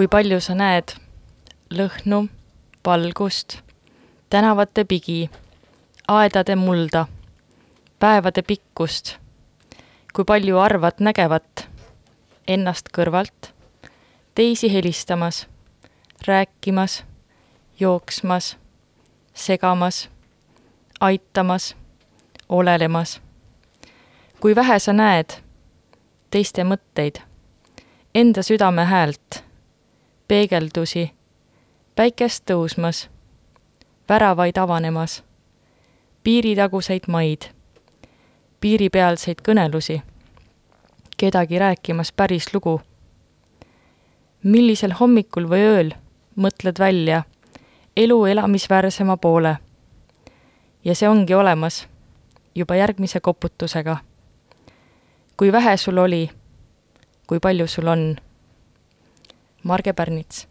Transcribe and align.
kui 0.00 0.08
palju 0.08 0.38
sa 0.40 0.54
näed 0.56 0.94
lõhnu, 1.76 2.22
valgust, 2.86 3.58
tänavate 4.32 4.86
pigi, 4.88 5.26
aedade 6.08 6.54
mulda, 6.56 7.02
päevade 8.00 8.40
pikkust, 8.42 9.18
kui 10.16 10.24
palju 10.24 10.56
arvad 10.56 11.02
nägevat 11.04 11.66
ennast 12.48 12.88
kõrvalt, 12.96 13.50
teisi 14.34 14.70
helistamas, 14.72 15.42
rääkimas, 16.24 17.02
jooksmas, 17.80 18.54
segamas, 19.34 20.06
aitamas, 21.00 21.74
olelemas. 22.50 23.20
kui 24.40 24.54
vähe 24.54 24.78
sa 24.78 24.92
näed 24.92 25.30
teiste 26.30 26.64
mõtteid, 26.64 27.20
enda 28.14 28.42
südame 28.42 28.84
häält 28.84 29.44
peegeldusi, 30.28 31.10
päikest 31.96 32.44
tõusmas, 32.50 33.08
väravaid 34.08 34.58
avanemas, 34.58 35.22
piiritaguseid 36.22 37.06
maid, 37.06 37.50
piiripealseid 38.60 39.42
kõnelusi, 39.48 40.00
kedagi 41.16 41.58
rääkimas 41.58 42.12
päris 42.12 42.54
lugu. 42.54 42.80
millisel 44.42 44.92
hommikul 45.00 45.48
või 45.48 45.60
ööl 45.60 45.90
mõtled 46.36 46.78
välja 46.78 47.22
elu 47.96 48.24
elamisväärsema 48.24 49.16
poole. 49.16 49.56
ja 50.84 50.94
see 50.94 51.08
ongi 51.08 51.34
olemas 51.34 51.88
juba 52.54 52.76
järgmise 52.76 53.20
koputusega. 53.20 53.96
kui 55.36 55.52
vähe 55.52 55.76
sul 55.76 55.98
oli, 55.98 56.30
kui 57.26 57.40
palju 57.40 57.66
sul 57.66 57.86
on 57.86 58.16
Marge 59.62 59.92
Pärnits 59.92 60.49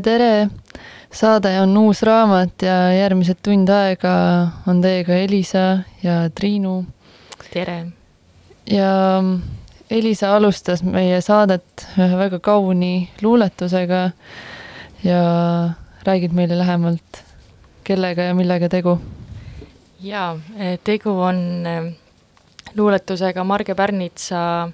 tere, 0.00 0.18
tere! 0.18 0.48
saade 1.14 1.50
on 1.60 1.76
Uus 1.78 2.02
Raamat 2.02 2.62
ja 2.66 2.74
järgmised 2.90 3.38
tund 3.44 3.68
aega 3.70 4.14
on 4.66 4.80
teiega 4.82 5.14
Elisa 5.22 5.84
ja 6.02 6.30
Triinu. 6.34 6.84
tere! 7.52 7.92
ja 8.66 9.22
Elisa 9.90 10.34
alustas 10.36 10.82
meie 10.82 11.20
saadet 11.22 11.86
ühe 11.98 12.18
väga 12.18 12.40
kauni 12.42 13.08
luuletusega 13.22 14.10
ja 15.04 15.22
räägid 16.02 16.34
meile 16.34 16.58
lähemalt, 16.58 17.22
kellega 17.84 18.30
ja 18.30 18.34
millega 18.34 18.68
tegu? 18.68 18.98
jaa, 20.00 20.34
tegu 20.84 21.14
on 21.20 21.40
eh, 21.66 21.92
luuletusega 22.74 23.44
Marge 23.44 23.74
Pärnitsa 23.74 24.70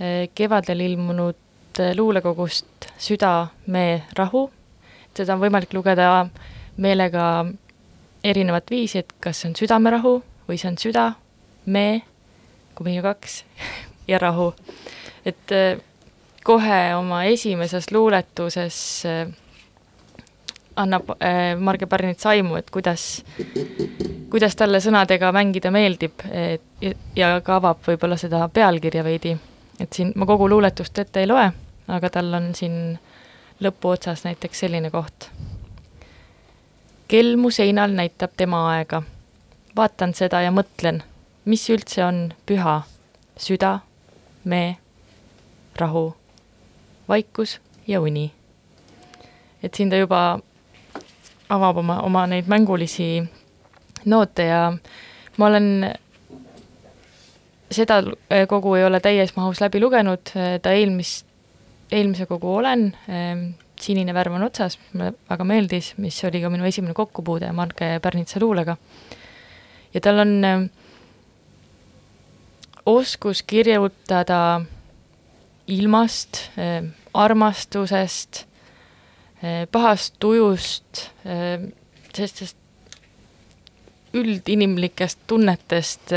eh, 0.00 0.28
kevadel 0.34 0.80
ilmunud 0.80 1.47
luulekogust 1.96 2.88
Süda, 2.98 3.46
mee, 3.66 4.02
rahu. 4.18 4.50
seda 5.14 5.34
on 5.34 5.42
võimalik 5.42 5.72
lugeda 5.74 6.26
meelega 6.76 7.46
erinevat 8.24 8.70
viisi, 8.70 8.98
et 8.98 9.12
kas 9.20 9.40
see 9.42 9.50
on 9.50 9.56
südamerahu 9.58 10.14
või 10.48 10.58
see 10.58 10.70
on 10.70 10.78
süda, 10.78 11.08
mee, 11.66 12.00
kui 12.74 12.90
meie 12.90 13.02
kaks, 13.02 13.42
ja 14.10 14.18
rahu. 14.22 14.52
et 15.26 15.54
kohe 16.44 16.80
oma 16.94 17.24
esimeses 17.24 17.90
luuletuses 17.92 18.78
annab 20.78 21.10
Marge 21.58 21.86
Pärnits 21.86 22.26
aimu, 22.26 22.56
et 22.56 22.70
kuidas 22.70 23.20
kuidas 24.30 24.56
talle 24.56 24.80
sõnadega 24.80 25.30
mängida 25.32 25.70
meeldib 25.74 26.24
ja 27.16 27.30
ka 27.44 27.56
avab 27.58 27.80
võib-olla 27.86 28.18
seda 28.20 28.44
pealkirja 28.52 29.04
veidi. 29.04 29.36
et 29.80 29.92
siin 29.92 30.12
ma 30.16 30.26
kogu 30.26 30.48
luuletust 30.48 30.98
ette 30.98 31.20
ei 31.20 31.26
loe, 31.26 31.50
aga 31.88 32.10
tal 32.10 32.34
on 32.34 32.54
siin 32.54 32.98
lõpuotsas 33.64 34.24
näiteks 34.24 34.60
selline 34.60 34.90
koht. 34.90 35.30
kell 37.08 37.36
mu 37.36 37.50
seinal 37.50 37.90
näitab 37.90 38.30
tema 38.36 38.68
aega. 38.74 39.02
vaatan 39.76 40.14
seda 40.14 40.40
ja 40.42 40.50
mõtlen, 40.50 41.02
mis 41.44 41.70
üldse 41.70 42.04
on 42.04 42.34
püha. 42.46 42.82
süda, 43.38 43.78
mee, 44.44 44.76
rahu, 45.76 46.16
vaikus 47.08 47.60
ja 47.86 48.00
uni. 48.00 48.32
et 49.62 49.74
siin 49.74 49.90
ta 49.90 49.96
juba 49.96 50.40
avab 51.48 51.76
oma, 51.76 52.00
oma 52.00 52.26
neid 52.26 52.46
mängulisi 52.46 53.24
noote 54.04 54.44
ja 54.44 54.72
ma 55.36 55.46
olen 55.46 55.94
seda 57.70 58.02
kogu 58.48 58.74
ei 58.74 58.84
ole 58.84 59.00
täies 59.00 59.34
mahus 59.36 59.60
läbi 59.60 59.80
lugenud, 59.80 60.32
ta 60.62 60.72
eelmist, 60.72 61.27
eelmise 61.92 62.26
kogu 62.28 62.54
olen, 62.60 62.90
ehm, 63.08 63.44
sinine 63.80 64.14
värv 64.14 64.34
on 64.36 64.46
otsas, 64.48 64.78
mulle 64.92 65.12
väga 65.30 65.44
meeldis, 65.46 65.92
mis 66.02 66.18
oli 66.26 66.40
ka 66.42 66.50
minu 66.52 66.66
esimene 66.68 66.94
kokkupuude 66.94 67.52
Marge 67.52 67.98
Pärnitsa 68.02 68.40
luulega. 68.42 68.76
ja 69.94 70.00
tal 70.00 70.18
on 70.18 70.44
ehm, 70.44 70.66
oskus 72.86 73.42
kirjutada 73.42 74.60
ilmast, 75.66 76.50
ehm, 76.56 76.92
armastusest, 77.14 78.44
pahast 79.72 80.16
tujust, 80.18 81.04
sellistest 81.22 82.56
üldinimlikest 84.18 85.20
tunnetest 85.30 86.10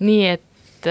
nii, 0.00 0.22
et 0.26 0.88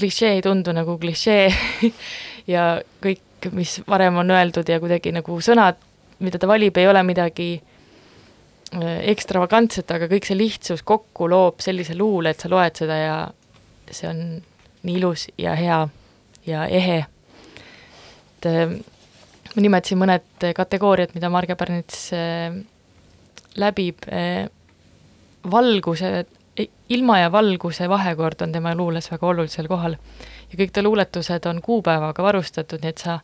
klišee 0.00 0.32
ei 0.36 0.42
tundu 0.42 0.72
nagu 0.76 0.96
klišee 0.98 1.48
ja 2.50 2.64
kõik, 3.02 3.50
mis 3.56 3.78
varem 3.88 4.18
on 4.20 4.32
öeldud 4.34 4.68
ja 4.68 4.80
kuidagi 4.82 5.12
nagu 5.14 5.38
sõnad, 5.44 5.78
mida 6.20 6.40
ta 6.40 6.48
valib, 6.50 6.76
ei 6.76 6.88
ole 6.90 7.02
midagi 7.06 7.50
äh, 7.56 8.98
ekstravagantset, 9.12 9.90
aga 9.94 10.10
kõik 10.10 10.28
see 10.28 10.38
lihtsus 10.38 10.84
kokku 10.86 11.28
loob 11.30 11.62
sellise 11.64 11.96
luule, 11.98 12.34
et 12.34 12.42
sa 12.42 12.50
loed 12.52 12.82
seda 12.82 12.98
ja 13.00 13.16
see 13.90 14.08
on 14.10 14.24
nii 14.86 14.96
ilus 15.00 15.28
ja 15.40 15.54
hea 15.58 15.80
ja 16.48 16.66
ehe. 16.66 16.98
et 18.38 18.50
äh, 18.50 18.76
ma 19.54 19.64
nimetasin 19.64 20.00
mõned 20.00 20.50
kategooriad, 20.56 21.14
mida 21.16 21.32
Marge 21.32 21.56
Pärnits 21.58 22.10
äh, 22.16 22.54
läbib 23.58 24.06
valguse, 25.50 26.24
ilma 26.92 27.18
ja 27.18 27.32
valguse 27.32 27.88
vahekord 27.88 28.42
on 28.44 28.52
tema 28.52 28.74
luules 28.76 29.10
väga 29.10 29.26
olulisel 29.26 29.68
kohal. 29.68 29.96
Ja 30.50 30.58
kõik 30.58 30.72
ta 30.74 30.82
luuletused 30.82 31.46
on 31.46 31.62
kuupäevaga 31.62 32.22
varustatud, 32.22 32.82
nii 32.82 32.94
et 32.94 33.02
sa 33.02 33.18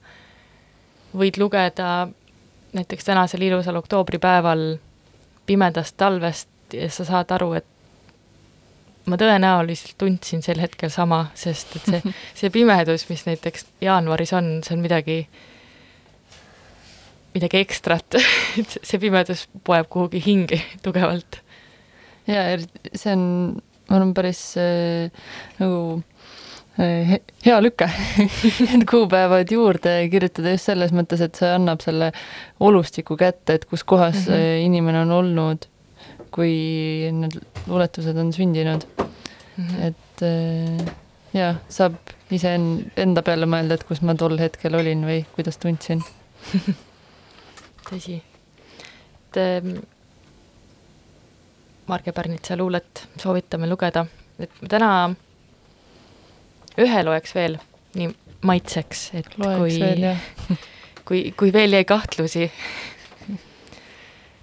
võid 1.16 1.38
lugeda 1.40 2.08
näiteks 2.76 3.04
tänasel 3.04 3.46
ilusal 3.46 3.78
oktoobripäeval 3.80 4.76
pimedast 5.46 5.96
talvest 5.96 6.48
ja 6.74 6.90
sa 6.90 7.06
saad 7.06 7.30
aru, 7.34 7.52
et 7.58 7.66
ma 9.06 9.18
tõenäoliselt 9.20 9.96
tundsin 9.98 10.42
sel 10.42 10.60
hetkel 10.60 10.90
sama, 10.90 11.26
sest 11.38 11.76
et 11.78 11.90
see, 11.90 12.14
see 12.42 12.52
pimedus, 12.54 13.06
mis 13.10 13.26
näiteks 13.28 13.68
jaanuaris 13.84 14.34
on, 14.36 14.50
see 14.66 14.74
on 14.76 14.82
midagi, 14.82 15.20
midagi 17.36 17.62
ekstrat. 17.62 18.18
Et 18.60 18.78
see 18.80 18.98
pimedus 19.00 19.46
poeb 19.64 19.88
kuhugi 19.92 20.22
hinge 20.24 20.60
tugevalt. 20.84 21.40
Ja 22.26 22.48
see 22.58 23.12
on, 23.12 23.24
ma 23.86 23.98
arvan, 24.00 24.14
päris 24.16 24.40
äh, 24.58 25.12
nagu 25.60 26.00
äh, 26.00 26.15
hea 26.76 27.60
lüke 27.62 27.88
Need 28.66 28.84
kuupäevad 28.90 29.52
juurde 29.52 29.94
kirjutada 30.12 30.52
just 30.52 30.68
selles 30.68 30.92
mõttes, 30.92 31.22
et 31.24 31.38
see 31.38 31.48
annab 31.48 31.80
selle 31.84 32.10
olustiku 32.60 33.16
kätte, 33.16 33.56
et 33.56 33.64
kus 33.64 33.84
kohas 33.84 34.26
mm 34.26 34.34
-hmm. 34.34 34.66
inimene 34.66 35.00
on 35.06 35.10
olnud, 35.10 35.66
kui 36.30 36.52
need 37.12 37.40
luuletused 37.66 38.16
on 38.16 38.32
sündinud 38.32 38.84
mm. 38.98 39.66
-hmm. 39.66 39.82
et 39.88 40.22
äh, 40.22 40.94
jaa, 41.32 41.54
saab 41.68 41.94
ise 42.30 42.54
enda 42.96 43.22
peale 43.22 43.46
mõelda, 43.46 43.74
et 43.74 43.84
kus 43.84 44.02
ma 44.02 44.14
tol 44.14 44.38
hetkel 44.38 44.74
olin 44.74 45.04
või 45.06 45.24
kuidas 45.34 45.58
tundsin 45.62 46.02
tõsi. 47.88 48.20
et 48.20 49.36
ähm, 49.36 49.78
Marge 51.86 52.12
Pärnitsa 52.12 52.56
luulet 52.56 53.08
soovitame 53.16 53.68
lugeda, 53.70 54.06
et 54.38 54.50
täna 54.68 55.14
ühe 56.78 57.02
loeks 57.04 57.34
veel, 57.34 57.58
nii 57.94 58.10
maitseks, 58.46 59.10
et 59.14 59.38
loeks 59.38 59.58
kui, 59.58 59.80
veel, 59.80 60.06
kui, 61.08 61.22
kui 61.36 61.52
veel 61.52 61.72
jäi 61.72 61.84
kahtlusi. 61.84 62.50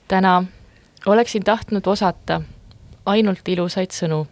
täna 0.08 0.44
oleksin 1.06 1.44
tahtnud 1.44 1.88
osata 1.88 2.42
ainult 3.06 3.48
ilusaid 3.48 3.92
sõnu, 3.92 4.26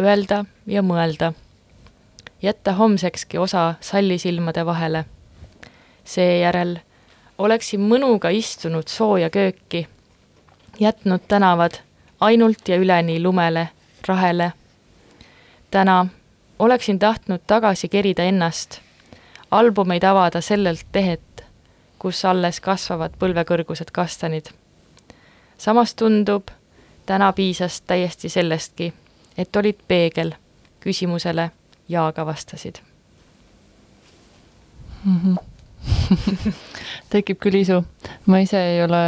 öelda 0.00 0.44
ja 0.66 0.82
mõelda, 0.82 1.32
jätta 2.42 2.72
homsekski 2.72 3.38
osa 3.38 3.74
sallisilmade 3.80 4.66
vahele. 4.66 5.04
seejärel 6.04 6.78
oleksin 7.38 7.80
mõnuga 7.80 8.30
istunud 8.30 8.88
sooja 8.88 9.30
kööki, 9.30 9.86
jätnud 10.80 11.20
tänavad 11.28 11.78
ainult 12.20 12.68
ja 12.68 12.76
üleni 12.76 13.22
lumele, 13.22 13.68
rahele. 14.08 14.52
täna 15.70 16.06
oleksin 16.58 16.98
tahtnud 16.98 17.40
tagasi 17.46 17.88
kerida 17.88 18.22
ennast, 18.22 18.80
albumeid 19.50 20.02
avada 20.02 20.40
sellelt 20.40 20.86
tehet, 20.92 21.44
kus 21.98 22.24
alles 22.24 22.60
kasvavad 22.60 23.12
põlvekõrgused 23.18 23.90
kastanid. 23.92 24.46
samas 25.58 25.94
tundub, 25.94 26.48
täna 27.06 27.32
piisas 27.32 27.80
täiesti 27.80 28.28
sellestki, 28.28 28.92
et 29.38 29.56
olid 29.56 29.78
peegel, 29.88 30.34
küsimusele 30.80 31.50
jaaga 31.88 32.26
vastasid 32.26 32.78
mm. 35.04 35.20
-hmm. 35.24 36.52
tekib 37.10 37.38
küll 37.38 37.54
isu, 37.54 37.84
ma 38.26 38.38
ise 38.38 38.60
ei 38.74 38.84
ole 38.84 39.02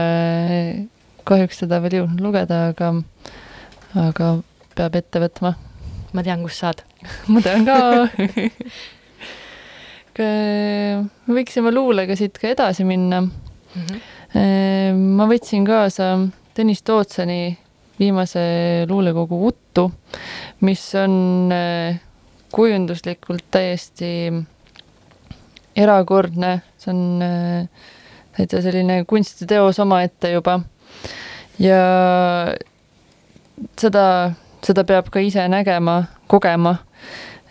kahjuks 1.25 1.63
seda 1.65 1.83
veel 1.83 2.01
jõudnud 2.01 2.21
lugeda, 2.21 2.67
aga, 2.73 2.91
aga 4.09 4.31
peab 4.75 4.95
ette 4.95 5.21
võtma. 5.21 5.55
ma 6.13 6.23
tean, 6.23 6.43
kust 6.43 6.63
saad 6.63 6.85
ma 7.33 7.41
tean 7.45 7.67
ka 7.69 7.79
me 11.27 11.37
võiksime 11.41 11.73
luulega 11.75 12.17
siit 12.17 12.39
ka 12.39 12.49
edasi 12.53 12.85
minna 12.87 13.21
mm. 13.21 13.31
-hmm. 13.75 15.05
ma 15.19 15.27
võtsin 15.31 15.67
kaasa 15.67 16.15
Tõnis 16.55 16.85
Tootsani 16.87 17.59
viimase 17.99 18.41
luulekogu 18.89 19.47
Uttu, 19.47 19.89
mis 20.61 20.83
on 20.95 21.51
äh, 21.53 22.01
kujunduslikult 22.55 23.45
täiesti 23.51 24.11
erakordne, 25.77 26.61
see 26.79 26.93
on 26.95 27.25
äh, 27.27 27.91
täitsa 28.37 28.63
selline 28.63 29.01
kunstiteos 29.11 29.79
omaette 29.83 30.31
juba 30.35 30.61
ja 31.59 31.81
seda, 33.79 34.07
seda 34.64 34.85
peab 34.88 35.11
ka 35.12 35.23
ise 35.23 35.47
nägema, 35.49 36.02
kogema. 36.30 36.78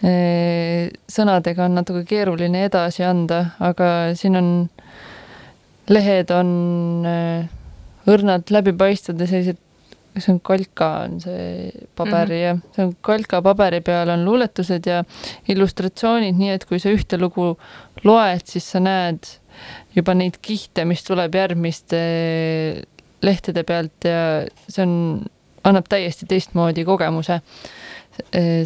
sõnadega 0.04 1.64
on 1.64 1.78
natuke 1.78 2.02
keeruline 2.04 2.66
edasi 2.68 3.06
anda, 3.08 3.54
aga 3.64 3.88
siin 4.20 4.36
on 4.36 4.50
lehed 5.88 6.32
on 6.36 6.50
õrnalt 8.12 8.52
läbipaistvad 8.52 9.22
ja 9.24 9.28
sellised, 9.30 9.62
see 10.18 10.34
on 10.34 10.42
kalka, 10.46 10.90
on 11.08 11.22
see 11.24 11.72
paber 11.96 12.28
mm 12.28 12.34
-hmm. 12.34 12.42
ja 12.42 12.58
see 12.76 12.86
on 12.86 12.92
kalka 13.02 13.42
paberi 13.42 13.80
peal 13.82 14.10
on 14.10 14.26
luuletused 14.26 14.86
ja 14.86 15.04
illustratsioonid, 15.48 16.36
nii 16.38 16.52
et 16.58 16.66
kui 16.66 16.80
sa 16.80 16.92
ühte 16.92 17.18
lugu 17.18 17.58
loed, 18.04 18.44
siis 18.46 18.72
sa 18.72 18.80
näed 18.80 19.24
juba 19.96 20.14
neid 20.14 20.38
kihte, 20.42 20.86
mis 20.86 21.04
tuleb 21.04 21.36
järgmiste 21.36 22.02
lehtede 23.24 23.64
pealt 23.64 24.06
ja 24.06 24.46
see 24.68 24.84
on, 24.84 25.26
annab 25.64 25.90
täiesti 25.90 26.26
teistmoodi 26.30 26.86
kogemuse 26.86 27.40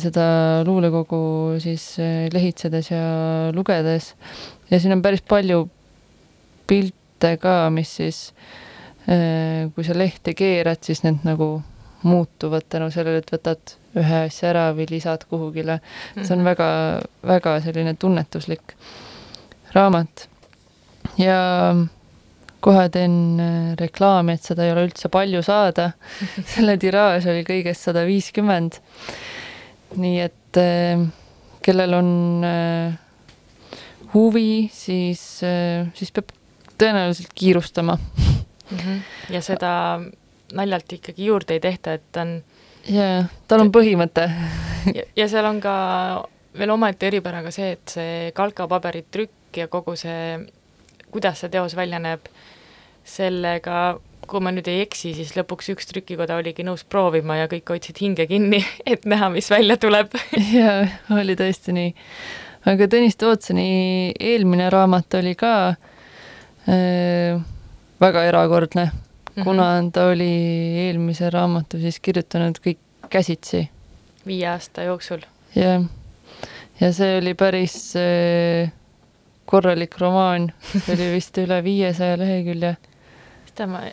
seda 0.01 0.27
luulekogu 0.67 1.19
siis 1.63 1.95
lehitsedes 2.33 2.91
ja 2.91 3.03
lugedes. 3.55 4.15
ja 4.71 4.79
siin 4.79 4.97
on 4.97 5.01
päris 5.01 5.21
palju 5.21 5.69
pilte 6.67 7.37
ka, 7.39 7.69
mis 7.71 7.95
siis 7.95 8.25
Äh, 9.07 9.69
kui 9.71 9.85
sa 9.87 9.93
lehte 9.95 10.33
keerad, 10.35 10.81
siis 10.83 10.99
need 11.05 11.21
nagu 11.23 11.61
muutuvad 12.03 12.65
tänu 12.67 12.89
sellele, 12.91 13.21
et 13.23 13.29
võtad 13.31 13.75
ühe 13.97 14.17
asja 14.25 14.49
ära 14.49 14.63
või 14.75 14.83
lisad 14.89 15.23
kuhugile. 15.31 15.77
see 16.17 16.33
on 16.35 16.43
väga, 16.43 16.67
väga 17.23 17.53
selline 17.63 17.93
tunnetuslik 17.95 18.75
raamat. 19.71 20.27
ja 21.17 21.37
kohe 22.63 22.87
teen 22.93 23.37
äh, 23.41 23.75
reklaami, 23.79 24.37
et 24.37 24.47
seda 24.49 24.65
ei 24.65 24.73
ole 24.73 24.87
üldse 24.87 25.11
palju 25.13 25.43
saada. 25.45 25.91
selle 26.55 26.77
tiraaž 26.81 27.29
oli 27.31 27.45
kõigest 27.47 27.89
sada 27.89 28.05
viiskümmend. 28.07 28.81
nii 29.97 30.19
et 30.25 30.61
äh, 30.61 31.05
kellel 31.63 31.93
on 31.97 32.09
huvi, 34.13 34.69
siis, 34.71 35.21
siis 35.43 36.11
peab 36.15 36.31
tõenäoliselt 36.79 37.33
kiirustama 37.35 37.97
mm. 37.97 38.77
-hmm. 38.77 38.99
ja 39.33 39.41
seda 39.41 39.71
naljalt 40.53 40.93
ikkagi 40.93 41.25
juurde 41.25 41.57
ei 41.57 41.59
tehta, 41.59 41.93
et 41.93 42.17
on 42.21 42.37
jaa, 42.87 43.25
tal 43.47 43.65
on 43.65 43.71
põhimõte 43.71 44.27
ja, 45.15 45.27
seal 45.27 45.45
on 45.49 45.59
ka 45.63 45.73
veel 46.57 46.73
omaette 46.73 47.09
eripära 47.11 47.43
ka 47.45 47.51
see, 47.53 47.73
et 47.75 47.97
see 47.97 48.31
kalkapaberi 48.37 49.05
trükk 49.11 49.57
ja 49.57 49.67
kogu 49.71 49.95
see, 49.99 50.37
kuidas 51.17 51.41
see 51.41 51.49
teos 51.53 51.73
välja 51.77 51.99
näeb, 52.01 52.29
sellega, 53.07 53.97
kui 54.27 54.43
ma 54.43 54.51
nüüd 54.53 54.67
ei 54.69 54.83
eksi, 54.83 55.13
siis 55.17 55.33
lõpuks 55.37 55.71
üks 55.73 55.89
trükikoda 55.89 56.37
oligi 56.37 56.65
nõus 56.67 56.83
proovima 56.85 57.39
ja 57.39 57.49
kõik 57.51 57.71
hoidsid 57.73 58.01
hinge 58.03 58.27
kinni, 58.29 58.61
et 58.91 59.07
näha, 59.09 59.31
mis 59.33 59.49
välja 59.51 59.79
tuleb 59.81 60.13
jaa, 60.59 60.85
oli 61.17 61.37
tõesti 61.39 61.75
nii. 61.75 61.93
aga 62.69 62.89
Tõnis 62.91 63.17
Tootsoni 63.17 63.67
eelmine 64.13 64.69
raamat 64.73 65.19
oli 65.21 65.33
ka 65.39 65.53
äh, 66.67 67.39
väga 68.03 68.25
erakordne 68.29 68.89
mm, 68.91 68.99
-hmm. 69.35 69.43
kuna 69.47 69.69
ta 69.93 70.09
oli 70.11 70.31
eelmise 70.85 71.29
raamatu 71.33 71.79
siis 71.79 71.99
kirjutanud 71.99 72.59
kõik 72.61 73.09
käsitsi. 73.09 73.69
viie 74.27 74.47
aasta 74.47 74.83
jooksul. 74.83 75.23
jah, 75.55 75.87
ja 76.79 76.93
see 76.93 77.17
oli 77.17 77.33
päris 77.33 77.95
äh, 77.95 78.73
korralik 79.47 79.95
romaan, 80.01 80.51
see 80.73 80.93
oli 80.95 81.09
vist 81.15 81.37
üle 81.41 81.61
viiesaja 81.63 82.17
lehekülje. 82.19 82.75
seda 83.49 83.67
ma, 83.71 83.83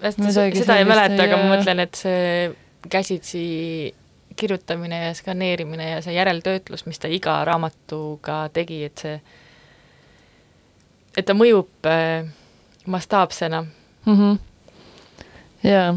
seda 0.00 0.78
ei 0.78 0.86
mäleta, 0.88 1.24
aga 1.26 1.38
ma 1.40 1.56
mõtlen, 1.56 1.82
et 1.84 1.98
see 1.98 2.50
käsitsi 2.90 3.44
kirjutamine 4.40 5.02
ja 5.04 5.14
skaneerimine 5.14 5.90
ja 5.90 6.02
see 6.02 6.14
järeltöötlus, 6.14 6.86
mis 6.86 6.98
ta 7.02 7.10
iga 7.12 7.40
raamatuga 7.44 8.42
tegi, 8.54 8.84
et 8.86 9.02
see, 9.02 9.18
et 11.16 11.26
ta 11.26 11.36
mõjub 11.36 11.90
äh, 11.90 12.30
mastaapsena 12.86 13.62
mm. 13.62 14.14
-hmm. 14.16 14.38
jaa, 15.68 15.90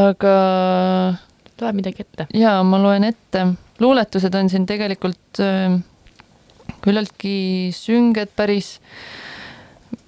aga 0.00 0.34
loe 1.60 1.72
midagi 1.72 2.06
ette. 2.06 2.26
jaa, 2.34 2.62
ma 2.62 2.82
loen 2.82 3.04
ette. 3.04 3.46
luuletused 3.80 4.34
on 4.34 4.50
siin 4.50 4.66
tegelikult 4.66 5.40
äh, 5.40 5.78
küllaltki 6.82 7.70
sünged, 7.74 8.32
päris 8.36 8.78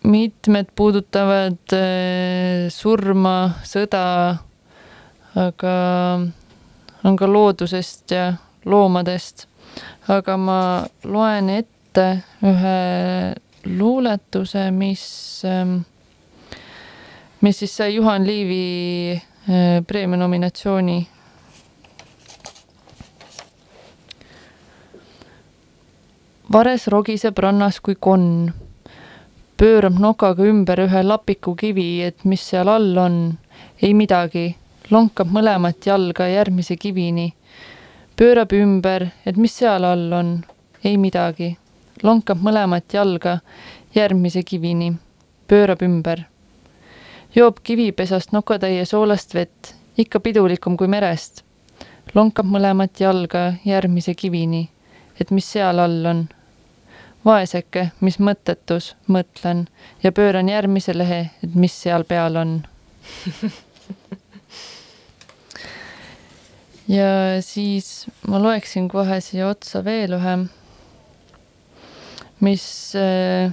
mitmed 0.05 0.73
puudutavad 0.77 1.73
äh, 1.73 2.67
surma, 2.73 3.37
sõda, 3.65 4.05
aga 5.35 5.75
on 7.05 7.17
ka 7.17 7.29
loodusest 7.29 8.15
ja 8.15 8.33
loomadest. 8.65 9.47
aga 10.09 10.37
ma 10.37 10.61
loen 11.05 11.49
ette 11.51 12.05
ühe 12.45 12.77
luuletuse, 13.65 14.71
mis, 14.71 15.05
ähm, 15.49 15.79
mis 17.41 17.59
siis 17.59 17.77
sai 17.77 17.95
Juhan 17.95 18.27
Liivi 18.27 19.13
äh, 19.17 19.81
preemia 19.87 20.21
nominatsiooni. 20.21 21.14
Vares 26.53 26.89
rogiseb 26.89 27.39
rannas 27.39 27.81
kui 27.81 27.95
konn, 28.01 28.53
pöörab 29.57 29.99
nokaga 30.01 30.45
ümber 30.45 30.85
ühe 30.85 31.03
lapiku 31.03 31.55
kivi, 31.57 32.03
et 32.03 32.25
mis 32.25 32.43
seal 32.51 32.69
all 32.69 32.97
on, 32.99 33.17
ei 33.83 33.95
midagi, 33.95 34.57
lonkab 34.91 35.31
mõlemat 35.33 35.87
jalga 35.87 36.29
järgmise 36.29 36.77
kivini, 36.77 37.33
pöörab 38.17 38.53
ümber, 38.53 39.09
et 39.27 39.37
mis 39.37 39.57
seal 39.57 39.85
all 39.85 40.13
on, 40.13 40.37
ei 40.85 40.99
midagi. 41.01 41.57
Lonkab 42.03 42.43
mõlemat 42.45 42.93
jalga 42.93 43.39
järgmise 43.95 44.43
kivini, 44.43 44.93
pöörab 45.49 45.83
ümber. 45.83 46.27
joob 47.35 47.57
kivipesast 47.63 48.33
nokatäie 48.33 48.85
soolast 48.85 49.35
vett, 49.35 49.75
ikka 49.97 50.21
pidulikum 50.21 50.77
kui 50.77 50.89
merest. 50.89 51.45
lonkab 52.15 52.47
mõlemat 52.47 53.01
jalga 53.01 53.55
järgmise 53.65 54.15
kivini, 54.15 54.69
et 55.21 55.31
mis 55.31 55.53
seal 55.53 55.79
all 55.79 56.07
on. 56.07 56.29
vaeseke, 57.25 57.91
mis 58.05 58.19
mõttetus, 58.21 58.95
mõtlen 59.09 59.67
ja 60.03 60.13
pööran 60.13 60.49
järgmise 60.49 60.93
lehe, 60.99 61.31
et 61.43 61.55
mis 61.55 61.83
seal 61.83 62.05
peal 62.05 62.37
on 62.37 62.67
ja 66.99 67.41
siis 67.41 68.07
ma 68.29 68.43
loeksin 68.43 68.89
kohe 68.93 69.21
siia 69.25 69.49
otsa 69.49 69.85
veel 69.85 70.13
ühe 70.19 70.37
mis, 72.45 72.95
äh, 72.95 73.53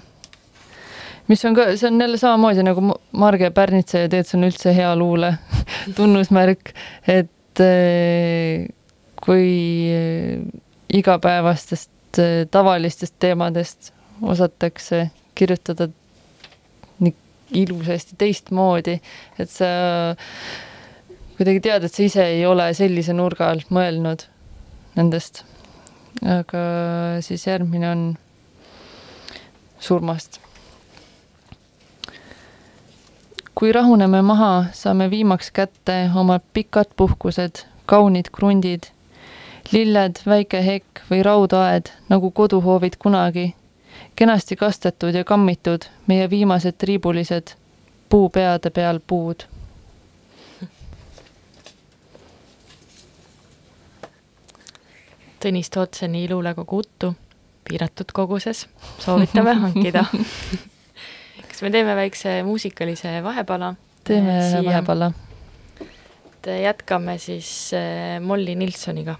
mis 1.27 1.45
on 1.45 1.55
ka, 1.55 1.71
see 1.77 1.89
on 1.89 2.01
jälle 2.01 2.17
samamoodi 2.17 2.65
nagu 2.65 2.95
Marge 3.11 3.51
Pärnitsa 3.51 4.05
ja 4.05 4.09
tegelikult 4.09 4.31
see 4.31 4.39
on 4.39 4.49
üldse 4.49 4.75
hea 4.75 4.91
luule 4.95 5.33
tunnusmärk, 5.97 6.73
et 7.07 7.63
äh, 7.63 8.67
kui 9.21 9.51
igapäevastest 10.93 11.91
tavalistest 12.51 13.15
teemadest 13.19 13.93
osatakse 14.21 15.09
kirjutada 15.35 15.87
nii 16.99 17.15
ilusasti 17.51 18.15
teistmoodi, 18.17 18.99
et 19.39 19.49
sa 19.49 19.65
kuidagi 21.37 21.63
tead, 21.63 21.87
et 21.87 21.93
sa 21.93 22.03
ise 22.03 22.25
ei 22.35 22.45
ole 22.45 22.67
sellise 22.77 23.15
nurga 23.15 23.49
alt 23.49 23.71
mõelnud 23.73 24.27
nendest. 24.95 25.43
aga 26.21 26.61
siis 27.23 27.47
järgmine 27.47 27.89
on 27.89 28.01
surmast. 29.79 30.39
kui 33.55 33.71
rahuneme 33.71 34.21
maha, 34.21 34.65
saame 34.73 35.09
viimaks 35.09 35.51
kätte 35.51 36.09
oma 36.15 36.39
pikad 36.53 36.93
puhkused, 36.97 37.65
kaunid 37.85 38.31
krundid, 38.33 38.87
lilled, 39.71 40.21
väike 40.25 40.61
hekk 40.65 41.03
või 41.09 41.23
raudaed 41.23 41.91
nagu 42.09 42.31
koduhoovid 42.31 42.97
kunagi, 42.99 43.53
kenasti 44.15 44.55
kastetud 44.55 45.15
ja 45.15 45.23
kammitud, 45.23 45.87
meie 46.07 46.29
viimased 46.29 46.77
triibulised, 46.81 47.55
puupeade 48.09 48.69
peal 48.69 48.99
puud 49.07 49.47
Tõnis 55.41 55.71
Tootseni 55.73 56.27
luulekogu 56.29 56.77
Uttu 56.83 57.15
piiratud 57.65 58.11
koguses, 58.13 58.67
soovitame 59.01 59.55
hankida. 59.57 60.03
kas 61.49 61.63
me 61.65 61.71
teeme 61.73 61.95
väikse 61.97 62.41
muusikalise 62.45 63.15
vahepala? 63.25 63.73
teeme 64.03 64.37
Siia. 64.49 64.63
vahepala. 64.65 65.11
jätkame 66.61 67.17
siis 67.17 67.73
eh, 67.73 68.19
Molly 68.21 68.55
Nilssoniga 68.55 69.15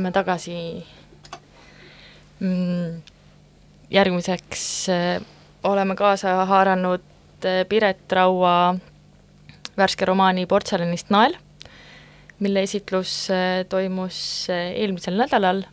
oleme 0.00 0.12
tagasi 0.16 0.54
mm, 2.40 3.02
järgmiseks 3.92 4.62
äh, 4.88 5.20
oleme 5.62 5.96
kaasa 5.96 6.46
haaranud 6.48 7.04
äh, 7.44 7.66
Piret 7.68 8.12
Raua 8.12 8.78
värske 9.76 10.08
romaani 10.08 10.46
Portselanist 10.48 11.12
nael, 11.12 11.36
mille 12.40 12.64
esitlus 12.64 13.12
äh, 13.28 13.66
toimus 13.68 14.48
eelmisel 14.48 15.20
nädalal 15.20 15.66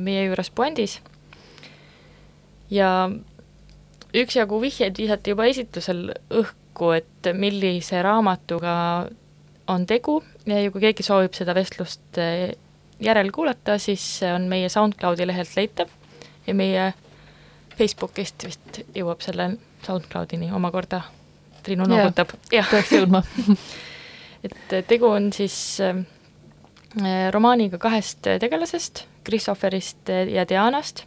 meie 0.00 0.22
juures 0.24 0.48
Puandis 0.56 1.00
ja 2.72 3.10
üksjagu 4.16 4.62
vihjeid 4.62 4.96
visati 4.96 5.34
juba 5.34 5.50
esitlusel 5.50 6.06
õhku, 6.30 6.94
et 6.96 7.34
millise 7.36 8.00
raamatuga 8.00 8.72
on 9.68 9.84
tegu 9.90 10.22
ja 10.46 10.62
kui 10.70 10.86
keegi 10.86 11.04
soovib 11.04 11.36
seda 11.36 11.52
vestlust 11.58 12.22
järelkuulata, 13.00 13.78
siis 13.78 14.02
see 14.20 14.32
on 14.32 14.48
meie 14.50 14.68
SoundCloudi 14.68 15.26
lehelt 15.26 15.56
leitav 15.56 15.92
ja 16.46 16.54
meie 16.54 16.92
Facebookist 17.78 18.44
vist 18.44 18.82
jõuab 18.94 19.22
selle 19.24 19.54
SoundCloudini 19.86 20.50
omakorda. 20.52 21.02
Triinu 21.64 21.84
noogutab, 21.88 22.32
peaks 22.48 22.92
jõudma 22.94 23.20
et 24.46 24.74
tegu 24.88 25.10
on 25.12 25.28
siis 25.36 25.54
äh, 25.84 26.00
romaaniga 27.32 27.78
kahest 27.80 28.28
tegelasest, 28.40 29.04
Christopherist 29.24 30.08
ja 30.08 30.46
Dianast. 30.48 31.04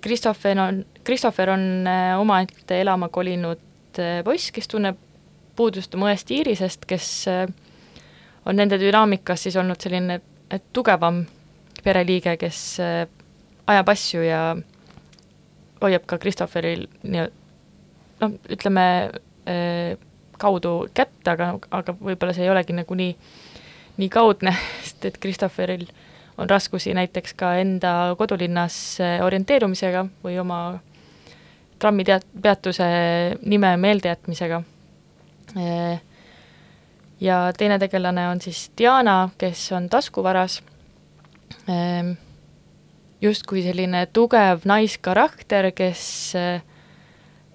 Christopher 0.00 0.58
on, 0.58 0.84
Christopher 1.04 1.50
on 1.50 1.86
äh, 1.86 2.20
omaette 2.20 2.78
elama 2.80 3.10
kolinud 3.12 3.98
äh, 3.98 4.22
poiss, 4.24 4.52
kes 4.54 4.70
tunneb 4.70 4.96
puudust 5.56 5.94
oma 5.94 6.08
õest 6.12 6.30
Iirisest, 6.32 6.86
kes 6.88 7.08
äh, 7.28 7.44
on 8.46 8.56
nende 8.56 8.78
dünaamikas 8.80 9.44
siis 9.44 9.58
olnud 9.60 9.82
selline 9.82 10.16
äh, 10.20 10.33
tugevam 10.72 11.24
pereliige, 11.84 12.36
kes 12.40 12.60
äh, 12.80 13.06
ajab 13.66 13.88
asju 13.92 14.22
ja 14.24 14.40
hoiab 15.82 16.06
ka 16.08 16.18
Christopheril 16.18 16.86
nii 17.02 17.26
noh, 18.20 18.36
ütleme 18.52 18.86
äh, 19.48 19.96
kaudu 20.40 20.86
kätt, 20.94 21.20
aga, 21.30 21.54
aga 21.70 21.94
võib-olla 21.98 22.34
see 22.36 22.46
ei 22.46 22.52
olegi 22.52 22.76
nagu 22.76 22.96
nii, 22.98 23.12
nii 24.00 24.10
kaudne, 24.12 24.54
sest 24.84 25.08
et 25.10 25.20
Christopheril 25.22 25.86
on 26.38 26.50
raskusi 26.50 26.94
näiteks 26.96 27.36
ka 27.38 27.54
enda 27.60 28.14
kodulinnas 28.18 28.78
äh, 29.02 29.20
orienteerumisega 29.24 30.06
või 30.24 30.38
oma 30.42 30.60
trammiteat-, 31.82 32.26
peatuse 32.42 32.86
nime 33.42 33.76
meeldejätmisega. 33.76 34.62
Ja 37.24 37.38
teine 37.56 37.78
tegelane 37.80 38.26
on 38.28 38.40
siis 38.44 38.66
Diana, 38.76 39.30
kes 39.40 39.72
on 39.72 39.88
taskuvaras, 39.88 40.58
justkui 43.24 43.62
selline 43.64 44.06
tugev 44.12 44.66
naiskarakter, 44.68 45.70
kes 45.72 46.02
äh, 46.36 46.62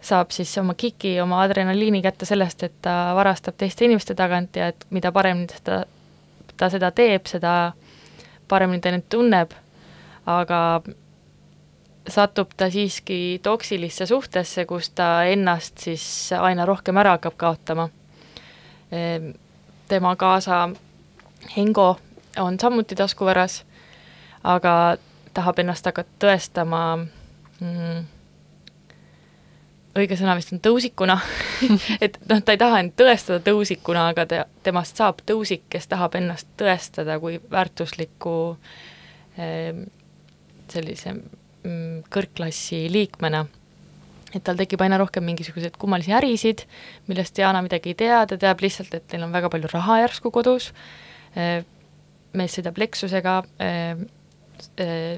saab 0.01 0.31
siis 0.33 0.51
oma 0.57 0.73
kiki, 0.73 1.19
oma 1.21 1.41
adrenaliini 1.43 2.01
kätte 2.01 2.25
sellest, 2.25 2.63
et 2.63 2.77
ta 2.81 3.13
varastab 3.17 3.57
teiste 3.59 3.85
inimeste 3.85 4.15
tagant 4.17 4.55
ja 4.55 4.71
et 4.73 4.85
mida 4.95 5.11
paremini 5.11 5.59
ta, 5.63 5.83
ta 6.57 6.69
seda 6.73 6.91
teeb, 6.95 7.27
seda 7.29 7.73
paremini 8.49 8.81
ta 8.81 8.93
neid 8.95 9.05
tunneb, 9.11 9.53
aga 10.29 10.61
satub 12.09 12.55
ta 12.57 12.69
siiski 12.71 13.39
toksilisse 13.43 14.07
suhtesse, 14.09 14.65
kus 14.65 14.89
ta 14.97 15.11
ennast 15.29 15.83
siis 15.85 16.07
aina 16.39 16.65
rohkem 16.65 16.97
ära 16.97 17.17
hakkab 17.17 17.37
kaotama. 17.37 17.89
Tema 19.89 20.15
kaasa 20.15 20.69
Hengo 21.57 21.97
on 22.37 22.59
samuti 22.59 22.95
taskuvaras, 22.95 23.63
aga 24.43 24.97
tahab 25.33 25.59
ennast 25.59 25.85
hakata 25.85 26.09
tõestama 26.21 26.81
mm, 27.59 28.05
õige 29.99 30.17
sõna 30.19 30.35
vist 30.37 30.53
on 30.53 30.61
tõusikuna 30.63 31.17
et 32.05 32.19
noh, 32.29 32.41
ta 32.41 32.55
ei 32.55 32.61
taha 32.61 32.81
end 32.83 32.95
tõestada 32.99 33.41
tõusikuna, 33.45 34.09
aga 34.13 34.25
ta, 34.29 34.43
temast 34.63 34.99
saab 34.99 35.23
tõusik, 35.27 35.65
kes 35.71 35.89
tahab 35.91 36.17
ennast 36.19 36.49
tõestada 36.59 37.19
kui 37.21 37.39
väärtusliku 37.51 38.35
eh, 39.37 39.85
sellise 40.69 41.15
mm, 41.15 42.03
kõrgklassi 42.13 42.85
liikmena. 42.91 43.45
Et 44.35 44.43
tal 44.45 44.59
tekib 44.59 44.81
aina 44.85 44.99
rohkem 45.01 45.25
mingisuguseid 45.25 45.77
kummalisi 45.81 46.13
ärisid, 46.13 46.65
millest 47.09 47.35
Diana 47.37 47.63
midagi 47.65 47.93
ei 47.93 47.97
tea, 47.97 48.21
ta 48.29 48.37
teab 48.41 48.61
lihtsalt, 48.61 48.93
et 48.93 49.15
neil 49.15 49.25
on 49.25 49.33
väga 49.33 49.49
palju 49.53 49.71
raha 49.73 49.99
järsku 50.03 50.31
kodus 50.33 50.69
eh,, 51.35 51.63
mees 52.37 52.53
sõidab 52.57 52.77
Lexusega 52.77 53.39
eh,, 53.65 54.03
eh, 54.77 55.17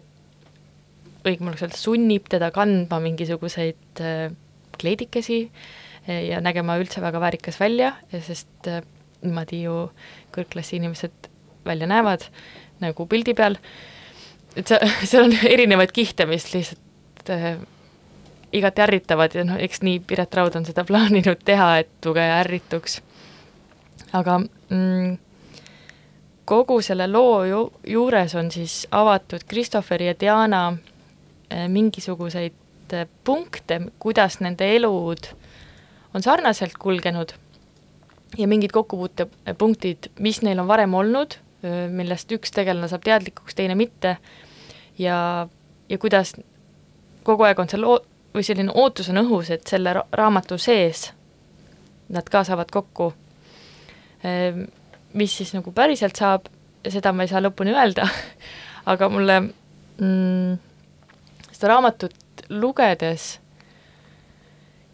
õigemini 1.21 1.51
oleks 1.51 1.65
öelda, 1.67 1.77
sunnib 1.77 2.31
teda 2.31 2.49
kandma 2.55 2.97
mingisuguseid 3.03 3.99
kleidikesi 4.81 5.43
ja 6.07 6.39
nägema 6.41 6.79
üldse 6.81 6.97
väga 7.03 7.19
väärikas 7.21 7.59
välja, 7.61 7.91
sest 8.25 8.65
niimoodi 9.21 9.59
ju 9.67 9.75
kõrgklassi 10.33 10.79
inimesed 10.79 11.29
välja 11.65 11.85
näevad, 11.85 12.25
nagu 12.81 13.05
pildi 13.05 13.35
peal, 13.37 13.59
et 14.57 14.71
see, 14.71 14.91
seal 15.11 15.29
on 15.29 15.37
erinevaid 15.45 15.93
kihte, 15.93 16.25
mis 16.29 16.49
lihtsalt 16.55 17.29
igati 18.53 18.81
ärritavad 18.81 19.35
ja 19.35 19.45
noh, 19.47 19.59
eks 19.59 19.81
nii 19.85 19.99
Piret 20.07 20.33
Raud 20.33 20.55
on 20.59 20.65
seda 20.67 20.85
plaaninud 20.89 21.43
teha, 21.45 21.73
et 21.83 22.05
lugeja 22.05 22.39
ärrituks. 22.43 23.01
aga 24.13 24.39
mm, 24.43 25.17
kogu 26.45 26.81
selle 26.81 27.07
loo 27.07 27.43
ju, 27.47 27.61
juures 27.87 28.35
on 28.35 28.51
siis 28.51 28.87
avatud 28.91 29.45
Christopheri 29.49 30.07
ja 30.11 30.15
Diana 30.19 30.65
äh, 30.71 31.67
mingisuguseid 31.67 32.57
punkte, 33.23 33.81
kuidas 33.99 34.41
nende 34.43 34.67
elud 34.75 35.29
on 36.13 36.23
sarnaselt 36.23 36.73
kulgenud 36.79 37.31
ja 38.37 38.47
mingid 38.47 38.71
kokkupuutepunktid, 38.71 40.11
mis 40.19 40.41
neil 40.41 40.59
on 40.59 40.67
varem 40.67 40.93
olnud, 40.93 41.37
millest 41.91 42.31
üks 42.31 42.53
tegelane 42.55 42.87
saab 42.89 43.03
teadlikuks, 43.05 43.55
teine 43.55 43.75
mitte, 43.79 44.15
ja, 44.99 45.47
ja 45.89 45.97
kuidas 46.01 46.33
kogu 47.27 47.45
aeg 47.47 47.59
on 47.59 47.69
seal 47.69 47.85
oo-, 47.85 48.03
või 48.33 48.45
selline 48.45 48.73
ootus 48.75 49.09
on 49.11 49.21
õhus, 49.23 49.51
et 49.51 49.67
selle 49.67 49.93
ra 49.95 50.05
raamatu 50.17 50.57
sees 50.61 51.09
nad 52.11 52.27
ka 52.29 52.43
saavad 52.47 52.71
kokku. 52.71 53.11
Mis 55.13 55.37
siis 55.37 55.53
nagu 55.55 55.71
päriselt 55.75 56.19
saab, 56.19 56.47
seda 56.87 57.13
ma 57.15 57.25
ei 57.25 57.31
saa 57.31 57.41
lõpuni 57.43 57.73
öelda, 57.75 58.07
aga 58.91 59.09
mulle 59.11 59.37
mm, 59.41 60.59
seda 61.51 61.73
raamatut 61.73 62.45
lugedes 62.49 63.33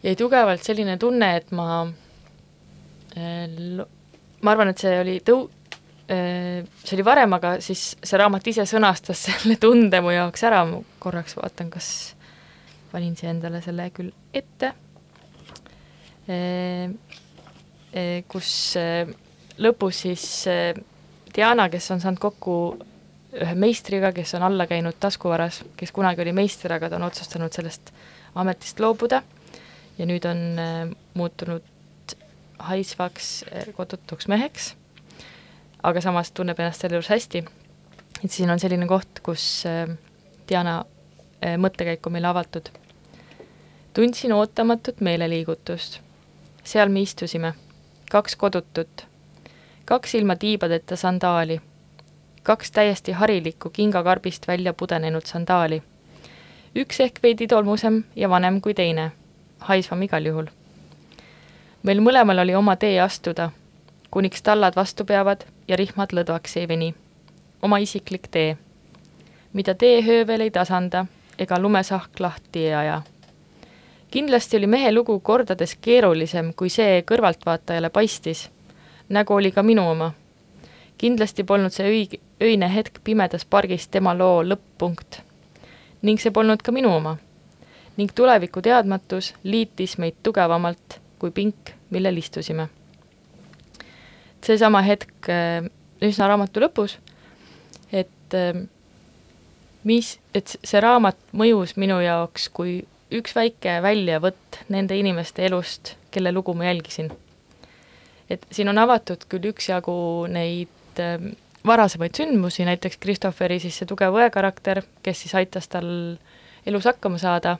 jäi 0.04 0.15
tugevalt 0.17 0.63
selline 0.63 0.97
tunne, 1.02 1.30
et 1.39 1.52
ma, 1.58 1.84
ma 3.17 4.52
arvan, 4.54 4.71
et 4.71 4.84
see 4.84 5.00
oli 5.02 5.17
tõu-, 5.26 5.47
see 6.08 6.95
oli 6.95 7.06
varem, 7.06 7.34
aga 7.38 7.58
siis 7.63 7.89
see 8.00 8.19
raamat 8.19 8.47
ise 8.54 8.67
sõnastas 8.69 9.23
selle 9.28 9.58
tunde 9.62 10.02
mu 10.04 10.13
jaoks 10.15 10.45
ära, 10.47 10.63
ma 10.69 10.82
korraks 11.04 11.38
vaatan, 11.39 11.71
kas 11.73 11.89
panin 12.97 13.13
siia 13.13 13.29
endale 13.29 13.62
selle 13.62 13.91
küll 13.93 14.10
ette, 14.33 14.71
kus 18.25 18.51
lõpus 19.62 19.99
siis 20.07 20.23
Diana, 21.36 21.67
kes 21.69 21.91
on 21.93 22.01
saanud 22.01 22.21
kokku 22.21 22.55
ühe 23.38 23.53
meistriga, 23.60 24.10
kes 24.15 24.33
on 24.39 24.47
alla 24.47 24.65
käinud 24.65 24.97
taskuvaras, 24.97 25.62
kes 25.77 25.93
kunagi 25.93 26.25
oli 26.25 26.33
meister, 26.33 26.73
aga 26.73 26.89
ta 26.89 26.97
on 26.97 27.05
otsustanud 27.05 27.53
sellest 27.53 27.93
ametist 28.38 28.81
loobuda 28.81 29.21
ja 29.99 30.10
nüüd 30.10 30.25
on 30.25 30.43
muutunud 31.17 32.17
haisvaks 32.65 33.31
kodutuks 33.77 34.25
meheks, 34.33 34.71
aga 35.86 36.01
samas 36.01 36.33
tunneb 36.33 36.57
ennast 36.57 36.81
selle 36.81 36.97
juures 36.97 37.13
hästi. 37.13 37.45
et 38.23 38.31
siin 38.31 38.49
on 38.49 38.60
selline 38.60 38.89
koht, 38.89 39.21
kus 39.21 39.62
Diana 40.49 40.79
mõttekäik 41.41 42.05
on 42.07 42.15
meile 42.15 42.31
avatud. 42.31 42.69
Tundsin 43.97 44.33
ootamatut 44.33 45.01
meeleliigutust. 45.01 45.99
seal 46.63 46.89
me 46.89 47.01
istusime, 47.01 47.53
kaks 48.12 48.36
kodutut, 48.36 49.07
kaks 49.86 50.15
ilma 50.15 50.36
tiibadeta 50.36 50.95
sandaali 50.95 51.62
kaks 52.47 52.71
täiesti 52.71 53.12
harilikku 53.12 53.69
kingakarbist 53.69 54.47
välja 54.47 54.73
pudenenud 54.73 55.25
sandaali. 55.25 55.83
üks 56.75 56.99
ehk 56.99 57.19
veidi 57.23 57.47
tolmusem 57.47 58.03
ja 58.15 58.29
vanem 58.29 58.62
kui 58.62 58.73
teine, 58.73 59.12
haisvam 59.60 60.01
igal 60.01 60.25
juhul. 60.25 60.45
meil 61.83 61.99
mõlemal 61.99 62.39
oli 62.39 62.55
oma 62.55 62.75
tee 62.75 63.01
astuda, 63.01 63.49
kuniks 64.12 64.41
tallad 64.41 64.75
vastu 64.75 65.05
peavad 65.05 65.43
ja 65.67 65.75
rihmad 65.75 66.13
lõdvaks 66.13 66.57
ei 66.57 66.67
veni. 66.67 66.95
oma 67.62 67.77
isiklik 67.77 68.27
tee, 68.31 68.57
mida 69.53 69.75
teehöövel 69.75 70.41
ei 70.41 70.51
tasanda 70.51 71.05
ega 71.39 71.60
lumesahk 71.60 72.19
lahti 72.19 72.65
ei 72.67 72.73
aja. 72.73 73.01
Kindlasti 74.12 74.58
oli 74.58 74.67
mehe 74.67 74.91
lugu 74.91 75.20
kordades 75.20 75.76
keerulisem, 75.82 76.54
kui 76.54 76.70
see 76.70 77.02
kõrvaltvaatajale 77.02 77.89
paistis, 77.89 78.50
nagu 79.10 79.34
oli 79.34 79.52
ka 79.52 79.63
minu 79.63 79.89
oma 79.89 80.13
kindlasti 80.98 81.43
polnud 81.43 81.74
see 81.74 81.89
õig-, 81.91 82.20
öine 82.43 82.70
hetk 82.74 83.02
pimedas 83.04 83.46
pargis 83.46 83.88
tema 83.88 84.15
loo 84.17 84.41
lõpp-punkt. 84.46 85.22
ning 86.02 86.22
see 86.22 86.32
polnud 86.32 86.62
ka 86.62 86.72
minu 86.72 86.93
oma. 86.96 87.17
ning 87.98 88.12
tuleviku 88.13 88.62
teadmatus 88.62 89.34
liitis 89.43 89.98
meid 89.98 90.15
tugevamalt 90.24 91.00
kui 91.20 91.32
pink, 91.32 91.74
millel 91.89 92.17
istusime. 92.17 92.67
seesama 94.41 94.82
hetk 94.82 95.30
äh, 95.30 95.70
üsna 96.02 96.28
raamatu 96.28 96.62
lõpus, 96.62 96.98
et 97.91 98.34
äh, 98.34 98.65
mis, 99.84 100.20
et 100.34 100.58
see 100.63 100.82
raamat 100.82 101.17
mõjus 101.34 101.78
minu 101.78 102.00
jaoks 102.02 102.50
kui 102.50 102.86
üks 103.13 103.36
väike 103.36 103.78
väljavõtt 103.84 104.62
nende 104.74 104.98
inimeste 105.00 105.46
elust, 105.48 105.96
kelle 106.12 106.34
lugu 106.36 106.54
ma 106.58 106.67
jälgisin. 106.67 107.12
et 108.30 108.43
siin 108.52 108.67
on 108.67 108.78
avatud 108.78 109.22
küll 109.32 109.48
üksjagu 109.54 110.28
neid 110.28 111.00
äh, 111.00 111.22
varasemaid 111.65 112.15
sündmusi, 112.15 112.65
näiteks 112.67 113.00
Christopheri 113.00 113.60
siis 113.63 113.78
see 113.80 113.88
tugev 113.88 114.15
õe 114.15 114.28
karakter, 114.32 114.82
kes 115.04 115.24
siis 115.24 115.36
aitas 115.36 115.67
tal 115.72 115.88
elus 116.67 116.88
hakkama 116.89 117.20
saada, 117.22 117.58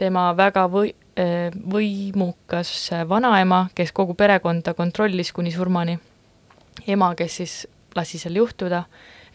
tema 0.00 0.30
väga 0.36 0.64
või-, 0.72 0.94
äh, 1.20 1.52
võimukas 1.52 2.72
vanaema, 3.08 3.66
kes 3.74 3.92
kogu 3.92 4.16
perekonda 4.16 4.74
kontrollis 4.74 5.32
kuni 5.36 5.52
surmani, 5.52 5.98
ema, 6.86 7.12
kes 7.14 7.36
siis 7.42 7.56
lasi 7.96 8.18
seal 8.18 8.40
juhtuda, 8.40 8.86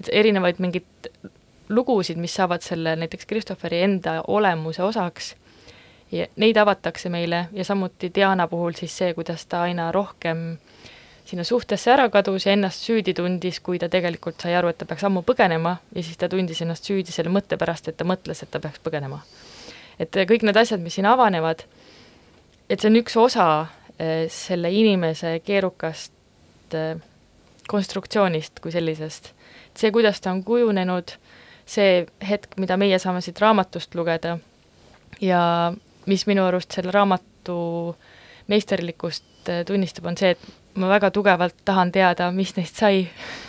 et 0.02 0.10
erinevaid 0.10 0.58
mingeid 0.58 1.21
lugusid, 1.69 2.17
mis 2.17 2.36
saavad 2.36 2.62
selle 2.62 2.95
näiteks 2.95 3.27
Christopheri 3.27 3.82
enda 3.82 4.21
olemuse 4.27 4.84
osaks, 4.84 5.36
ja 6.12 6.27
neid 6.36 6.58
avatakse 6.58 7.10
meile 7.10 7.47
ja 7.53 7.65
samuti 7.65 8.12
Diana 8.15 8.47
puhul 8.47 8.75
siis 8.77 8.97
see, 8.97 9.13
kuidas 9.13 9.45
ta 9.45 9.62
aina 9.62 9.91
rohkem 9.91 10.58
sinna 11.27 11.43
suhtesse 11.43 11.91
ära 11.91 12.10
kadus 12.10 12.45
ja 12.45 12.53
ennast 12.56 12.86
süüdi 12.88 13.13
tundis, 13.13 13.60
kui 13.60 13.80
ta 13.80 13.89
tegelikult 13.91 14.39
sai 14.41 14.56
aru, 14.56 14.71
et 14.71 14.77
ta 14.80 14.86
peaks 14.88 15.03
ammu 15.03 15.25
põgenema 15.27 15.75
ja 15.95 16.03
siis 16.03 16.17
ta 16.17 16.30
tundis 16.32 16.62
ennast 16.63 16.88
süüdi 16.88 17.12
selle 17.12 17.32
mõtte 17.34 17.60
pärast, 17.60 17.89
et 17.91 17.97
ta 17.99 18.08
mõtles, 18.08 18.43
et 18.43 18.51
ta 18.51 18.62
peaks 18.63 18.80
põgenema. 18.84 19.19
et 19.99 20.15
kõik 20.30 20.45
need 20.47 20.58
asjad, 20.58 20.80
mis 20.80 20.95
siin 20.95 21.06
avanevad, 21.10 21.65
et 22.69 22.80
see 22.80 22.89
on 22.91 22.99
üks 23.01 23.17
osa 23.19 23.67
eh, 23.99 24.30
selle 24.32 24.71
inimese 24.71 25.39
keerukast 25.43 26.73
eh, 26.73 26.95
konstruktsioonist 27.67 28.60
kui 28.63 28.71
sellisest. 28.71 29.34
see, 29.75 29.91
kuidas 29.91 30.21
ta 30.21 30.32
on 30.32 30.43
kujunenud 30.43 31.12
see 31.67 32.06
hetk, 32.23 32.56
mida 32.62 32.77
meie 32.80 32.99
saame 32.99 33.21
siit 33.21 33.39
raamatust 33.43 33.95
lugeda 33.95 34.38
ja 35.21 35.41
mis 36.08 36.23
minu 36.30 36.45
arust 36.47 36.71
selle 36.75 36.93
raamatu 36.95 37.58
meisterlikkust 38.47 39.51
äh, 39.51 39.65
tunnistab, 39.67 40.08
on 40.08 40.17
see, 40.19 40.32
et 40.36 40.77
ma 40.77 40.89
väga 40.91 41.10
tugevalt 41.12 41.56
tahan 41.65 41.91
teada, 41.91 42.30
mis 42.32 42.53
neist 42.58 42.80
sai. 42.80 43.08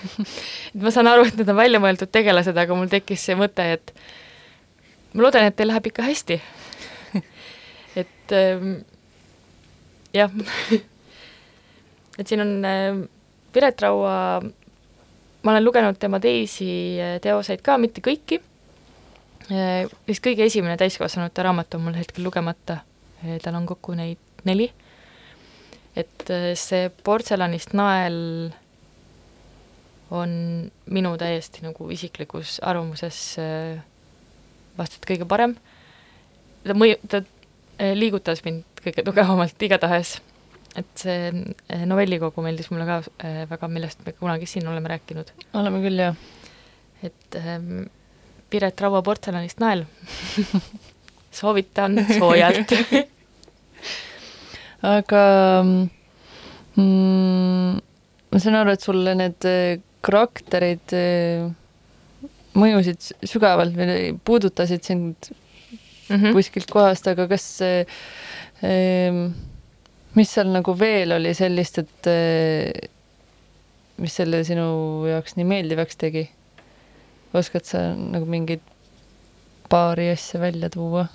Et 0.74 0.80
ma 0.82 0.90
saan 0.94 1.10
aru, 1.10 1.26
et 1.28 1.36
need 1.38 1.48
on 1.48 1.58
väljamõeldud 1.58 2.10
tegelased, 2.12 2.56
aga 2.56 2.76
mul 2.76 2.90
tekkis 2.92 3.22
see 3.28 3.36
mõte, 3.38 3.64
et 3.76 3.92
ma 5.14 5.24
loodan, 5.24 5.46
et 5.48 5.56
teil 5.56 5.70
läheb 5.70 5.88
ikka 5.90 6.06
hästi. 6.06 6.40
Et 8.00 8.34
ähm, 8.36 8.80
jah. 10.16 10.32
Et 12.18 12.26
siin 12.26 12.42
on 12.42 12.52
äh, 12.66 13.02
Piret 13.54 13.84
Raua 13.84 14.16
ma 15.48 15.54
olen 15.54 15.64
lugenud 15.64 15.96
tema 15.96 16.18
teisi 16.20 16.68
eh, 17.00 17.14
teoseid 17.24 17.62
ka, 17.64 17.78
mitte 17.80 18.02
kõiki, 18.04 18.36
eh, 19.48 19.88
vist 20.04 20.20
kõige 20.20 20.44
esimene 20.44 20.76
täiskasvanute 20.76 21.40
raamat 21.46 21.72
on 21.78 21.86
mul 21.86 21.96
hetkel 21.96 22.26
lugemata, 22.26 22.82
eh, 23.22 23.38
tal 23.40 23.56
on 23.56 23.64
kokku 23.70 23.96
neid 23.96 24.20
neli, 24.44 24.66
et 25.96 26.28
see 26.60 26.92
portselanist 27.04 27.72
nael 27.72 28.18
on 30.12 30.30
minu 30.92 31.14
täiesti 31.18 31.64
nagu 31.64 31.88
isiklikus 31.96 32.58
arvamuses 32.60 33.18
vast 34.78 35.00
et 35.00 35.08
kõige 35.08 35.26
parem, 35.28 35.56
ta 36.62 36.76
mõju, 36.76 37.00
ta 37.08 37.24
liigutas 37.96 38.44
mind 38.44 38.84
kõige 38.84 39.02
tugevamalt 39.08 39.64
igatahes 39.64 40.18
et 40.78 41.02
see 41.02 41.28
eh, 41.32 41.84
novellikogu 41.88 42.42
meeldis 42.44 42.70
mulle 42.72 42.86
ka 42.88 42.98
eh, 43.26 43.44
väga, 43.50 43.70
millest 43.72 44.04
me 44.06 44.14
kunagi 44.16 44.48
siin 44.50 44.68
oleme 44.70 44.92
rääkinud. 44.94 45.32
oleme 45.58 45.82
küll, 45.84 46.02
jah. 46.02 46.16
et 47.02 47.38
ähm, 47.40 47.88
Piret 48.50 48.80
Raua 48.80 49.02
portselanist 49.04 49.60
nael 49.60 49.84
soovitan 51.38 51.98
soojalt 52.14 52.74
aga 54.96 55.22
mm, 56.76 57.78
ma 58.32 58.42
saan 58.42 58.60
aru, 58.62 58.74
et 58.74 58.84
sulle 58.84 59.16
need 59.18 59.48
eh, 59.48 59.80
karakterid 60.04 60.94
mõjusid 62.58 63.12
sügavalt 63.26 63.74
või 63.76 64.14
puudutasid 64.24 64.86
sind 64.86 65.30
mm 66.08 66.16
-hmm. 66.16 66.32
kuskilt 66.32 66.70
kohast, 66.70 67.06
aga 67.06 67.28
kas 67.28 67.46
äh, 67.62 67.86
mis 70.16 70.30
seal 70.32 70.50
nagu 70.52 70.74
veel 70.78 71.12
oli 71.18 71.34
sellist, 71.36 71.82
et 71.82 72.08
eh, 72.10 72.88
mis 74.00 74.14
selle 74.14 74.42
sinu 74.46 74.68
jaoks 75.10 75.36
nii 75.38 75.48
meeldivaks 75.48 76.00
tegi? 76.00 76.28
oskad 77.36 77.66
sa 77.68 77.80
nagu 77.92 78.24
mingeid 78.24 78.62
paari 79.68 80.08
asja 80.14 80.40
välja 80.40 80.70
tuua? 80.72 81.06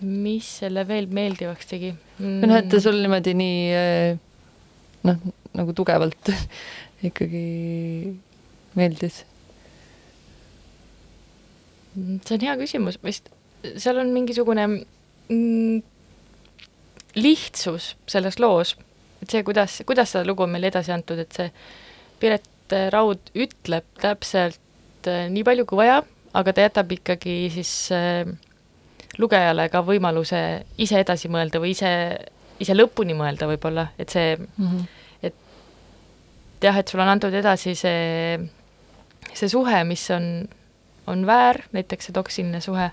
mis 0.00 0.48
selle 0.60 0.84
veel 0.88 1.08
meeldivaks 1.10 1.70
tegi 1.70 1.92
mm.? 1.94 2.42
noh, 2.44 2.58
et 2.58 2.68
ta 2.70 2.80
sul 2.82 3.00
niimoodi 3.00 3.34
nii 3.38 3.62
eh, 3.78 4.20
noh, 5.08 5.24
nagu 5.58 5.74
tugevalt 5.76 6.32
ikkagi 7.08 7.46
meeldis. 8.78 9.22
see 11.96 12.36
on 12.36 12.44
hea 12.44 12.54
küsimus, 12.60 13.00
vist 13.02 13.32
seal 13.80 13.98
on 13.98 14.12
mingisugune 14.14 14.66
mm, 14.68 15.80
lihtsus 17.16 17.94
selles 18.06 18.38
loos, 18.38 18.76
et 19.22 19.30
see, 19.30 19.42
kuidas, 19.46 19.80
kuidas 19.86 20.12
seda 20.12 20.26
lugu 20.28 20.44
on 20.44 20.52
meile 20.52 20.70
edasi 20.72 20.92
antud, 20.94 21.18
et 21.22 21.32
see 21.34 21.50
Piret 22.20 22.74
Raud 22.92 23.30
ütleb 23.38 23.86
täpselt 24.02 25.08
äh, 25.08 25.26
nii 25.32 25.44
palju 25.46 25.64
kui 25.68 25.80
vaja, 25.80 26.02
aga 26.36 26.52
ta 26.52 26.66
jätab 26.66 26.92
ikkagi 26.98 27.36
siis 27.54 27.72
äh, 27.94 28.28
lugejale 29.18 29.68
ka 29.72 29.82
võimaluse 29.86 30.40
ise 30.80 31.00
edasi 31.02 31.30
mõelda 31.32 31.60
või 31.62 31.72
ise, 31.74 31.90
ise 32.60 32.76
lõpuni 32.76 33.16
mõelda 33.18 33.48
võib-olla, 33.50 33.88
et 33.98 34.12
see 34.14 34.36
mm, 34.36 34.68
-hmm. 34.68 34.84
et 35.30 36.62
jah, 36.62 36.76
et 36.78 36.88
sulle 36.88 37.06
on 37.06 37.14
antud 37.14 37.34
edasi 37.34 37.74
see, 37.78 38.38
see 39.32 39.48
suhe, 39.48 39.82
mis 39.84 40.04
on, 40.14 40.48
on 41.06 41.26
väär, 41.26 41.64
näiteks 41.72 42.10
see 42.10 42.16
toksiline 42.16 42.60
suhe 42.60 42.90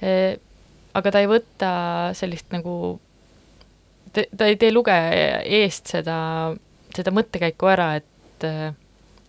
e,, 0.00 0.38
aga 0.94 1.10
ta 1.14 1.22
ei 1.22 1.28
võta 1.30 1.72
sellist 2.18 2.52
nagu 2.54 2.74
ta 4.12 4.48
ei 4.48 4.58
tee 4.60 4.72
lugeja 4.72 5.40
eest 5.42 5.90
seda, 5.94 6.16
seda 6.94 7.12
mõttekäiku 7.14 7.70
ära, 7.72 7.88
et 8.00 8.46
äh, 8.46 8.74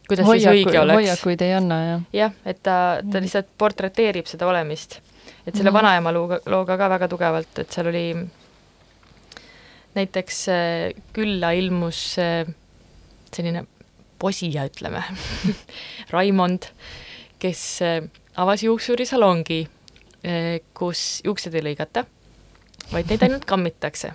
kuidas 0.10 0.28
Hoiaku, 0.28 0.44
siis 0.44 0.68
õige 0.68 0.80
oleks. 0.82 1.00
hoiakuid 1.00 1.44
ei 1.46 1.54
anna, 1.58 1.80
jah. 1.86 2.06
jah, 2.20 2.38
et 2.46 2.60
ta, 2.62 2.78
ta 3.00 3.18
mm. 3.18 3.26
lihtsalt 3.26 3.52
portreteerib 3.58 4.30
seda 4.30 4.48
olemist. 4.50 5.00
et 5.46 5.56
selle 5.56 5.72
mm. 5.72 5.78
vanaema 5.78 6.16
looga, 6.16 6.42
looga 6.52 6.78
ka 6.80 6.90
väga 6.98 7.12
tugevalt, 7.12 7.62
et 7.64 7.76
seal 7.76 7.92
oli 7.94 8.08
näiteks 9.96 10.42
äh, 10.52 11.06
külla 11.16 11.54
ilmus 11.56 12.04
äh, 12.22 12.44
selline 13.34 13.66
posija, 14.20 14.68
ütleme 14.70 15.04
Raimond, 16.14 16.70
kes 17.44 17.64
avas 18.40 18.62
juuksurisalongi, 18.64 19.66
kus 20.78 21.22
juuksed 21.26 21.56
ei 21.56 21.66
lõigata, 21.66 22.06
vaid 22.94 23.12
neid 23.12 23.28
ainult 23.28 23.48
kammitakse. 23.50 24.14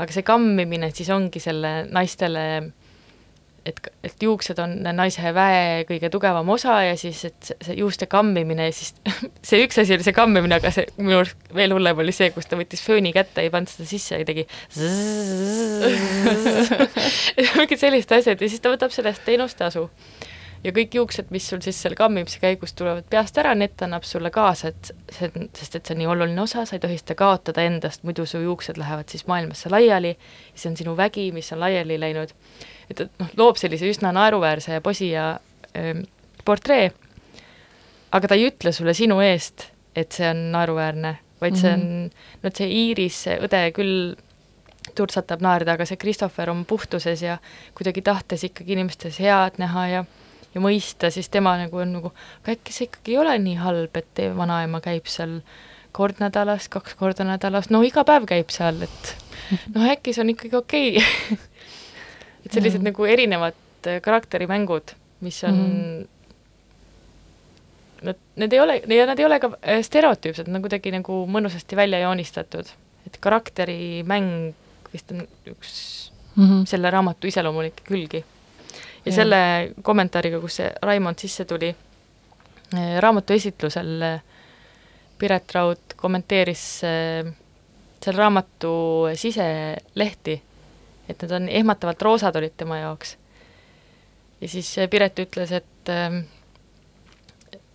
Aga 0.00 0.12
see 0.12 0.24
kammimine 0.26 0.90
siis 0.92 1.08
ongi 1.12 1.40
selle 1.40 1.82
naistele 1.88 2.44
et, 3.66 3.80
et 4.04 4.22
juuksed 4.22 4.58
on 4.62 4.74
naise 4.96 5.32
väe 5.34 5.82
kõige 5.88 6.10
tugevam 6.12 6.48
osa 6.54 6.76
ja 6.86 6.94
siis, 6.98 7.24
et 7.28 7.52
see 7.52 7.76
juuste 7.78 8.06
kammimine 8.10 8.68
ja 8.68 8.74
siis 8.74 8.94
see 9.48 9.62
üks 9.66 9.78
asi 9.82 9.94
oli 9.96 10.06
see 10.06 10.16
kammimine, 10.16 10.58
aga 10.58 10.72
see 10.74 10.86
minu 10.98 11.20
arust 11.20 11.54
veel 11.54 11.74
hullem 11.76 12.02
oli 12.04 12.14
see, 12.16 12.30
kus 12.34 12.48
ta 12.50 12.58
võttis 12.58 12.82
fööni 12.84 13.10
kätte, 13.14 13.44
ei 13.44 13.52
pannud 13.54 13.70
seda 13.70 13.88
sisse 13.88 14.20
ja 14.20 14.26
tegi 14.28 14.44
mingid 17.60 17.80
sellised 17.80 18.12
asjad 18.18 18.42
ja 18.42 18.50
siis 18.50 18.62
ta 18.62 18.68
võtab 18.74 18.92
sellest 18.94 19.22
teenustasu 19.28 19.82
ja 20.64 20.72
kõik 20.74 20.94
juuksed, 20.96 21.30
mis 21.34 21.46
sul 21.50 21.60
siis 21.64 21.78
selle 21.82 21.96
kammimise 21.98 22.40
käigus 22.42 22.74
tulevad 22.78 23.06
peast 23.10 23.38
ära, 23.40 23.54
need 23.58 23.74
ta 23.76 23.86
annab 23.88 24.06
sulle 24.06 24.30
kaasa, 24.34 24.70
et 24.72 24.92
see, 25.10 25.30
sest 25.58 25.78
et 25.78 25.86
see 25.86 25.96
on 25.96 26.02
nii 26.02 26.10
oluline 26.14 26.42
osa, 26.42 26.64
sa 26.68 26.76
ei 26.76 26.82
tohi 26.82 26.98
seda 27.00 27.16
kaotada 27.18 27.64
endast, 27.66 28.04
muidu 28.06 28.26
su 28.28 28.40
juuksed 28.42 28.78
lähevad 28.80 29.10
siis 29.12 29.26
maailmasse 29.30 29.72
laiali, 29.72 30.14
see 30.54 30.70
on 30.70 30.78
sinu 30.78 30.96
vägi, 30.98 31.30
mis 31.34 31.52
on 31.54 31.62
laiali 31.62 31.98
läinud. 32.00 32.34
et, 32.90 33.00
et 33.00 33.22
noh, 33.22 33.34
loob 33.40 33.60
sellise 33.60 33.90
üsna 33.90 34.12
naeruväärse 34.14 34.80
posi 34.84 35.12
ja 35.12 35.32
ähm, 35.78 36.06
portree, 36.44 36.92
aga 38.12 38.28
ta 38.28 38.38
ei 38.38 38.48
ütle 38.50 38.72
sulle 38.72 38.94
sinu 38.94 39.20
eest, 39.24 39.70
et 39.96 40.12
see 40.14 40.28
on 40.30 40.50
naeruväärne, 40.54 41.16
vaid 41.40 41.52
mm 41.52 41.58
-hmm. 41.58 41.60
see 41.60 41.72
on, 41.72 42.10
no 42.42 42.48
et 42.52 42.56
see 42.56 42.70
Iiris, 42.70 43.22
see 43.26 43.38
õde 43.42 43.64
küll 43.74 44.14
turtsatab 44.94 45.42
naerda, 45.42 45.76
aga 45.76 45.86
see 45.86 45.96
Christopher 45.96 46.50
on 46.50 46.64
puhtuses 46.66 47.22
ja 47.22 47.38
kuidagi 47.74 48.02
tahtes 48.02 48.44
ikkagi 48.44 48.72
inimestes 48.72 49.18
head 49.22 49.58
näha 49.58 49.86
ja 49.88 50.04
ja 50.54 50.62
mõista, 50.62 51.10
siis 51.12 51.28
tema 51.32 51.54
nagu 51.60 51.82
on 51.82 51.96
nagu, 51.98 52.12
aga 52.42 52.56
äkki 52.56 52.74
see 52.74 52.88
ikkagi 52.88 53.14
ei 53.14 53.20
ole 53.22 53.36
nii 53.42 53.58
halb, 53.60 53.96
et 53.96 54.08
teie 54.16 54.32
vanaema 54.36 54.82
käib 54.84 55.08
seal 55.10 55.40
kord 55.96 56.22
nädalas, 56.22 56.68
kaks 56.72 56.96
korda 57.00 57.26
nädalas, 57.28 57.68
no 57.72 57.82
iga 57.84 58.04
päev 58.08 58.26
käib 58.30 58.52
seal, 58.54 58.80
et 58.86 59.12
noh, 59.74 59.86
äkki 59.88 60.14
see 60.14 60.24
on 60.24 60.32
ikkagi 60.34 60.58
okei 60.58 60.96
okay. 60.96 61.38
et 62.44 62.50
sellised 62.52 62.80
mm. 62.80 62.90
nagu 62.90 63.08
erinevad 63.08 63.88
äh, 63.88 64.00
karakterimängud, 64.04 64.96
mis 65.26 65.44
on 65.48 65.62
mm. 65.66 66.08
Nad, 68.02 68.18
need 68.34 68.50
ei 68.50 68.58
ole, 68.58 68.74
ja 68.90 69.04
nad 69.06 69.20
ei 69.20 69.24
ole 69.28 69.36
ka 69.38 69.52
äh, 69.62 69.76
stereotüüpsed, 69.86 70.48
nad 70.50 70.58
on 70.58 70.64
kuidagi 70.64 70.90
nagu 70.90 71.20
mõnusasti 71.30 71.76
välja 71.78 72.00
joonistatud. 72.02 72.66
et 73.06 73.18
karakterimäng 73.22 74.56
vist 74.90 75.12
on 75.14 75.22
üks 75.46 75.76
mm 76.34 76.44
-hmm. 76.48 76.66
selle 76.66 76.90
raamatu 76.90 77.26
iseloomulikke 77.26 77.82
külgi. 77.84 78.24
Ja 79.04 79.10
mm. 79.10 79.14
selle 79.14 79.40
kommentaariga, 79.82 80.40
kus 80.40 80.60
see 80.60 80.68
Raimond 80.82 81.22
sisse 81.22 81.46
tuli, 81.48 81.72
eh, 82.76 82.94
raamatu 83.02 83.34
esitlusel 83.34 84.06
eh, 84.06 84.20
Piret 85.18 85.54
Raud 85.54 85.96
kommenteeris 85.96 86.64
eh, 86.86 87.32
selle 88.02 88.18
raamatu 88.18 88.74
siselehti, 89.18 90.36
et 91.08 91.22
need 91.22 91.34
on 91.38 91.48
ehmatavalt 91.48 92.02
roosad 92.02 92.36
olid 92.38 92.54
tema 92.56 92.78
jaoks. 92.82 93.16
ja 94.40 94.48
siis 94.48 94.74
Piret 94.90 95.18
ütles, 95.18 95.52
et 95.52 95.68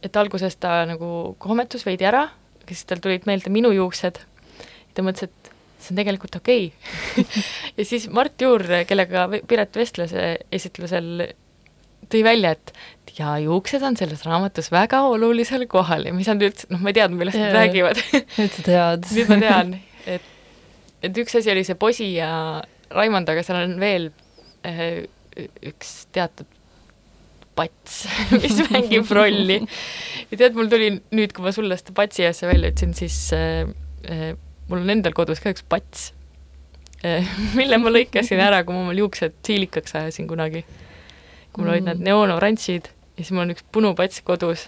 et 0.04 0.16
alguses 0.16 0.56
ta 0.56 0.86
nagu 0.88 1.36
kohmetus 1.40 1.86
veidi 1.86 2.06
ära, 2.08 2.28
siis 2.68 2.86
tal 2.86 3.02
tulid 3.04 3.26
meelde 3.28 3.52
minu 3.52 3.72
juuksed, 3.76 4.20
ta 4.94 5.04
mõtles, 5.04 5.28
et 5.28 5.52
see 5.78 5.94
on 5.94 6.02
tegelikult 6.02 6.38
okei 6.40 6.70
okay. 6.72 7.44
ja 7.78 7.88
siis 7.88 8.08
Mart 8.14 8.42
Juur, 8.42 8.64
kellega 8.90 9.28
Piret 9.48 9.78
vestles 9.78 10.14
esitlusel, 10.52 11.28
tõi 12.12 12.24
välja, 12.26 12.54
et 12.58 12.74
ja 13.18 13.38
juuksed 13.42 13.84
on 13.86 13.98
selles 13.98 14.24
raamatus 14.28 14.72
väga 14.72 15.02
olulisel 15.10 15.66
kohal 15.70 16.08
ja 16.08 16.14
ma 16.14 16.22
ei 16.22 16.28
saanud 16.28 16.48
üldse, 16.50 16.68
noh, 16.74 16.82
ma 16.84 16.92
ei 16.92 16.98
teadnud, 17.00 17.20
millest 17.22 17.42
nad 17.42 17.56
räägivad. 17.56 18.02
nüüd 18.40 18.54
sa 18.58 18.66
tead 18.68 19.08
nüüd 19.14 19.32
ma 19.32 19.40
tean, 19.42 19.74
et, 20.10 20.28
et 21.06 21.24
üks 21.24 21.40
asi 21.40 21.54
oli 21.54 21.66
see 21.68 21.80
posi 21.80 22.12
ja 22.18 22.32
Raimond, 22.94 23.30
aga 23.30 23.44
seal 23.44 23.64
on 23.66 23.76
veel 23.82 24.12
äh, 24.68 25.04
üks 25.66 26.06
teatud 26.16 26.50
pats, 27.58 28.04
mis 28.42 28.60
mängib 28.70 29.10
rolli. 29.18 29.62
ja 30.30 30.40
tead, 30.40 30.58
mul 30.58 30.70
tuli 30.72 30.92
nüüd, 31.00 31.34
kui 31.34 31.46
ma 31.46 31.54
sulle 31.56 31.78
seda 31.80 31.96
patsi 31.98 32.28
asja 32.30 32.50
välja 32.52 32.72
ütlesin, 32.74 32.94
siis 32.98 33.18
äh, 33.36 34.36
mul 34.68 34.84
on 34.84 34.94
endal 34.98 35.16
kodus 35.18 35.42
ka 35.44 35.54
üks 35.54 35.66
pats, 35.70 36.12
eh, 37.04 37.26
mille 37.60 37.80
ma 37.82 37.94
lõikasin 37.94 38.42
ära, 38.44 38.64
kui 38.66 38.76
ma 38.76 38.86
omal 38.86 39.02
juuksed 39.04 39.40
siilikaks 39.48 39.98
ajasin 40.00 40.30
kunagi. 40.30 40.66
kui 41.52 41.64
mul 41.64 41.70
mm. 41.70 41.74
olid 41.74 41.90
need 41.90 42.06
neoonoranžid 42.10 42.92
ja 43.18 43.24
siis 43.24 43.34
mul 43.34 43.48
on 43.48 43.56
üks 43.56 43.66
punupats 43.74 44.22
kodus. 44.26 44.68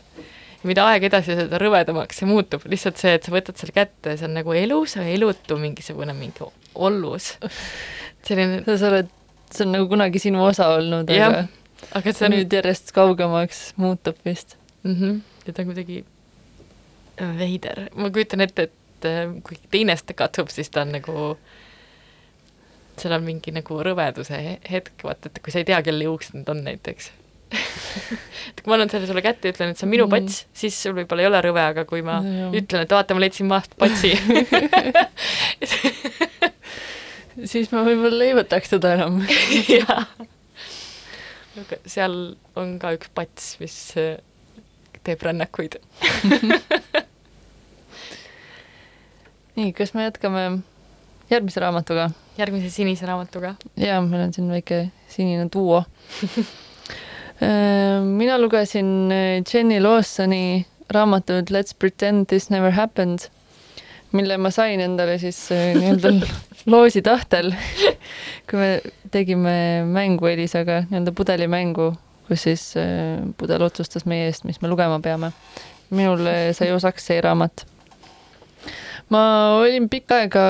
ja 0.62 0.72
mida 0.72 0.88
aeg 0.90 1.06
edasi, 1.10 1.36
seda 1.38 1.62
rõvedamaks 1.62 2.22
see 2.22 2.30
muutub, 2.30 2.66
lihtsalt 2.72 3.00
see, 3.02 3.14
et 3.18 3.28
sa 3.28 3.34
võtad 3.34 3.60
selle 3.60 3.76
kätte, 3.76 4.18
see 4.18 4.28
on 4.28 4.36
nagu 4.40 4.56
elus, 4.58 4.98
aga 4.98 5.14
elutu 5.14 5.60
mingisugune 5.62 6.16
mingi 6.18 6.50
ollus. 6.76 7.36
selline 8.28 8.64
sa 8.68 8.92
oled, 8.92 9.12
see 9.54 9.66
on 9.68 9.76
nagu 9.78 9.90
kunagi 9.92 10.22
sinu 10.22 10.44
osa 10.46 10.74
olnud, 10.78 11.10
aga 11.10 11.48
aga 11.96 12.14
see 12.14 12.28
on... 12.28 12.36
nüüd 12.36 12.54
järjest 12.54 12.92
kaugemaks 12.96 13.62
muutub 13.80 14.18
vist 14.26 14.58
mm. 14.84 14.96
-hmm. 14.96 15.20
ja 15.46 15.54
ta 15.54 15.62
on 15.62 15.72
kuidagi 15.72 16.04
veider, 17.40 17.88
ma 17.96 18.10
kujutan 18.12 18.42
ette, 18.42 18.68
et 18.68 18.74
et 19.00 19.08
äh, 19.10 19.32
kui 19.46 19.58
teine 19.72 19.96
seda 20.00 20.16
katsub, 20.20 20.52
siis 20.54 20.70
ta 20.74 20.84
on 20.86 20.94
nagu, 20.98 21.30
seal 23.00 23.16
on 23.16 23.24
mingi 23.26 23.54
nagu 23.56 23.80
rõveduse 23.86 24.40
hetk, 24.70 24.96
vaata, 25.06 25.32
et 25.32 25.42
kui 25.44 25.56
sa 25.56 25.62
ei 25.64 25.68
tea, 25.70 25.80
kelle 25.86 26.10
juuksed 26.10 26.40
need 26.40 26.52
on 26.52 26.64
näiteks. 26.68 27.14
Et 28.50 28.60
kui 28.62 28.70
ma 28.70 28.76
annan 28.78 28.92
selle 28.92 29.08
sulle 29.10 29.24
kätte 29.26 29.50
ja 29.50 29.54
ütlen, 29.56 29.72
et 29.74 29.80
see 29.80 29.88
on 29.88 29.90
minu 29.90 30.06
mm. 30.06 30.12
pats, 30.14 30.44
siis 30.54 30.76
sul 30.78 30.94
võib-olla 30.94 31.24
ei 31.24 31.30
ole 31.32 31.40
rõve, 31.42 31.64
aga 31.72 31.82
kui 31.90 32.04
ma 32.06 32.20
no, 32.22 32.50
ütlen, 32.54 32.84
et 32.86 32.94
vaata, 32.94 33.16
ma 33.18 33.24
leidsin 33.24 33.50
maast 33.50 33.74
patsi. 33.80 34.12
Siis 37.48 37.70
ma 37.72 37.86
võib-olla 37.88 38.26
ei 38.26 38.34
võtaks 38.36 38.74
teda 38.74 38.94
enam. 38.98 39.22
Jah. 39.72 40.08
seal 41.88 42.16
on 42.60 42.76
ka 42.82 42.92
üks 42.98 43.12
pats, 43.16 43.54
mis 43.62 43.76
äh, 44.00 44.18
teeb 45.08 45.24
rännakuid 45.24 45.80
nii, 49.60 49.74
kas 49.76 49.94
me 49.94 50.06
jätkame 50.08 50.44
järgmise 51.30 51.60
raamatuga? 51.60 52.10
järgmise 52.40 52.70
sinise 52.72 53.08
raamatuga? 53.10 53.56
jaa, 53.78 54.00
meil 54.06 54.28
on 54.28 54.34
siin 54.34 54.50
väike 54.52 54.80
sinine 55.12 55.48
duo 55.54 55.82
äh, 57.44 58.00
mina 58.06 58.38
lugesin 58.40 59.12
äh, 59.12 59.42
Jenny 59.44 59.82
Lawsoni 59.84 60.66
raamatut 60.90 61.52
Let's 61.52 61.76
pretend 61.80 62.26
this 62.32 62.50
never 62.50 62.72
happened, 62.72 63.28
mille 64.12 64.38
ma 64.38 64.52
sain 64.52 64.82
endale 64.82 65.18
siis 65.22 65.42
äh, 65.52 65.74
nii-öelda 65.78 66.14
loosi 66.72 67.02
tahtel, 67.06 67.52
kui 68.50 68.60
me 68.60 68.70
tegime 69.12 69.58
mängu 69.90 70.32
Elisaga, 70.32 70.86
nii-öelda 70.88 71.16
pudelimängu, 71.18 71.92
kus 72.30 72.46
siis 72.48 72.64
pudel 73.38 73.66
otsustas 73.66 74.06
meie 74.06 74.30
eest, 74.30 74.48
mis 74.48 74.62
me 74.62 74.72
lugema 74.72 75.02
peame. 75.04 75.34
minul 75.90 76.22
sai 76.54 76.72
osaks 76.72 77.08
see 77.10 77.22
raamat 77.22 77.66
ma 79.14 79.22
olin 79.58 79.90
pikka 79.90 80.24
aega 80.24 80.44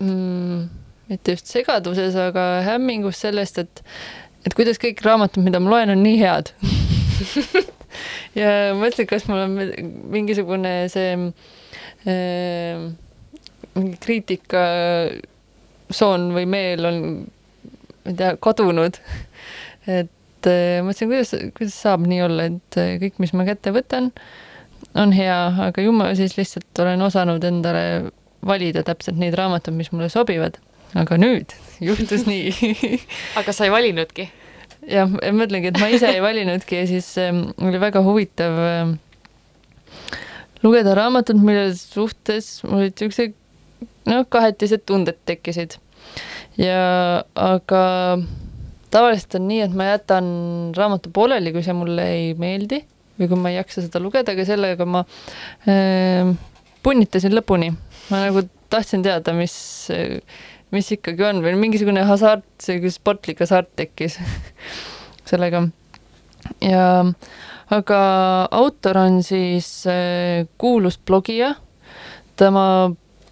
mm, 0.00 0.64
mitte 1.10 1.36
just 1.36 1.50
segaduses, 1.52 2.16
aga 2.18 2.62
hämmingus 2.66 3.20
sellest, 3.24 3.60
et, 3.62 3.84
et 4.46 4.56
kuidas 4.56 4.80
kõik 4.82 5.02
raamatud, 5.04 5.44
mida 5.46 5.60
ma 5.62 5.74
loen, 5.74 5.94
on 5.94 6.02
nii 6.04 6.18
head 6.22 6.50
ja 8.40 8.50
mõtlesin, 8.78 9.08
kas 9.10 9.28
mul 9.30 9.44
on 9.44 9.54
mingisugune 10.14 10.74
see 10.92 11.12
äh, 12.10 12.88
mingi 13.74 14.00
kriitika 14.02 14.64
soon 15.94 16.32
või 16.34 16.48
meel 16.50 16.88
on, 16.88 17.02
ma 18.04 18.10
ei 18.10 18.18
tea, 18.18 18.32
kadunud. 18.42 18.98
et 19.86 20.50
äh, 20.50 20.80
mõtlesin, 20.82 21.12
kuidas, 21.12 21.36
kuidas 21.54 21.78
saab 21.86 22.08
nii 22.10 22.24
olla, 22.26 22.48
et 22.50 22.82
kõik, 23.04 23.22
mis 23.22 23.36
ma 23.36 23.46
kätte 23.46 23.74
võtan 23.76 24.10
äh,, 24.10 24.43
on 24.94 25.12
hea, 25.12 25.38
aga 25.68 25.82
ju 25.82 25.92
ma 25.94 26.12
siis 26.18 26.36
lihtsalt 26.38 26.82
olen 26.82 27.02
osanud 27.02 27.44
endale 27.44 27.84
valida 28.46 28.84
täpselt 28.86 29.18
neid 29.18 29.34
raamatuid, 29.38 29.76
mis 29.76 29.90
mulle 29.92 30.08
sobivad. 30.12 30.60
aga 30.94 31.16
nüüd 31.18 31.50
juhtus 31.82 32.26
nii 32.30 33.00
aga 33.40 33.52
sa 33.52 33.66
ei 33.66 33.72
valinudki? 33.74 34.28
jah, 34.90 35.10
mõtlengi, 35.10 35.72
et 35.72 35.80
ma 35.80 35.88
ise 35.90 36.12
ei 36.12 36.22
valinudki 36.22 36.82
ja 36.82 36.86
siis 36.90 37.08
ähm, 37.18 37.48
oli 37.64 37.80
väga 37.82 38.04
huvitav 38.04 38.60
ähm, 38.68 38.94
lugeda 40.62 40.94
raamatut, 40.96 41.40
mille 41.40 41.72
suhtes 41.78 42.60
mul 42.64 42.84
olid 42.84 43.00
siuksed 43.00 43.34
noh, 44.10 44.24
kahetised 44.28 44.84
tunded 44.86 45.18
tekkisid. 45.26 45.78
ja 46.60 47.24
aga 47.34 47.84
tavaliselt 48.94 49.40
on 49.40 49.48
nii, 49.50 49.62
et 49.66 49.74
ma 49.74 49.90
jätan 49.94 50.26
raamatu 50.76 51.10
pooleli, 51.14 51.52
kui 51.52 51.64
see 51.66 51.74
mulle 51.74 52.06
ei 52.14 52.34
meeldi 52.38 52.84
või 53.18 53.30
kui 53.30 53.38
ma 53.40 53.52
ei 53.52 53.58
jaksa 53.60 53.84
seda 53.84 54.02
lugeda, 54.02 54.34
aga 54.34 54.46
sellega 54.48 54.86
ma 54.88 55.04
äh, 55.70 56.34
punnitasin 56.84 57.34
lõpuni. 57.36 57.72
ma 58.10 58.26
nagu 58.26 58.44
tahtsin 58.72 59.04
teada, 59.04 59.32
mis, 59.36 59.54
mis 60.74 60.90
ikkagi 60.96 61.24
on 61.28 61.42
või 61.44 61.54
mingisugune 61.60 62.04
hasart, 62.08 62.46
selline 62.62 62.92
sportlik 62.92 63.40
hasart 63.44 63.70
tekkis 63.78 64.18
sellega. 65.30 65.66
ja 66.64 66.86
aga 67.72 68.00
autor 68.52 69.00
on 69.04 69.22
siis 69.24 69.68
äh, 69.90 70.44
kuulus 70.58 70.98
blogija, 70.98 71.54
tema 72.36 72.66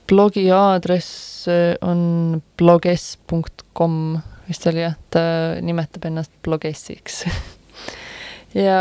blogi 0.09 0.49
aadress 0.53 1.49
äh, 1.51 1.75
on 1.83 2.43
bloges.com 2.59 3.99
vist 4.49 4.67
oli 4.67 4.83
jah, 4.85 4.97
ta 5.11 5.23
nimetab 5.63 6.09
ennast 6.09 6.33
blogessiks 6.45 7.23
ja 8.67 8.79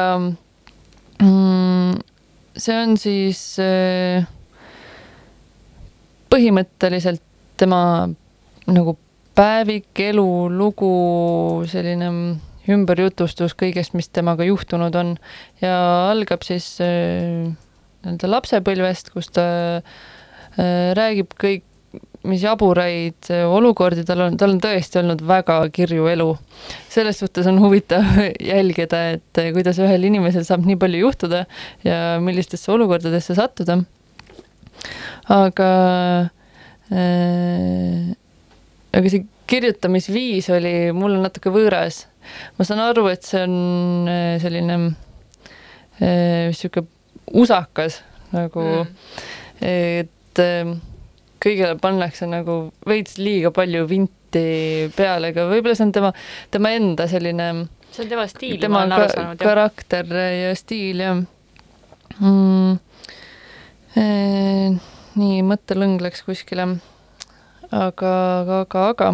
see 1.21 2.77
on 2.77 2.95
siis 2.97 3.41
äh, 3.61 4.25
põhimõtteliselt 6.31 7.23
tema 7.61 8.09
nagu 8.71 8.95
päevik, 9.37 9.91
elulugu, 10.01 10.93
selline 11.69 12.09
ümberjutustus 12.71 13.55
kõigest, 13.57 13.95
mis 13.97 14.09
temaga 14.13 14.45
juhtunud 14.45 14.95
on. 14.97 15.15
Ja 15.61 15.75
algab 16.11 16.45
siis 16.45 16.73
äh, 16.83 17.49
nii-öelda 18.01 18.29
lapsepõlvest, 18.31 19.13
kus 19.13 19.29
ta 19.33 19.45
äh, 19.77 20.91
räägib 20.97 21.37
kõik 21.37 21.65
mis 22.27 22.43
jaburaid 22.43 23.29
olukordi 23.49 24.03
tal 24.05 24.27
on, 24.27 24.35
tal 24.37 24.53
on 24.53 24.59
tõesti 24.61 24.99
olnud 25.01 25.23
väga 25.25 25.57
kirju 25.73 26.05
elu. 26.11 26.29
selles 26.89 27.17
suhtes 27.19 27.47
on 27.49 27.57
huvitav 27.63 28.05
jälgida, 28.51 29.01
et 29.17 29.41
kuidas 29.55 29.79
ühel 29.81 30.05
inimesel 30.09 30.45
saab 30.47 30.65
nii 30.67 30.77
palju 30.81 31.01
juhtuda 31.05 31.45
ja 31.87 31.97
millistesse 32.21 32.71
olukordadesse 32.71 33.35
sattuda. 33.37 33.79
aga 35.29 35.71
äh, 36.93 38.13
aga 38.93 39.13
see 39.13 39.25
kirjutamisviis 39.51 40.49
oli 40.53 40.75
mulle 40.95 41.19
natuke 41.23 41.51
võõras. 41.53 42.05
ma 42.57 42.67
saan 42.67 42.83
aru, 42.85 43.07
et 43.11 43.25
see 43.25 43.41
on 43.47 44.09
äh, 44.11 44.35
selline 44.43 44.77
niisugune 46.01 46.87
usakas 47.37 47.99
nagu 48.33 48.63
mm., 48.63 48.87
et 49.61 50.31
kõigele 51.41 51.77
pannakse 51.81 52.27
nagu 52.29 52.63
veits 52.87 53.17
liiga 53.21 53.51
palju 53.55 53.85
vinti 53.89 54.45
peale, 54.95 55.33
aga 55.33 55.47
võib-olla 55.49 55.77
see 55.77 55.87
on 55.89 55.95
tema, 55.95 56.13
tema 56.53 56.73
enda 56.77 57.07
selline 57.11 57.49
see 57.91 58.05
on 58.05 58.13
tema 58.13 58.27
stiil, 58.31 58.63
ma 58.71 58.85
olen 58.85 58.95
aru 58.95 59.09
saanud. 59.11 59.41
karakter 59.41 60.15
ja 60.15 60.53
stiil, 60.55 61.03
jah 61.03 61.19
mm,. 62.19 62.79
E, 63.91 64.03
nii, 65.19 65.41
mõttelõng 65.43 65.99
läks 65.99 66.21
kuskile. 66.23 66.63
aga, 67.71 68.11
aga, 68.39 68.61
aga, 68.63 68.85
aga 68.93 69.09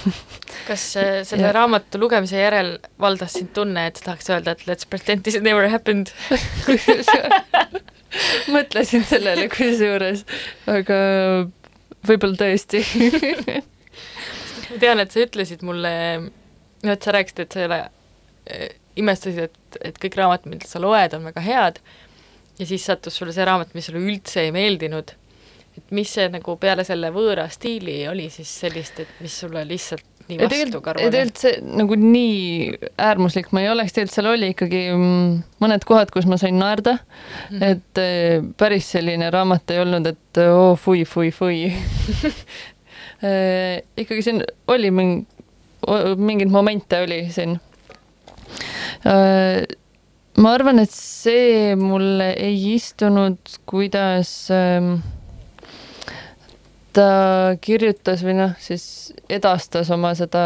kas 0.68 0.84
äh, 1.00 1.22
selle 1.28 1.48
ja. 1.48 1.54
raamatu 1.56 2.00
lugemise 2.00 2.36
järel 2.40 2.74
valdas 3.00 3.32
sind 3.38 3.52
tunne, 3.56 3.86
et 3.88 4.00
tahaks 4.04 4.28
öelda, 4.32 4.52
et 4.52 4.66
let's 4.68 4.88
pretend 4.88 5.24
this 5.24 5.40
never 5.40 5.68
happened 5.72 6.12
mõtlesin 8.54 9.04
sellele 9.08 9.48
kusjuures, 9.52 10.24
aga 10.70 10.98
võib-olla 12.08 12.38
tõesti 12.40 12.82
ma 14.70 14.78
tean, 14.80 15.02
et 15.02 15.12
sa 15.12 15.24
ütlesid 15.24 15.64
mulle, 15.66 15.92
no 16.84 16.94
et 16.94 17.02
sa 17.06 17.14
rääkisid, 17.16 17.42
et 17.44 17.56
sa 17.56 17.62
ei 17.62 17.68
ole, 17.68 17.80
äh, 18.50 18.68
imestasid, 19.00 19.48
et, 19.48 19.80
et 19.90 19.98
kõik 20.02 20.18
raamatud, 20.18 20.52
mida 20.52 20.68
sa 20.68 20.82
loed, 20.82 21.16
on 21.16 21.26
väga 21.30 21.44
head 21.44 21.80
ja 22.60 22.68
siis 22.68 22.84
sattus 22.86 23.16
sulle 23.16 23.34
see 23.34 23.46
raamat, 23.48 23.74
mis 23.74 23.88
sulle 23.88 24.02
üldse 24.04 24.44
ei 24.44 24.52
meeldinud. 24.54 25.16
et 25.78 25.92
mis 25.94 26.10
see 26.12 26.26
nagu 26.28 26.56
peale 26.60 26.84
selle 26.84 27.12
võõra 27.14 27.46
stiili 27.48 28.02
oli 28.10 28.26
siis 28.30 28.50
sellist, 28.64 29.00
et 29.00 29.20
mis 29.22 29.36
sulle 29.42 29.62
lihtsalt 29.64 30.09
nii 30.30 30.40
vastu 30.42 30.80
karva 30.84 31.04
jäi? 31.04 31.10
tegelikult 31.12 31.42
see 31.42 31.54
nagu 31.80 31.98
nii 32.00 32.78
äärmuslik 33.08 33.50
ma 33.54 33.64
ei 33.64 33.70
oleks, 33.72 33.94
tegelikult 33.96 34.16
seal 34.16 34.30
oli 34.32 34.52
ikkagi 34.54 34.82
mm, 34.94 35.32
mõned 35.64 35.86
kohad, 35.88 36.12
kus 36.14 36.28
ma 36.30 36.38
sain 36.40 36.58
naerda 36.60 36.96
mm, 36.98 37.56
-hmm. 37.56 37.66
et 37.70 38.02
äh, 38.02 38.46
päris 38.60 38.90
selline 38.94 39.30
raamat 39.34 39.74
ei 39.74 39.82
olnud, 39.82 40.06
et 40.12 40.42
oo 40.46 40.70
oh, 40.72 40.78
fui, 40.78 41.04
fui, 41.04 41.30
fui 41.34 41.66
äh, 43.26 43.82
ikkagi 43.96 44.22
siin 44.26 44.44
oli 44.68 44.90
mingi, 44.94 45.26
mingeid 46.16 46.50
momente 46.52 47.02
oli 47.02 47.24
siin 47.34 47.58
äh, 49.06 49.66
ma 50.40 50.54
arvan, 50.56 50.80
et 50.82 50.92
see 50.94 51.74
mulle 51.78 52.32
ei 52.38 52.74
istunud, 52.74 53.40
kuidas 53.68 54.32
ähm, 54.54 55.00
ta 56.96 57.08
kirjutas 57.62 58.24
või 58.26 58.36
noh, 58.38 58.54
siis 58.62 58.84
edastas 59.30 59.90
oma 59.94 60.12
seda 60.18 60.42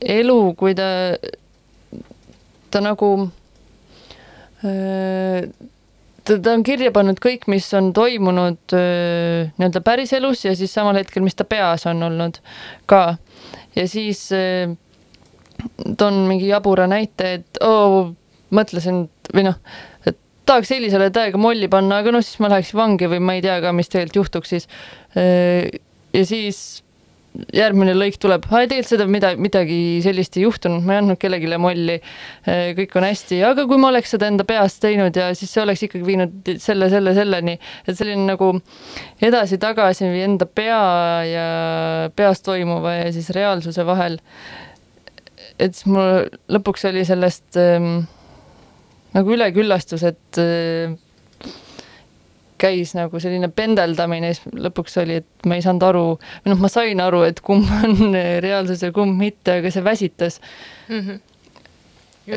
elu, 0.00 0.38
kui 0.58 0.74
ta, 0.76 0.88
ta 2.72 2.82
nagu 2.84 3.10
äh, 4.64 5.48
ta, 6.26 6.38
ta 6.38 6.54
on 6.54 6.64
kirja 6.66 6.92
pannud 6.94 7.20
kõik, 7.22 7.46
mis 7.52 7.68
on 7.76 7.92
toimunud 7.96 8.76
äh, 8.76 9.52
nii-öelda 9.56 9.82
päriselus 9.86 10.44
ja 10.46 10.54
siis 10.58 10.74
samal 10.74 10.98
hetkel, 11.00 11.24
mis 11.26 11.38
ta 11.38 11.46
peas 11.48 11.86
on 11.90 12.02
olnud 12.08 12.40
ka. 12.90 13.16
ja 13.76 13.88
siis 13.88 14.28
äh, 14.36 14.72
toon 15.98 16.24
mingi 16.28 16.48
jabura 16.50 16.88
näite, 16.90 17.34
et 17.40 17.60
oo 17.64 17.84
oh,, 17.88 18.14
mõtlesin 18.54 19.06
või 19.34 19.48
noh, 19.48 19.56
tahaks 20.46 20.72
Elisale 20.76 21.10
täiega 21.14 21.38
molli 21.40 21.68
panna, 21.72 22.00
aga 22.02 22.14
noh, 22.14 22.24
siis 22.24 22.40
ma 22.42 22.50
läheks 22.52 22.72
vangi 22.76 23.10
või 23.10 23.22
ma 23.22 23.36
ei 23.36 23.44
tea 23.44 23.58
ka, 23.64 23.74
mis 23.76 23.90
tegelikult 23.92 24.22
juhtuks 24.22 24.54
siis. 24.54 24.68
ja 25.16 26.26
siis 26.26 26.64
järgmine 27.56 27.94
lõik 27.96 28.18
tuleb, 28.20 28.46
tegelikult 28.48 28.90
seda 28.90 29.06
mida, 29.10 29.32
midagi 29.40 29.78
sellist 30.04 30.36
ei 30.38 30.44
juhtunud, 30.46 30.84
ma 30.86 30.94
ei 30.96 31.00
andnud 31.02 31.20
kellelegi 31.20 31.58
molli. 31.60 31.98
kõik 32.78 32.96
on 32.98 33.06
hästi, 33.06 33.40
aga 33.48 33.66
kui 33.68 33.80
ma 33.80 33.90
oleks 33.92 34.14
seda 34.14 34.30
enda 34.30 34.46
peas 34.48 34.78
teinud 34.82 35.16
ja 35.16 35.28
siis 35.36 35.52
see 35.52 35.62
oleks 35.62 35.84
ikkagi 35.86 36.06
viinud 36.06 36.52
selle, 36.62 36.88
selle, 36.92 37.14
selleni, 37.16 37.56
et 37.86 37.98
selline 37.98 38.26
nagu 38.30 38.52
edasi-tagasi 39.24 40.10
enda 40.24 40.48
pea 40.48 40.82
ja 41.28 41.46
peas 42.16 42.44
toimuva 42.46 42.96
ja 43.00 43.12
siis 43.12 43.30
reaalsuse 43.36 43.86
vahel. 43.86 44.20
et 45.58 45.74
siis 45.74 45.86
mul 45.88 46.28
lõpuks 46.52 46.88
oli 46.88 47.04
sellest 47.08 47.56
ähm, 47.60 48.04
nagu 49.16 49.32
üleküllastus, 49.32 50.04
et 50.06 50.40
äh, 50.40 50.94
käis 52.60 52.94
nagu 52.96 53.20
selline 53.20 53.48
pendeldamine, 53.52 54.32
siis 54.34 54.56
lõpuks 54.66 54.96
oli, 55.02 55.20
et 55.22 55.48
ma 55.48 55.58
ei 55.58 55.64
saanud 55.64 55.84
aru, 55.88 56.04
või 56.44 56.52
noh, 56.52 56.60
ma 56.64 56.70
sain 56.72 57.00
aru, 57.04 57.22
et 57.28 57.40
kumb 57.44 57.68
on 57.84 58.16
reaalsus 58.44 58.84
ja 58.86 58.92
kumb 58.96 59.18
mitte, 59.20 59.58
aga 59.60 59.72
see 59.72 59.84
väsitas 59.84 60.40
mm. 60.88 61.00
-hmm. 61.00 61.20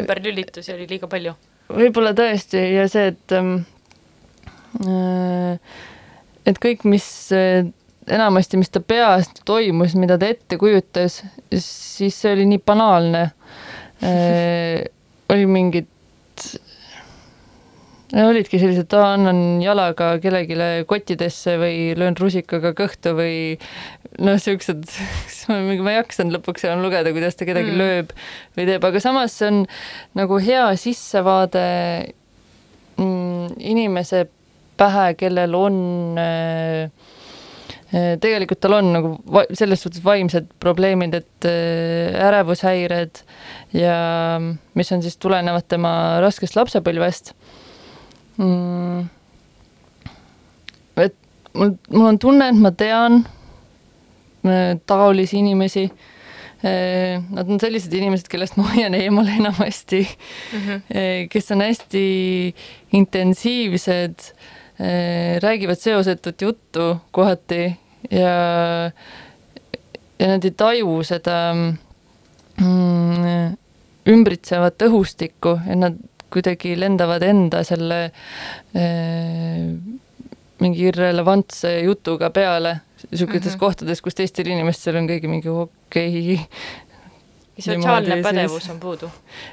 ümberlülitusi 0.02 0.74
oli 0.76 0.88
liiga 0.90 1.08
palju? 1.12 1.36
võib-olla 1.70 2.16
tõesti 2.18 2.64
ja 2.76 2.88
see, 2.90 3.12
et 3.14 3.36
ähm, 3.38 3.60
äh, 4.84 5.60
et 6.50 6.60
kõik, 6.60 6.84
mis 6.90 7.06
äh, 7.36 7.68
enamasti, 8.10 8.58
mis 8.58 8.72
ta 8.74 8.82
peas 8.82 9.30
toimus, 9.46 9.96
mida 9.96 10.18
ta 10.18 10.28
ette 10.28 10.58
kujutas, 10.58 11.22
siis 11.54 12.16
see 12.16 12.34
oli 12.34 12.48
nii 12.50 12.64
banaalne 12.66 13.30
oli 15.30 15.46
mingid 15.46 15.88
olidki 18.10 18.58
sellised, 18.58 18.94
annan 18.98 19.60
jalaga 19.62 20.16
kellelegi 20.22 20.86
kottidesse 20.90 21.56
või 21.62 21.92
löön 21.98 22.18
rusikaga 22.18 22.72
kõhtu 22.78 23.14
või 23.18 23.36
noh, 24.24 24.40
siuksed, 24.42 24.88
ma 25.50 25.60
ei 25.76 26.00
jaksanud 26.00 26.40
lõpuks 26.40 26.66
enam 26.66 26.82
lugeda, 26.86 27.14
kuidas 27.14 27.38
ta 27.38 27.48
kedagi 27.50 27.74
mm. 27.74 27.82
lööb 27.82 28.16
või 28.58 28.66
teeb, 28.72 28.90
aga 28.90 29.04
samas 29.04 29.38
see 29.38 29.52
on 29.52 29.62
nagu 30.18 30.42
hea 30.42 30.66
sissevaade 30.82 31.68
mm, 32.98 33.62
inimese 33.76 34.26
pähe, 34.80 35.14
kellel 35.20 35.56
on 35.60 35.80
äh, 36.18 36.90
äh 37.94 38.12
tegelikult 38.22 38.62
tal 38.64 38.80
on 38.80 38.92
nagu 38.96 39.14
selles 39.54 39.86
suhtes 39.86 40.02
vaimsed 40.02 40.50
probleemid, 40.64 41.14
et 41.22 41.50
äh, 41.50 42.18
ärevushäired 42.26 43.22
ja 43.78 44.02
mis 44.42 44.94
on 44.98 45.06
siis 45.06 45.22
tulenevad 45.22 45.70
tema 45.70 45.94
raskest 46.26 46.58
lapsepõlvest 46.58 47.36
mm,? 48.40 49.08
et 51.00 51.16
mul, 51.54 51.76
mul 51.92 52.08
on 52.14 52.20
tunne, 52.22 52.50
et 52.52 52.62
ma 52.64 52.72
tean 52.76 53.22
äh, 54.48 54.78
taolisi 54.90 55.40
inimesi. 55.44 55.90
Äh, 56.60 57.20
nad 57.32 57.48
on 57.48 57.60
sellised 57.62 57.94
inimesed, 57.96 58.28
kellest 58.32 58.58
ma 58.60 58.68
hoian 58.72 58.96
eemale 58.98 59.38
enamasti 59.40 60.02
mm, 60.04 60.60
-hmm. 60.60 61.28
kes 61.32 61.52
on 61.56 61.62
hästi 61.64 62.08
intensiivsed, 62.94 64.34
räägivad 65.40 65.76
seosetut 65.76 66.42
juttu 66.42 66.98
kohati 67.12 67.80
ja, 68.12 68.92
ja 70.20 70.28
nad 70.28 70.44
ei 70.44 70.52
taju 70.52 71.00
seda 71.04 71.38
mm, 72.62 73.56
ümbritsevat 74.10 74.88
õhustikku 74.88 75.56
ja 75.68 75.76
nad 75.80 76.00
kuidagi 76.34 76.76
lendavad 76.80 77.24
enda 77.26 77.64
selle 77.68 78.00
äh, 78.78 79.70
mingi 80.60 80.88
irrelevantse 80.90 81.72
jutuga 81.86 82.30
peale 82.36 82.80
niisugustes 83.10 83.54
mm 83.54 83.56
-hmm. 83.56 83.60
kohtades, 83.60 84.02
kus 84.02 84.16
teistel 84.16 84.48
inimestel 84.52 84.98
on 85.00 85.08
kõigi 85.08 85.32
mingi 85.32 85.50
okei 85.50 86.10
okay.. 86.34 86.46
sotsiaalne 87.60 88.22
pädevus 88.24 88.70
on 88.70 88.80
puudu. 88.80 89.12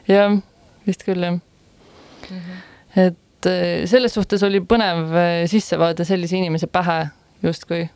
jah, 0.09 0.39
vist 0.87 1.05
küll 1.07 1.22
jah 1.22 1.33
mm. 1.35 2.39
-hmm. 2.39 3.07
et 3.07 3.47
äh, 3.47 3.85
selles 3.87 4.14
suhtes 4.14 4.43
oli 4.43 4.61
põnev 4.61 5.12
äh, 5.14 5.47
sissevaade 5.47 6.05
sellise 6.05 6.37
inimese 6.37 6.66
pähe 6.66 7.07
justkui. 7.43 7.89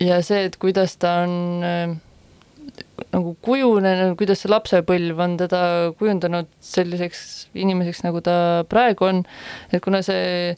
ja 0.00 0.22
see, 0.22 0.44
et 0.44 0.56
kuidas 0.56 0.96
ta 0.96 1.12
on 1.22 1.60
nagu 3.10 3.34
kujunenud, 3.44 4.14
kuidas 4.20 4.42
see 4.42 4.50
lapsepõlv 4.52 5.20
on 5.24 5.36
teda 5.40 5.60
kujundanud 5.98 6.48
selliseks 6.62 7.22
inimeseks, 7.58 8.02
nagu 8.06 8.22
ta 8.24 8.34
praegu 8.70 9.08
on, 9.08 9.22
et 9.72 9.82
kuna 9.84 10.02
see 10.06 10.54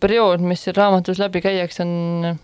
periood, 0.00 0.44
mis 0.44 0.62
siin 0.66 0.76
raamatus 0.76 1.20
läbi 1.22 1.42
käiakse, 1.44 1.86
on 1.86 2.36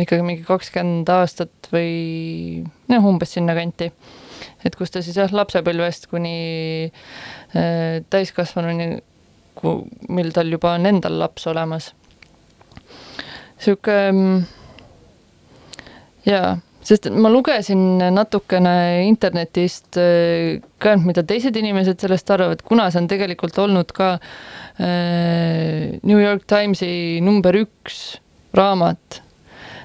ikkagi 0.00 0.24
mingi 0.24 0.44
kakskümmend 0.48 1.10
aastat 1.12 1.70
või 1.72 2.64
noh, 2.92 3.08
umbes 3.08 3.34
sinnakanti, 3.36 3.90
et 4.64 4.76
kus 4.78 4.92
ta 4.92 5.02
siis 5.04 5.18
jah, 5.20 5.32
lapsepõlvest 5.32 6.08
kuni 6.12 6.36
äh, 6.88 8.00
täiskasvanuni, 8.12 8.90
mil 10.08 10.32
tal 10.34 10.50
juba 10.52 10.76
on 10.78 10.88
endal 10.88 11.18
laps 11.20 11.46
olemas. 11.50 11.92
niisugune 13.60 14.12
mm, 14.12 14.44
jaa 16.26 16.56
sest 16.86 17.08
ma 17.14 17.30
lugesin 17.32 18.00
natukene 18.14 18.74
internetist 19.06 19.98
äh, 20.00 20.60
ka, 20.82 20.96
mida 21.02 21.24
teised 21.26 21.56
inimesed 21.58 22.02
sellest 22.02 22.30
arvavad, 22.34 22.64
kuna 22.66 22.88
see 22.90 23.02
on 23.02 23.10
tegelikult 23.10 23.58
olnud 23.62 23.92
ka 23.96 24.14
äh, 24.16 25.98
New 26.02 26.18
York 26.18 26.46
Timesi 26.50 27.20
number 27.24 27.56
üks 27.62 28.02
raamat 28.56 29.22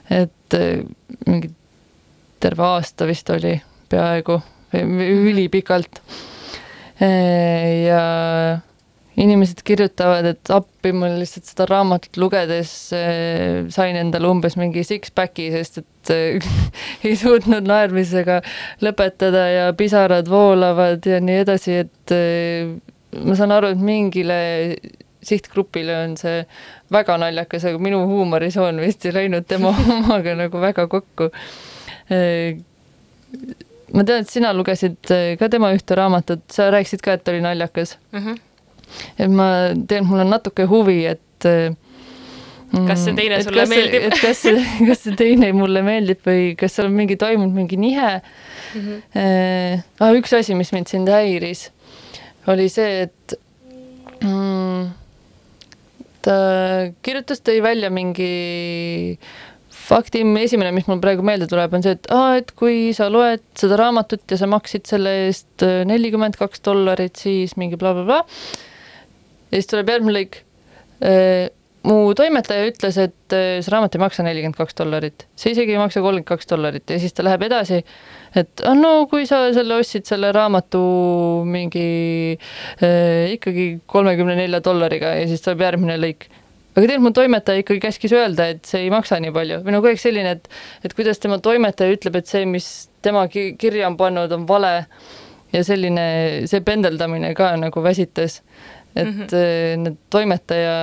et 0.09 0.57
äh, 0.57 0.83
mingi 1.27 1.51
terve 2.39 2.63
aasta 2.63 3.07
vist 3.09 3.29
oli 3.33 3.55
peaaegu, 3.89 4.39
ülipikalt. 4.77 6.01
ja 6.99 8.01
inimesed 9.17 9.63
kirjutavad, 9.65 10.27
et 10.29 10.51
appi, 10.53 10.91
mul 10.93 11.15
lihtsalt 11.17 11.49
seda 11.49 11.65
raamatut 11.69 12.19
lugedes 12.21 12.71
äh, 12.93 13.65
sain 13.73 13.97
endale 13.97 14.29
umbes 14.29 14.57
mingi 14.59 14.83
six-pack'i, 14.85 15.49
sest 15.55 15.81
et 15.81 16.11
äh, 16.13 16.51
ei 17.07 17.17
suutnud 17.17 17.65
naermisega 17.65 18.41
lõpetada 18.85 19.47
ja 19.49 19.65
pisarad 19.77 20.29
voolavad 20.29 21.05
ja 21.09 21.17
nii 21.23 21.41
edasi, 21.47 21.81
et 21.85 22.13
äh, 22.13 22.69
ma 23.25 23.37
saan 23.39 23.55
aru, 23.57 23.73
et 23.73 23.81
mingile 23.81 24.39
sihtgrupile 25.27 25.97
on 26.03 26.13
see 26.19 26.43
väga 26.93 27.17
naljakas, 27.19 27.65
aga 27.67 27.81
minu 27.81 28.03
huumorisoon 28.07 28.77
vist 28.83 29.05
ei 29.09 29.15
läinud 29.17 29.49
tema 29.49 29.73
omaga 29.97 30.37
nagu 30.37 30.61
väga 30.61 30.85
kokku. 30.91 31.31
ma 33.97 34.03
tean, 34.05 34.21
et 34.21 34.29
sina 34.29 34.53
lugesid 34.55 35.09
ka 35.41 35.49
tema 35.51 35.73
ühte 35.75 35.97
raamatut, 35.97 36.45
sa 36.53 36.69
rääkisid 36.71 37.01
ka, 37.03 37.17
et 37.17 37.33
oli 37.33 37.41
naljakas 37.43 37.97
mm. 38.13 38.19
-hmm 38.19 38.46
et 39.17 39.31
ma 39.31 39.49
tean, 39.89 40.07
mul 40.07 40.23
on 40.23 40.31
natuke 40.35 40.67
huvi, 40.69 40.99
et 41.13 41.47
mm, 41.47 42.85
kas 42.89 43.05
see 43.05 43.15
teine 43.17 43.39
sulle 43.45 43.63
kas, 43.63 43.71
meeldib? 43.71 44.05
et 44.09 44.19
kas 44.21 44.43
see, 44.45 44.67
kas 44.89 45.03
see 45.05 45.17
teine 45.19 45.51
mulle 45.57 45.83
meeldib 45.85 46.21
või 46.27 46.53
kas 46.59 46.77
seal 46.77 46.89
on 46.89 46.95
mingi 46.97 47.17
toimunud 47.19 47.55
mingi 47.55 47.79
nihe 47.79 48.11
mm. 48.19 48.85
-hmm. 48.85 49.83
Ah, 49.99 50.13
üks 50.17 50.33
asi, 50.37 50.55
mis 50.57 50.71
mind 50.75 50.91
sind 50.91 51.09
häiris, 51.11 51.67
oli 52.51 52.69
see, 52.71 53.07
et 53.07 53.37
mm, 54.21 54.87
ta 56.25 56.37
kirjutas, 57.05 57.41
tõi 57.45 57.61
välja 57.63 57.91
mingi 57.93 58.31
fakti, 59.87 60.23
esimene, 60.41 60.73
mis 60.75 60.87
mul 60.89 60.99
praegu 61.03 61.23
meelde 61.25 61.47
tuleb, 61.49 61.73
on 61.77 61.85
see, 61.85 61.95
et 61.95 62.09
aa, 62.13 62.37
et 62.41 62.51
kui 62.59 62.91
sa 62.97 63.07
loed 63.11 63.43
seda 63.57 63.77
raamatut 63.79 64.23
ja 64.31 64.39
sa 64.39 64.49
maksid 64.51 64.87
selle 64.89 65.13
eest 65.27 65.63
nelikümmend 65.87 66.37
kaks 66.39 66.63
dollarit, 66.65 67.15
siis 67.19 67.55
mingi 67.59 67.79
blablabla 67.79 68.23
bla, 68.23 68.25
bla, 68.25 68.66
ja 69.51 69.55
siis 69.55 69.69
tuleb 69.71 69.93
järgmine 69.93 70.19
lõik. 70.19 70.41
Äh, 71.05 71.47
mu 71.87 72.13
toimetaja 72.17 72.67
ütles, 72.67 72.97
et 72.99 73.35
äh, 73.35 73.59
see 73.63 73.73
raamat 73.73 73.95
ei 73.95 74.01
maksa 74.01 74.25
nelikümmend 74.25 74.57
kaks 74.59 74.77
dollarit, 74.79 75.27
see 75.39 75.53
isegi 75.55 75.75
ei 75.75 75.81
maksa 75.81 76.01
kolmkümmend 76.03 76.29
kaks 76.29 76.49
dollarit. 76.49 76.87
Ja 76.89 76.99
siis 77.01 77.15
ta 77.15 77.25
läheb 77.25 77.45
edasi, 77.47 77.83
et 78.37 78.65
ah, 78.67 78.75
no 78.77 79.05
kui 79.11 79.27
sa 79.29 79.45
selle 79.55 79.77
ostsid, 79.79 80.07
selle 80.09 80.33
raamatu 80.35 80.81
mingi 81.47 81.85
äh, 82.35 83.35
ikkagi 83.37 83.69
kolmekümne 83.89 84.35
nelja 84.39 84.63
dollariga. 84.65 85.15
Ja 85.19 85.29
siis 85.29 85.45
tuleb 85.45 85.63
järgmine 85.67 85.99
lõik. 86.01 86.29
Aga 86.77 86.83
tegelikult 86.83 87.07
mu 87.07 87.13
toimetaja 87.17 87.63
ikkagi 87.63 87.81
käskis 87.87 88.11
öelda, 88.13 88.51
et 88.53 88.67
see 88.69 88.83
ei 88.85 88.91
maksa 88.93 89.17
nii 89.21 89.31
palju. 89.33 89.63
Või 89.65 89.73
no 89.73 89.79
kogu 89.81 89.95
aeg 89.95 90.01
selline, 90.01 90.35
et, 90.37 90.43
et 90.85 90.93
kuidas 90.93 91.17
tema 91.17 91.39
toimetaja 91.41 91.95
ütleb, 91.95 92.19
et 92.19 92.29
see, 92.29 92.43
mis 92.45 92.67
tema 93.01 93.23
kirja 93.31 93.87
on 93.89 93.95
pannud, 93.97 94.35
on 94.35 94.45
vale 94.49 94.73
ja 95.57 95.63
selline, 95.65 96.07
see 96.49 96.61
pendeldamine 96.65 97.33
ka 97.37 97.55
nagu 97.57 97.81
väsitas 97.83 98.41
et 98.97 99.07
mm 99.07 99.21
-hmm. 99.21 99.77
need 99.83 99.97
toimetaja 100.09 100.75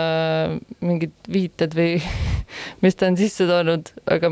mingid 0.80 1.12
viited 1.32 1.74
või 1.74 2.02
mis 2.82 2.96
ta 2.96 3.06
on 3.06 3.16
sisse 3.16 3.46
toonud, 3.46 3.90
aga 4.06 4.30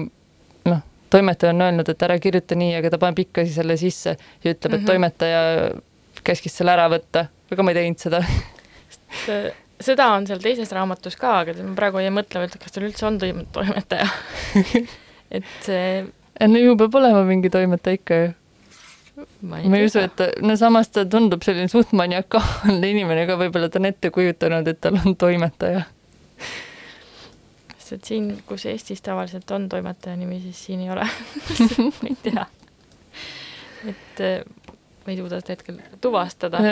noh, 0.64 0.82
toimetaja 1.10 1.52
on 1.54 1.64
öelnud, 1.66 1.88
et 1.88 2.02
ära 2.02 2.18
kirjuta 2.18 2.58
nii, 2.58 2.74
aga 2.78 2.90
ta 2.90 3.00
paneb 3.02 3.24
ikka 3.24 3.46
selle 3.46 3.76
sisse 3.76 4.16
ja 4.44 4.54
ütleb 4.54 4.72
mm, 4.72 4.76
-hmm. 4.76 4.80
et 4.80 4.86
toimetaja 4.86 5.40
käskis 6.24 6.56
selle 6.56 6.74
ära 6.76 6.88
võtta, 6.92 7.26
aga 7.52 7.62
ma 7.62 7.74
ei 7.74 7.80
teinud 7.80 7.98
seda 7.98 8.22
seda 9.88 10.10
on 10.14 10.26
seal 10.26 10.42
teises 10.42 10.72
raamatus 10.72 11.16
ka, 11.16 11.38
aga 11.42 11.56
ma 11.62 11.74
praegu 11.74 12.02
jäin 12.04 12.14
mõtlema, 12.14 12.46
et 12.46 12.58
kas 12.58 12.72
tal 12.72 12.86
üldse 12.86 13.06
on 13.06 13.18
toimetaja 13.18 14.06
et 15.38 15.58
see 15.66 16.04
no 16.48 16.58
ju 16.58 16.76
peab 16.76 16.94
olema 17.02 17.24
mingi 17.26 17.50
toimetaja 17.50 17.98
ikka 17.98 18.14
ju 18.14 18.30
ma 19.42 19.58
ei, 19.58 19.86
usu, 19.86 20.00
et 20.02 20.14
ta, 20.16 20.28
no 20.42 20.56
samas 20.56 20.90
ta 20.94 21.04
tundub 21.08 21.42
selline 21.44 21.70
suht 21.70 21.92
maniakaalne 21.96 22.90
inimene 22.90 23.26
ka, 23.28 23.36
võib-olla 23.40 23.70
ta 23.72 23.80
on 23.80 23.88
ette 23.90 24.10
kujutanud, 24.14 24.68
et 24.68 24.80
tal 24.82 24.98
on 25.00 25.16
toimetaja. 25.18 25.84
sest 27.76 27.92
et 27.98 28.10
siin, 28.12 28.28
kus 28.46 28.66
Eestis 28.70 29.02
tavaliselt 29.04 29.50
on 29.50 29.68
toimetaja 29.72 30.16
nimi, 30.16 30.40
siis 30.44 30.64
siin 30.66 30.84
ei 30.86 30.90
ole 30.94 31.06
ma 32.00 32.10
ei 32.10 32.18
tea. 32.22 32.46
et 33.92 34.24
eh, 34.24 34.44
ma 35.06 35.14
ei 35.14 35.18
suuda 35.18 35.40
seda 35.42 35.56
hetkel 35.56 35.80
tuvastada. 36.00 36.62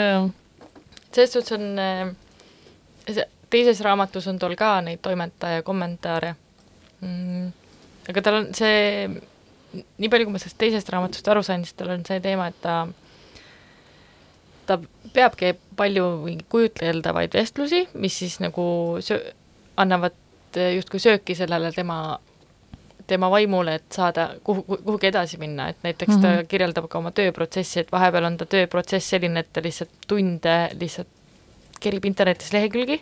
selles 1.11 1.33
suhtes 1.33 1.57
on, 1.57 1.67
eh, 1.79 3.25
teises 3.51 3.81
raamatus 3.81 4.27
on 4.31 4.39
tal 4.39 4.55
ka 4.55 4.77
neid 4.81 5.01
toimetaja 5.03 5.63
kommentaare 5.67 6.35
mm,. 7.01 7.51
aga 8.09 8.23
tal 8.23 8.39
on 8.41 8.53
see 8.55 9.09
nii 9.73 10.09
palju, 10.11 10.27
kui 10.27 10.35
ma 10.35 10.41
sellest 10.41 10.59
teisest 10.61 10.89
raamatust 10.91 11.27
aru 11.31 11.43
sain, 11.45 11.63
siis 11.65 11.77
tal 11.79 11.93
on 11.93 12.03
see 12.07 12.19
teema, 12.23 12.47
et 12.51 12.57
ta, 12.63 12.75
ta 14.67 14.79
peabki 15.13 15.53
palju 15.79 16.07
kujutleldavaid 16.51 17.37
vestlusi, 17.37 17.85
mis 17.93 18.17
siis 18.23 18.39
nagu 18.43 18.65
söö-, 19.03 19.31
annavad 19.81 20.17
justkui 20.75 20.99
sööki 20.99 21.35
sellele 21.37 21.71
tema, 21.75 22.19
tema 23.07 23.31
vaimule, 23.31 23.77
et 23.79 23.95
saada 23.95 24.27
kuhu, 24.43 24.65
kuhugi 24.71 25.11
edasi 25.11 25.39
minna, 25.41 25.69
et 25.71 25.79
näiteks 25.83 26.15
mm 26.15 26.17
-hmm. 26.17 26.21
ta 26.21 26.35
mhm. 26.35 26.51
kirjeldab 26.51 26.89
ka 26.89 26.99
oma 26.99 27.11
tööprotsessi, 27.11 27.79
et 27.79 27.91
vahepeal 27.91 28.27
on 28.27 28.37
ta 28.37 28.45
tööprotsess 28.45 29.09
selline, 29.09 29.39
et 29.39 29.53
ta 29.53 29.63
lihtsalt 29.63 29.91
tunde 30.07 30.69
lihtsalt 30.79 31.07
kerib 31.79 32.05
internetis 32.05 32.53
lehekülgi 32.53 33.01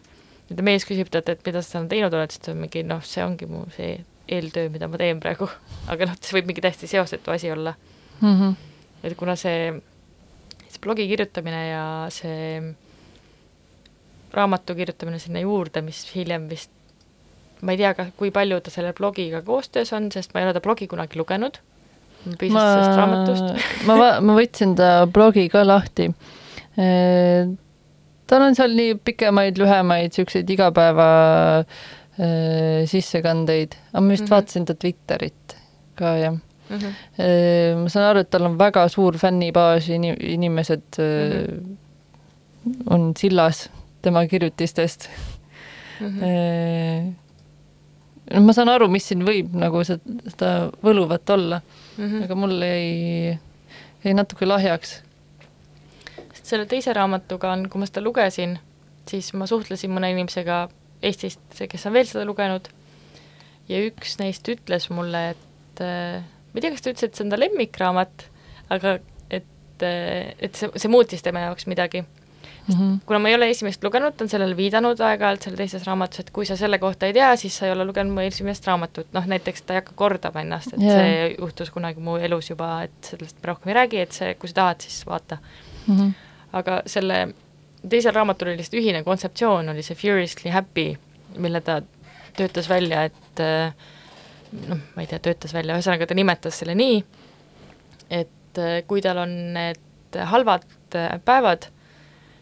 ja 0.50 0.56
ta 0.56 0.64
mees 0.66 0.86
küsib 0.88 1.10
talt, 1.12 1.30
et 1.30 1.46
mida 1.46 1.62
sa 1.62 1.76
seal 1.76 1.90
teinud 1.92 2.14
oled, 2.14 2.32
siis 2.32 2.44
ta 2.46 2.52
on 2.52 2.64
mingi 2.64 2.84
noh, 2.84 3.04
see 3.06 3.26
ongi 3.26 3.46
mu 3.50 3.66
see 3.76 3.98
eeltöö, 4.30 4.70
mida 4.74 4.90
ma 4.90 5.00
teen 5.02 5.20
praegu, 5.22 5.48
aga 5.92 6.10
noh, 6.10 6.18
see 6.22 6.38
võib 6.38 6.50
mingi 6.50 6.64
täiesti 6.64 6.90
seosetu 6.90 7.34
asi 7.34 7.52
olla 7.52 7.74
mm. 8.22 8.36
-hmm. 8.36 8.56
et 9.04 9.16
kuna 9.18 9.36
see, 9.40 9.72
see 10.68 10.82
blogi 10.84 11.08
kirjutamine 11.10 11.62
ja 11.70 11.86
see 12.14 12.60
raamatu 14.34 14.76
kirjutamine 14.76 15.20
sinna 15.20 15.42
juurde, 15.42 15.82
mis 15.82 16.04
hiljem 16.16 16.50
vist, 16.50 16.72
ma 17.62 17.74
ei 17.74 17.82
tea 17.82 18.12
kui 18.18 18.32
palju 18.32 18.60
ta 18.62 18.74
selle 18.74 18.94
blogiga 18.94 19.42
koostöös 19.42 19.94
on, 19.94 20.12
sest 20.12 20.34
ma 20.34 20.42
ei 20.42 20.50
ole 20.50 20.54
ta 20.54 20.62
blogi 20.62 20.88
kunagi 20.88 21.18
lugenud, 21.20 21.58
piisas 22.38 22.74
sellest 22.74 23.00
raamatust 23.00 23.66
ma, 23.88 24.20
ma 24.22 24.38
võtsin 24.38 24.76
ta 24.76 25.08
blogi 25.08 25.50
ka 25.50 25.66
lahti 25.68 26.12
tal 28.30 28.44
on 28.46 28.56
seal 28.56 28.76
nii 28.78 29.00
pikemaid, 29.04 29.58
lühemaid, 29.58 30.12
niisuguseid 30.14 30.52
igapäeva 30.54 31.08
Äh, 31.60 31.99
sissekandeid, 32.90 33.76
aga 33.94 34.02
ma 34.02 34.12
vist 34.12 34.24
mm 34.24 34.28
-hmm. 34.28 34.36
vaatasin 34.36 34.66
ta 34.66 34.74
Twitterit 34.76 35.56
ka 35.96 36.18
jah 36.18 36.34
mm. 36.34 36.78
-hmm. 36.78 37.84
ma 37.84 37.90
saan 37.90 38.06
aru, 38.10 38.20
et 38.20 38.30
tal 38.30 38.46
on 38.46 38.58
väga 38.60 38.88
suur 38.88 39.18
fännibaas, 39.18 39.90
inim-, 39.90 40.20
inimesed 40.20 40.82
mm 40.98 41.76
-hmm. 42.66 42.94
on 42.94 43.14
sillas 43.18 43.70
tema 44.02 44.28
kirjutistest 44.28 45.10
mm. 46.00 46.08
-hmm. 46.08 47.14
no 48.34 48.42
ma 48.42 48.54
saan 48.54 48.70
aru, 48.70 48.88
mis 48.88 49.08
siin 49.08 49.26
võib 49.26 49.54
nagu 49.54 49.84
seda, 49.84 50.72
võluvat 50.84 51.30
olla 51.30 51.62
mm, 51.98 52.06
-hmm. 52.06 52.24
aga 52.24 52.36
mul 52.36 52.62
jäi, 52.62 53.40
jäi 54.04 54.14
natuke 54.14 54.46
lahjaks. 54.46 55.04
sest 56.34 56.46
selle 56.46 56.66
teise 56.66 56.94
raamatuga 56.94 57.52
on, 57.52 57.70
kui 57.70 57.80
ma 57.80 57.86
seda 57.86 58.02
lugesin, 58.02 58.60
siis 59.08 59.34
ma 59.34 59.48
suhtlesin 59.48 59.92
mõne 59.92 60.12
inimesega 60.12 60.70
Eestist, 61.02 61.42
kes 61.72 61.86
on 61.88 61.96
veel 61.96 62.08
seda 62.10 62.26
lugenud, 62.28 62.68
ja 63.70 63.80
üks 63.88 64.18
neist 64.20 64.48
ütles 64.52 64.90
mulle, 64.94 65.30
et 65.36 65.84
äh, 65.86 66.20
ma 66.24 66.60
ei 66.60 66.66
tea, 66.66 66.74
kas 66.76 66.86
ta 66.86 66.94
ütles, 66.94 67.08
et 67.08 67.18
see 67.18 67.26
on 67.26 67.34
ta 67.34 67.40
lemmikraamat, 67.40 68.26
aga 68.76 68.98
et, 69.30 69.84
äh, 69.86 70.32
et 70.40 70.60
see, 70.60 70.72
see 70.76 70.92
muutis 70.92 71.24
tema 71.26 71.46
jaoks 71.48 71.70
midagi 71.70 72.04
mm. 72.70 72.76
-hmm. 72.76 73.00
kuna 73.06 73.20
ma 73.20 73.30
ei 73.30 73.36
ole 73.36 73.50
esimest 73.50 73.84
lugenud, 73.84 74.22
on 74.22 74.30
sellele 74.30 74.58
viidanud 74.58 75.00
aeg-ajalt 75.00 75.46
seal 75.46 75.58
teises 75.58 75.86
raamatus, 75.88 76.20
et 76.20 76.32
kui 76.32 76.46
sa 76.46 76.58
selle 76.58 76.80
kohta 76.80 77.06
ei 77.06 77.14
tea, 77.14 77.36
siis 77.36 77.58
sa 77.58 77.66
ei 77.66 77.72
ole 77.72 77.86
lugenud 77.86 78.14
mu 78.14 78.26
esimest 78.26 78.68
raamatut, 78.68 79.14
noh 79.14 79.26
näiteks 79.26 79.62
ta 79.62 79.74
ei 79.74 79.82
hakka 79.84 79.94
kordama 79.96 80.42
ennast, 80.42 80.74
et 80.74 80.82
yeah. 80.82 80.98
see 80.98 81.36
juhtus 81.38 81.72
kunagi 81.76 82.00
mu 82.00 82.18
elus 82.18 82.50
juba, 82.50 82.72
et 82.90 83.14
sellest 83.14 83.38
me 83.42 83.54
rohkem 83.54 83.74
ei 83.74 83.78
räägi, 83.82 84.02
et 84.06 84.12
see, 84.12 84.34
kui 84.36 84.50
sa 84.50 84.62
tahad, 84.62 84.82
siis 84.82 85.06
vaata 85.06 85.38
mm. 85.88 85.96
-hmm. 85.96 86.12
aga 86.54 86.82
selle 86.86 87.28
teisel 87.88 88.14
raamatul 88.16 88.52
oli 88.52 88.60
lihtsalt 88.60 88.80
ühine 88.82 89.04
kontseptsioon, 89.04 89.70
oli 89.72 89.84
see 89.86 89.98
Furiously 89.98 90.52
Happy, 90.52 90.94
mille 91.38 91.62
ta 91.62 91.80
töötas 92.38 92.70
välja, 92.70 93.04
et 93.10 93.44
eh, 93.44 93.74
noh, 94.68 94.80
ma 94.96 95.04
ei 95.04 95.10
tea, 95.10 95.20
töötas 95.24 95.54
välja, 95.56 95.78
ühesõnaga 95.78 96.08
ta 96.10 96.18
nimetas 96.18 96.60
selle 96.62 96.76
nii, 96.80 97.02
et 98.10 98.62
eh, 98.62 98.80
kui 98.88 99.04
tal 99.06 99.22
on 99.24 99.36
need 99.56 100.20
halvad 100.32 100.68
eh, 100.98 101.16
päevad, 101.26 101.70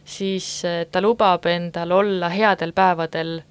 siis 0.07 0.61
ta 0.91 1.01
lubab 1.03 1.45
endal 1.51 1.91
olla 1.91 2.29
headel 2.31 2.71
päevadel 2.71 3.41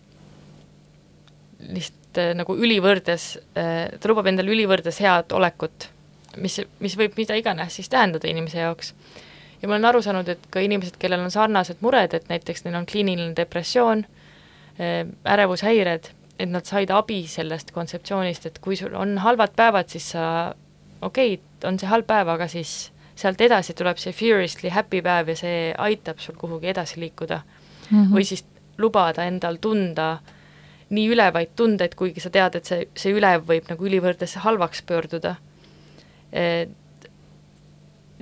lihtsalt 1.66 2.20
nagu 2.32 2.54
ülivõrdes, 2.56 3.26
ta 3.52 4.08
lubab 4.08 4.30
endale 4.30 4.48
ülivõrdes 4.54 5.02
head 5.04 5.34
olekut, 5.36 5.90
mis, 6.40 6.56
mis 6.80 6.94
võib 6.96 7.12
mida 7.20 7.36
iganes 7.36 7.76
siis 7.76 7.90
tähendada 7.92 8.30
inimese 8.30 8.62
jaoks 8.62 8.94
ja 9.62 9.68
ma 9.68 9.74
olen 9.74 9.88
aru 9.88 10.02
saanud, 10.02 10.28
et 10.28 10.50
ka 10.50 10.60
inimesed, 10.60 10.98
kellel 10.98 11.24
on 11.24 11.30
sarnased 11.30 11.80
mured, 11.80 12.14
et 12.14 12.28
näiteks 12.28 12.64
neil 12.64 12.76
on 12.78 12.86
kliiniline 12.86 13.36
depressioon, 13.36 14.04
äh, 14.80 15.06
ärevushäired, 15.24 16.10
et 16.38 16.50
nad 16.50 16.68
said 16.68 16.90
abi 16.92 17.22
sellest 17.30 17.72
kontseptsioonist, 17.72 18.46
et 18.46 18.58
kui 18.64 18.76
sul 18.76 18.94
on 18.94 19.18
halvad 19.24 19.56
päevad, 19.56 19.88
siis 19.88 20.10
sa, 20.12 20.54
okei 21.00 21.34
okay,, 21.34 21.68
on 21.68 21.78
see 21.80 21.88
halb 21.88 22.06
päev, 22.06 22.28
aga 22.28 22.48
siis 22.52 22.92
sealt 23.16 23.40
edasi 23.40 23.74
tuleb 23.76 23.96
see 24.00 24.12
furiously 24.12 24.70
happy 24.70 25.00
päev 25.02 25.32
ja 25.32 25.36
see 25.40 25.60
aitab 25.72 26.20
sul 26.20 26.36
kuhugi 26.36 26.68
edasi 26.68 27.00
liikuda 27.00 27.40
mm. 27.40 27.96
-hmm. 27.96 28.12
või 28.12 28.24
siis 28.28 28.44
lubada 28.78 29.24
endal 29.24 29.56
tunda 29.60 30.18
nii 30.90 31.08
ülevaid 31.10 31.54
tundeid, 31.56 31.94
kuigi 31.98 32.20
sa 32.20 32.30
tead, 32.30 32.54
et 32.54 32.68
see, 32.68 32.88
see 32.94 33.14
ülev 33.16 33.46
võib 33.48 33.70
nagu 33.70 33.86
ülivõrdes 33.88 34.36
halvaks 34.44 34.82
pöörduda. 34.86 35.34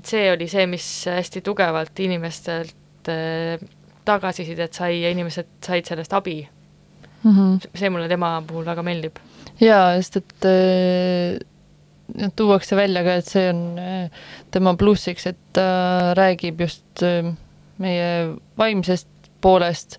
See 0.06 0.26
oli 0.32 0.48
see, 0.50 0.66
mis 0.70 0.88
hästi 1.10 1.40
tugevalt 1.44 2.00
inimestelt 2.04 3.10
äh, 3.12 3.62
tagasisidet 4.04 4.76
sai 4.76 5.02
ja 5.02 5.10
inimesed 5.14 5.48
said 5.64 5.88
sellest 5.88 6.12
abi 6.12 6.48
mm. 7.24 7.30
-hmm. 7.30 7.78
see 7.78 7.90
mulle 7.90 8.08
tema 8.08 8.42
puhul 8.46 8.66
väga 8.66 8.82
meeldib. 8.82 9.16
jaa, 9.60 9.96
sest 9.96 10.16
et 10.16 10.48
äh, 10.50 12.30
tuuakse 12.36 12.76
välja 12.76 13.04
ka, 13.04 13.16
et 13.20 13.30
see 13.30 13.48
on 13.50 13.78
äh, 13.78 14.10
tema 14.50 14.74
plussiks, 14.76 15.26
et 15.26 15.40
ta 15.52 16.14
räägib 16.18 16.60
just 16.60 17.02
äh, 17.02 17.32
meie 17.78 18.36
vaimsest 18.58 19.08
poolest 19.40 19.98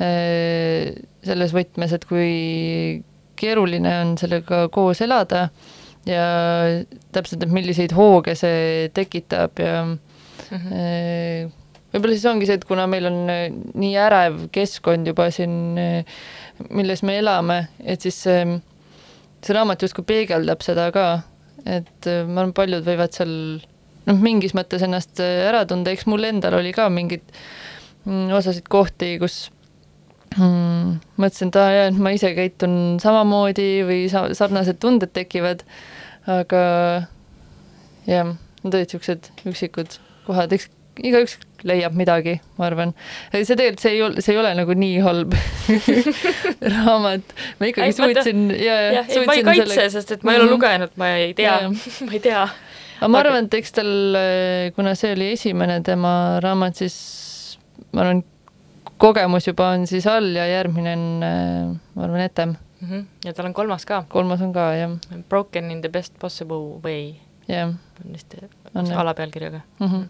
äh, 0.00 0.92
selles 1.24 1.54
võtmes, 1.54 1.94
et 1.94 2.04
kui 2.04 3.02
keeruline 3.36 3.92
on 4.00 4.14
sellega 4.18 4.66
koos 4.72 5.02
elada 5.04 5.48
ja 6.06 6.26
täpselt, 7.14 7.42
et 7.42 7.52
milliseid 7.52 7.94
hooge 7.96 8.36
see 8.38 8.88
tekitab 8.94 9.62
ja 9.62 9.84
mm 9.84 9.98
-hmm 10.50 11.54
võib-olla 11.96 12.16
siis 12.16 12.28
ongi 12.28 12.46
see, 12.48 12.58
et 12.58 12.64
kuna 12.68 12.86
meil 12.90 13.06
on 13.08 13.30
äh, 13.32 13.46
nii 13.74 13.94
ärev 13.96 14.40
keskkond 14.52 15.06
juba 15.08 15.30
siin, 15.32 15.78
äh, 15.80 16.18
milles 16.70 17.02
me 17.02 17.18
elame, 17.22 17.68
et 17.80 18.04
siis 18.04 18.18
see, 18.26 18.58
see 19.40 19.56
raamat 19.56 19.82
justkui 19.82 20.04
peegeldab 20.04 20.64
seda 20.66 20.90
ka, 20.92 21.06
et 21.64 22.08
ma 22.28 22.42
arvan, 22.42 22.52
paljud 22.52 22.84
võivad 22.86 23.16
seal 23.16 23.32
noh, 24.06 24.20
mingis 24.22 24.54
mõttes 24.56 24.84
ennast 24.86 25.20
ära 25.22 25.64
tunda, 25.68 25.90
eks 25.90 26.06
mul 26.10 26.28
endal 26.28 26.58
oli 26.60 26.72
ka 26.76 26.88
mingeid 26.92 27.24
mm, 28.04 28.30
osasid 28.36 28.68
kohti, 28.72 29.16
kus 29.22 29.46
mm, 30.36 30.96
mõtlesin, 31.18 31.52
et 31.52 31.60
aa 31.60 31.74
jaa, 31.74 31.90
et 31.90 32.00
ma 32.02 32.12
ise 32.14 32.32
käitun 32.36 32.96
samamoodi 33.02 33.70
või 33.88 34.06
sa-, 34.12 34.28
sarnased 34.36 34.80
tunded 34.82 35.12
tekivad, 35.16 35.64
aga 36.26 36.62
jah, 38.06 38.32
need 38.62 38.74
olid 38.74 38.88
niisugused 38.88 39.30
üksikud 39.46 39.98
kohad, 40.26 40.52
eks 40.56 40.70
igaüks 41.04 41.36
leiab 41.66 41.96
midagi, 41.98 42.36
ma 42.56 42.68
arvan. 42.68 42.92
see 43.32 43.44
tegelikult, 43.52 43.82
see 43.82 43.94
ei 43.96 44.02
ole, 44.04 44.22
see 44.24 44.34
ei 44.34 44.40
ole 44.40 44.52
nagu 44.58 44.76
nii 44.78 45.00
halb 45.04 45.34
raamat. 46.76 47.34
ma 47.60 47.70
ikkagi 47.70 47.88
ei, 47.90 47.96
suutsin 47.96 48.46
ja, 48.54 48.76
ja, 48.94 49.02
ja 49.02 49.24
ma 49.28 49.36
ei 49.36 49.44
kaitse 49.46 49.68
selle..., 49.74 49.90
sest 49.96 50.14
et 50.16 50.24
ma 50.24 50.34
ei 50.34 50.40
ole 50.40 50.46
-hmm. 50.48 50.54
lugenud, 50.54 50.96
ma 51.00 51.10
ei 51.16 51.34
tea 51.36 51.58
ma 52.06 52.12
ei 52.12 52.22
tea. 52.22 52.44
aga 53.00 53.10
ma 53.12 53.22
arvan, 53.24 53.48
et 53.48 53.58
eks 53.60 53.76
tal, 53.76 53.92
kuna 54.76 54.94
see 54.98 55.12
oli 55.16 55.32
esimene 55.36 55.80
tema 55.86 56.12
raamat, 56.44 56.82
siis 56.82 57.58
ma 57.92 58.06
arvan, 58.06 58.24
kogemus 58.96 59.48
juba 59.50 59.74
on 59.76 59.86
siis 59.86 60.06
all 60.08 60.32
ja 60.36 60.46
järgmine 60.48 60.96
on, 60.96 61.08
ma 61.94 62.08
arvan, 62.08 62.24
etem 62.24 62.56
mm. 62.80 62.88
-hmm. 62.88 63.04
ja 63.24 63.34
tal 63.34 63.46
on 63.46 63.54
kolmas 63.54 63.86
ka. 63.86 64.04
kolmas 64.08 64.40
on 64.40 64.52
ka, 64.52 64.74
jah. 64.74 64.90
Broken 65.28 65.70
in 65.70 65.80
the 65.80 65.88
best 65.88 66.18
possible 66.18 66.80
way. 66.84 67.14
jah. 67.48 67.68
on 68.04 68.12
vist 68.12 68.34
alapealkirjaga 68.96 69.60
mm. 69.80 69.86
-hmm 69.86 70.08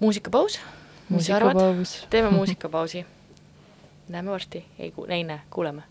muusikapaus, 0.00 0.60
mis 1.08 1.26
sa 1.26 1.36
arvad? 1.36 1.56
teeme 2.10 2.30
muusikapausi. 2.30 3.06
näeme 4.08 4.30
varsti, 4.30 4.64
ei, 4.78 4.92
ei 5.08 5.24
näe, 5.24 5.40
kuuleme 5.50 5.82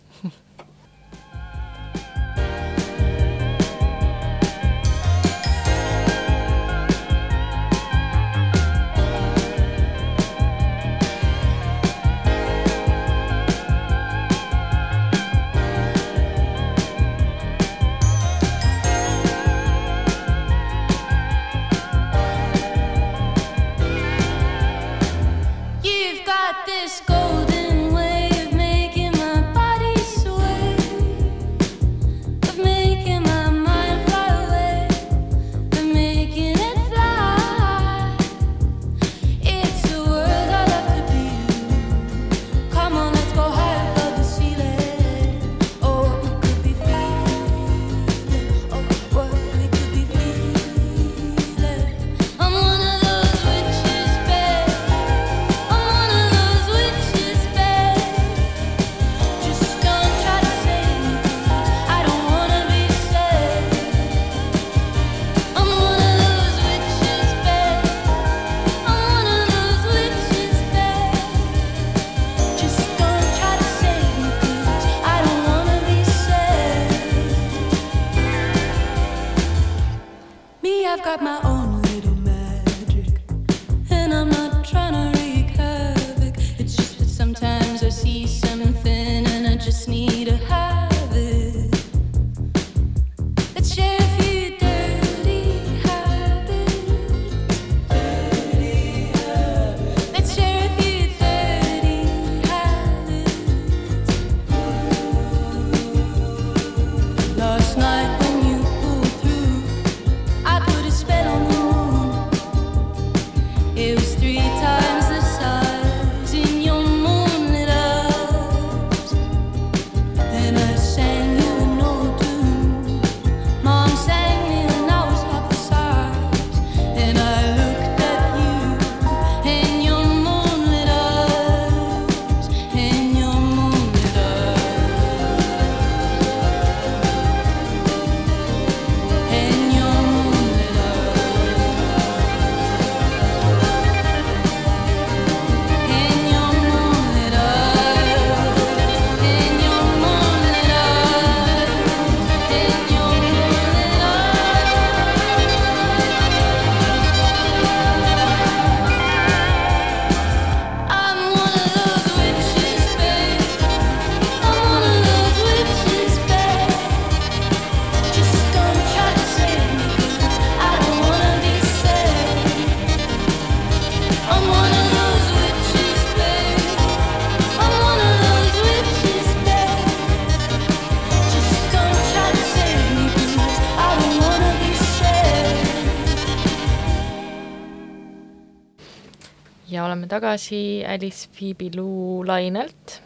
Alice 190.96 191.28
Phoebe 191.36 191.70
Lou 191.76 192.24
lainelt 192.28 193.00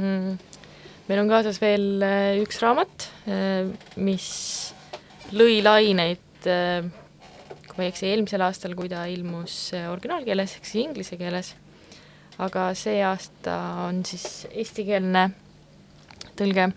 mm.. 0.00 0.38
meil 1.08 1.22
on 1.22 1.30
kaasas 1.30 1.60
veel 1.62 2.02
äh, 2.02 2.40
üks 2.42 2.60
raamat, 2.62 3.06
äh, 3.30 3.68
mis 4.02 4.28
lõi 5.34 5.60
laineid, 5.62 6.26
äh, 6.50 6.86
kui 7.66 7.78
ma 7.78 7.86
ei 7.86 7.92
eksi, 7.92 8.08
eelmisel 8.10 8.44
aastal, 8.46 8.74
kui 8.78 8.90
ta 8.90 9.04
ilmus 9.10 9.72
originaalkeeles 9.78 10.56
ehk 10.58 10.68
siis 10.68 10.84
inglise 10.84 11.18
keeles, 11.20 11.54
aga 12.42 12.70
see 12.78 12.98
aasta 13.06 13.56
on 13.86 14.02
siis 14.08 14.46
eestikeelne 14.50 15.28
tõlge. 16.38 16.70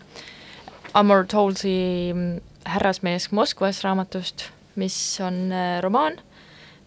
Amor 0.97 1.25
Tolsi 1.25 1.77
mm, 2.13 2.41
Härrasmees 2.69 3.31
Moskvas 3.33 3.81
raamatust, 3.85 4.47
mis 4.79 4.95
on 5.25 5.47
romaan, 5.81 6.19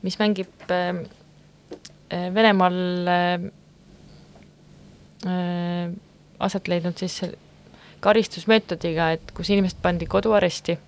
mis 0.07 0.19
mängib 0.23 0.71
Venemaal 2.11 3.09
äh, 3.09 3.41
äh, 5.27 5.93
aset 6.39 6.69
leidnud 6.69 6.99
siis 7.01 7.23
karistusmeetodiga, 8.05 9.11
et 9.17 9.33
kus 9.35 9.51
inimesed 9.51 9.81
pandi 9.83 10.07
koduaresti. 10.07 10.79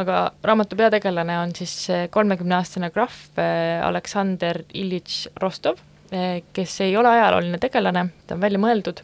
aga 0.00 0.32
raamatu 0.42 0.76
peategelane 0.76 1.38
on 1.38 1.54
siis 1.54 1.88
kolmekümneaastane 2.10 2.90
krahv 2.90 3.40
Aleksander 3.84 4.62
Iljitš 4.74 5.28
Rostov, 5.42 5.80
kes 6.52 6.80
ei 6.80 6.96
ole 6.96 7.08
ajalooline 7.08 7.58
tegelane, 7.58 8.04
ta 8.26 8.34
on 8.34 8.40
välja 8.40 8.60
mõeldud, 8.62 9.02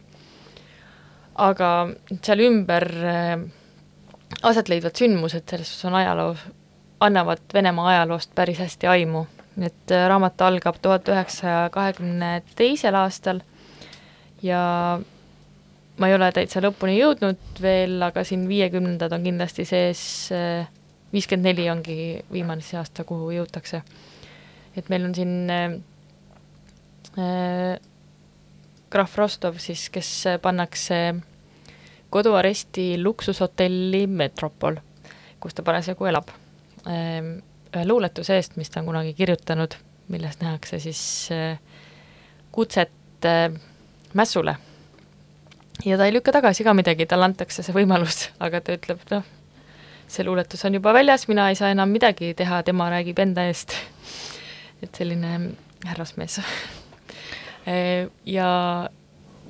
aga 1.35 1.71
seal 2.23 2.43
ümber 2.47 2.87
aset 4.43 4.69
leidvad 4.71 4.95
sündmused, 4.95 5.43
selles 5.49 5.73
suhtes 5.73 5.89
on 5.91 5.99
ajaloo, 5.99 6.35
annavad 6.99 7.43
Venemaa 7.53 7.89
ajaloost 7.95 8.31
päris 8.35 8.63
hästi 8.63 8.87
aimu 8.87 9.25
et 9.57 9.91
äh, 9.91 10.07
raamat 10.09 10.41
algab 10.45 10.77
tuhat 10.81 11.07
üheksasaja 11.09 11.69
kahekümne 11.73 12.41
teisel 12.55 12.95
aastal 12.95 13.41
ja 14.45 14.61
ma 15.97 16.09
ei 16.09 16.15
ole 16.15 16.29
täitsa 16.33 16.61
lõpuni 16.61 16.97
jõudnud 16.99 17.61
veel, 17.61 17.97
aga 18.05 18.23
siin 18.27 18.45
viiekümnendad 18.49 19.13
on 19.17 19.25
kindlasti 19.25 19.65
sees, 19.65 20.01
äh, 20.35 20.67
viiskümmend 21.13 21.49
neli 21.49 21.69
ongi 21.73 21.97
viimane 22.31 22.65
see 22.65 22.77
aasta, 22.77 23.05
kuhu 23.07 23.31
jõutakse. 23.33 23.81
et 24.77 24.89
meil 24.93 25.07
on 25.07 25.15
siin 25.17 25.49
äh, 25.49 25.79
äh, 27.17 27.79
krahv 28.93 29.17
Rostov 29.17 29.57
siis, 29.57 29.89
kes 29.89 30.11
pannakse 30.41 31.17
koduaresti 32.13 33.01
luksushotelli 33.01 34.05
Metropol, 34.07 34.77
kus 35.39 35.57
ta 35.57 35.65
parasjagu 35.65 36.05
elab 36.05 36.29
äh, 36.85 37.41
ühe 37.75 37.85
luuletuse 37.87 38.37
eest, 38.37 38.55
mis 38.57 38.69
ta 38.71 38.81
on 38.81 38.89
kunagi 38.89 39.13
kirjutanud, 39.17 39.75
milles 40.11 40.39
nähakse 40.41 40.79
siis 40.79 41.01
äh, 41.31 41.59
kutset 42.51 43.25
äh, 43.25 43.51
mässule. 44.13 44.55
ja 45.85 45.97
ta 45.97 46.05
ei 46.05 46.13
lükka 46.13 46.31
tagasi 46.31 46.63
ka 46.63 46.73
midagi, 46.73 47.05
talle 47.05 47.27
antakse 47.27 47.63
see 47.63 47.75
võimalus, 47.75 48.29
aga 48.45 48.61
ta 48.61 48.77
ütleb, 48.77 49.03
noh, 49.11 49.23
see 50.07 50.25
luuletus 50.25 50.65
on 50.65 50.79
juba 50.79 50.93
väljas, 50.95 51.27
mina 51.27 51.49
ei 51.49 51.59
saa 51.59 51.71
enam 51.75 51.91
midagi 51.91 52.33
teha, 52.37 52.63
tema 52.63 52.89
räägib 52.93 53.19
enda 53.19 53.47
eest. 53.49 53.75
et 54.83 54.95
selline 54.95 55.33
härrasmees 55.85 56.39
äh, 57.67 58.07
ja 58.25 58.49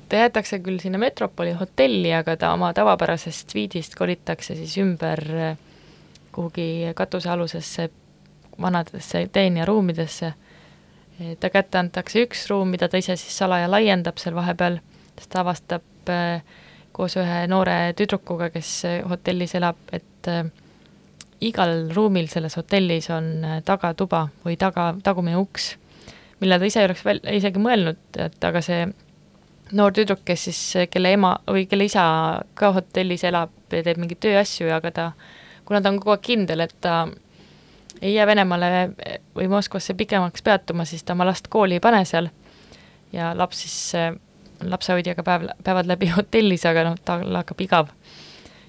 ta 0.08 0.24
jäetakse 0.24 0.58
küll 0.64 0.80
sinna 0.80 0.98
Metropoli 0.98 1.54
hotelli, 1.56 2.12
aga 2.16 2.36
ta 2.36 2.52
oma 2.56 2.72
tavapärasest 2.74 3.54
viidist 3.54 3.94
kolitakse 3.94 4.56
siis 4.56 4.76
ümber 4.80 5.24
kuhugi 6.32 6.92
katusealusesse 6.94 7.88
vanadesse 8.60 9.28
teenijaruumidesse. 9.32 10.32
ta 11.40 11.50
kätte 11.50 11.78
antakse 11.78 12.22
üks 12.22 12.46
ruum, 12.50 12.68
mida 12.70 12.88
ta 12.88 12.98
ise 12.98 13.16
siis 13.18 13.38
salaja 13.38 13.70
laiendab 13.70 14.20
seal 14.22 14.36
vahepeal, 14.36 14.78
sest 15.18 15.30
ta 15.32 15.40
avastab 15.42 16.12
äh, 16.14 16.44
koos 16.94 17.16
ühe 17.18 17.40
noore 17.50 17.92
tüdrukuga, 17.98 18.52
kes 18.54 18.70
äh, 18.86 19.00
hotellis 19.08 19.56
elab, 19.58 19.80
et 19.92 20.30
äh, 20.30 20.44
igal 21.40 21.90
ruumil 21.94 22.30
selles 22.30 22.54
hotellis 22.58 23.10
on 23.14 23.42
tagatuba 23.66 24.28
või 24.44 24.56
taga, 24.58 24.92
tagumine 25.02 25.38
uks, 25.42 25.72
mille 26.38 26.58
ta 26.58 26.70
ise 26.70 26.82
ei 26.82 26.88
oleks 26.88 27.04
veel 27.06 27.20
isegi 27.34 27.62
mõelnud, 27.62 28.00
et 28.22 28.44
aga 28.44 28.62
see 28.62 28.86
noor 29.74 29.94
tüdruk, 29.94 30.22
kes 30.24 30.48
siis, 30.48 30.60
kelle 30.90 31.12
ema 31.18 31.34
või 31.46 31.66
kelle 31.70 31.86
isa 31.90 32.04
ka 32.58 32.72
hotellis 32.78 33.26
elab 33.26 33.74
ja 33.74 33.82
teeb 33.84 33.98
mingeid 34.00 34.22
tööasju, 34.22 34.70
aga 34.74 34.94
ta, 34.94 35.08
kuna 35.66 35.82
ta 35.82 35.90
on 35.90 35.98
kogu 36.00 36.14
aeg 36.14 36.24
kindel, 36.30 36.62
et 36.64 36.76
ta 36.80 37.08
ei 38.02 38.14
jää 38.14 38.26
Venemaale 38.26 38.90
või 39.36 39.48
Moskvasse 39.48 39.94
pikemaks 39.94 40.42
peatuma, 40.42 40.84
siis 40.84 41.04
ta 41.04 41.16
oma 41.16 41.26
last 41.26 41.48
kooli 41.48 41.78
ei 41.78 41.80
pane 41.82 42.04
seal 42.08 42.28
ja 43.12 43.32
laps 43.36 43.62
siis, 43.64 43.78
lapsehoidjaga 44.62 45.22
päev, 45.22 45.48
päevad 45.64 45.88
läbi 45.90 46.10
hotellis, 46.16 46.66
aga 46.68 46.84
noh, 46.90 46.98
tal 47.04 47.26
hakkab 47.40 47.64
igav. 47.64 47.94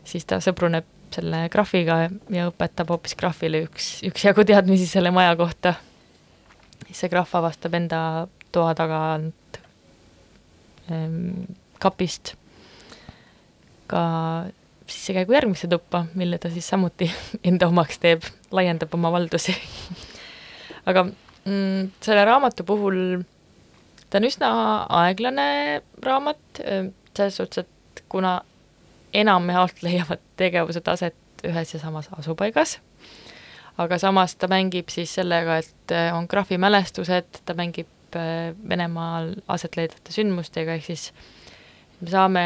siis 0.03 0.25
ta 0.25 0.39
sõbruneb 0.43 0.87
selle 1.13 1.47
graafiga 1.49 2.01
ja 2.33 2.49
õpetab 2.49 2.91
hoopis 2.93 3.15
graafile 3.17 3.63
üks, 3.65 3.99
üksjagu 4.05 4.45
teadmisi 4.45 4.87
selle 4.87 5.11
maja 5.11 5.35
kohta. 5.35 5.73
siis 6.87 7.03
see 7.03 7.09
graaf 7.09 7.33
avastab 7.35 7.73
enda 7.73 8.27
toa 8.51 8.73
tagant 8.77 9.59
ähm, 10.91 11.49
kapist 11.79 12.35
ka 13.89 14.03
sissekäigu 14.89 15.33
järgmisse 15.33 15.67
tuppa, 15.67 16.05
mille 16.15 16.37
ta 16.37 16.49
siis 16.49 16.67
samuti 16.69 17.11
enda 17.49 17.67
omaks 17.67 17.99
teeb, 17.99 18.23
laiendab 18.51 18.93
oma 18.93 19.11
valdusi. 19.11 19.55
Aga 20.89 21.05
mm, 21.05 21.91
selle 22.01 22.25
raamatu 22.25 22.65
puhul 22.67 23.21
ta 24.09 24.17
on 24.17 24.27
üsna 24.29 24.49
aeglane 25.01 25.81
raamat, 26.03 26.61
selles 27.17 27.37
suhtes, 27.37 27.65
et 27.65 28.03
kuna 28.09 28.39
enamjaolt 29.13 29.83
leiavad 29.85 30.21
tegevused 30.39 30.87
aset 30.87 31.45
ühes 31.47 31.73
ja 31.73 31.79
samas 31.79 32.09
asupaigas, 32.17 32.79
aga 33.79 33.97
samas 34.01 34.35
ta 34.35 34.49
mängib 34.51 34.89
siis 34.91 35.13
sellega, 35.15 35.61
et 35.61 35.95
on 36.13 36.27
graafimälestused, 36.29 37.41
ta 37.45 37.55
mängib 37.57 37.87
Venemaal 38.09 39.35
aset 39.53 39.75
leidvate 39.77 40.09
sündmustega, 40.09 40.73
ehk 40.79 40.87
siis 40.87 41.11
me 42.01 42.09
saame 42.09 42.45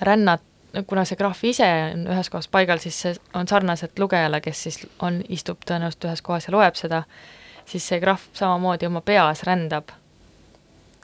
rännata 0.00 0.55
kuna 0.86 1.04
see 1.08 1.18
graaf 1.18 1.42
ise 1.46 1.66
on 1.94 2.06
ühes 2.12 2.30
kohas 2.32 2.48
paigal, 2.52 2.80
siis 2.82 2.98
see 3.04 3.14
on 3.34 3.48
sarnaselt 3.48 3.98
lugejale, 3.98 4.40
kes 4.44 4.62
siis 4.66 4.80
on, 5.04 5.22
istub 5.32 5.62
tõenäoliselt 5.68 6.08
ühes 6.08 6.22
kohas 6.26 6.48
ja 6.48 6.54
loeb 6.56 6.78
seda, 6.78 7.02
siis 7.68 7.86
see 7.88 8.00
graaf 8.02 8.26
samamoodi 8.36 8.88
oma 8.88 9.00
peas 9.06 9.44
rändab 9.46 9.94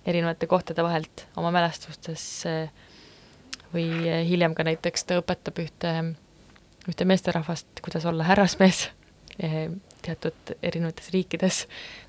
erinevate 0.07 0.49
kohtade 0.51 0.83
vahelt 0.83 1.27
oma 1.39 1.53
mälestustes 1.55 2.25
või 3.73 3.87
hiljem 4.29 4.55
ka 4.59 4.67
näiteks 4.67 5.07
ta 5.07 5.21
õpetab 5.21 5.63
ühte, 5.63 5.93
ühte 6.91 7.07
meesterahvast, 7.09 7.81
kuidas 7.85 8.07
olla 8.11 8.27
härrasmees 8.27 8.89
teatud 10.03 10.55
erinevates 10.63 11.11
riikides, 11.15 11.63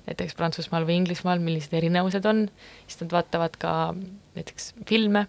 näiteks 0.08 0.34
Prantsusmaal 0.34 0.86
või 0.86 0.98
Inglismaal, 1.00 1.40
millised 1.42 1.72
erinevused 1.78 2.26
on, 2.28 2.48
siis 2.86 3.00
nad 3.00 3.14
vaatavad 3.14 3.56
ka 3.60 3.72
näiteks 4.34 4.72
filme, 4.88 5.26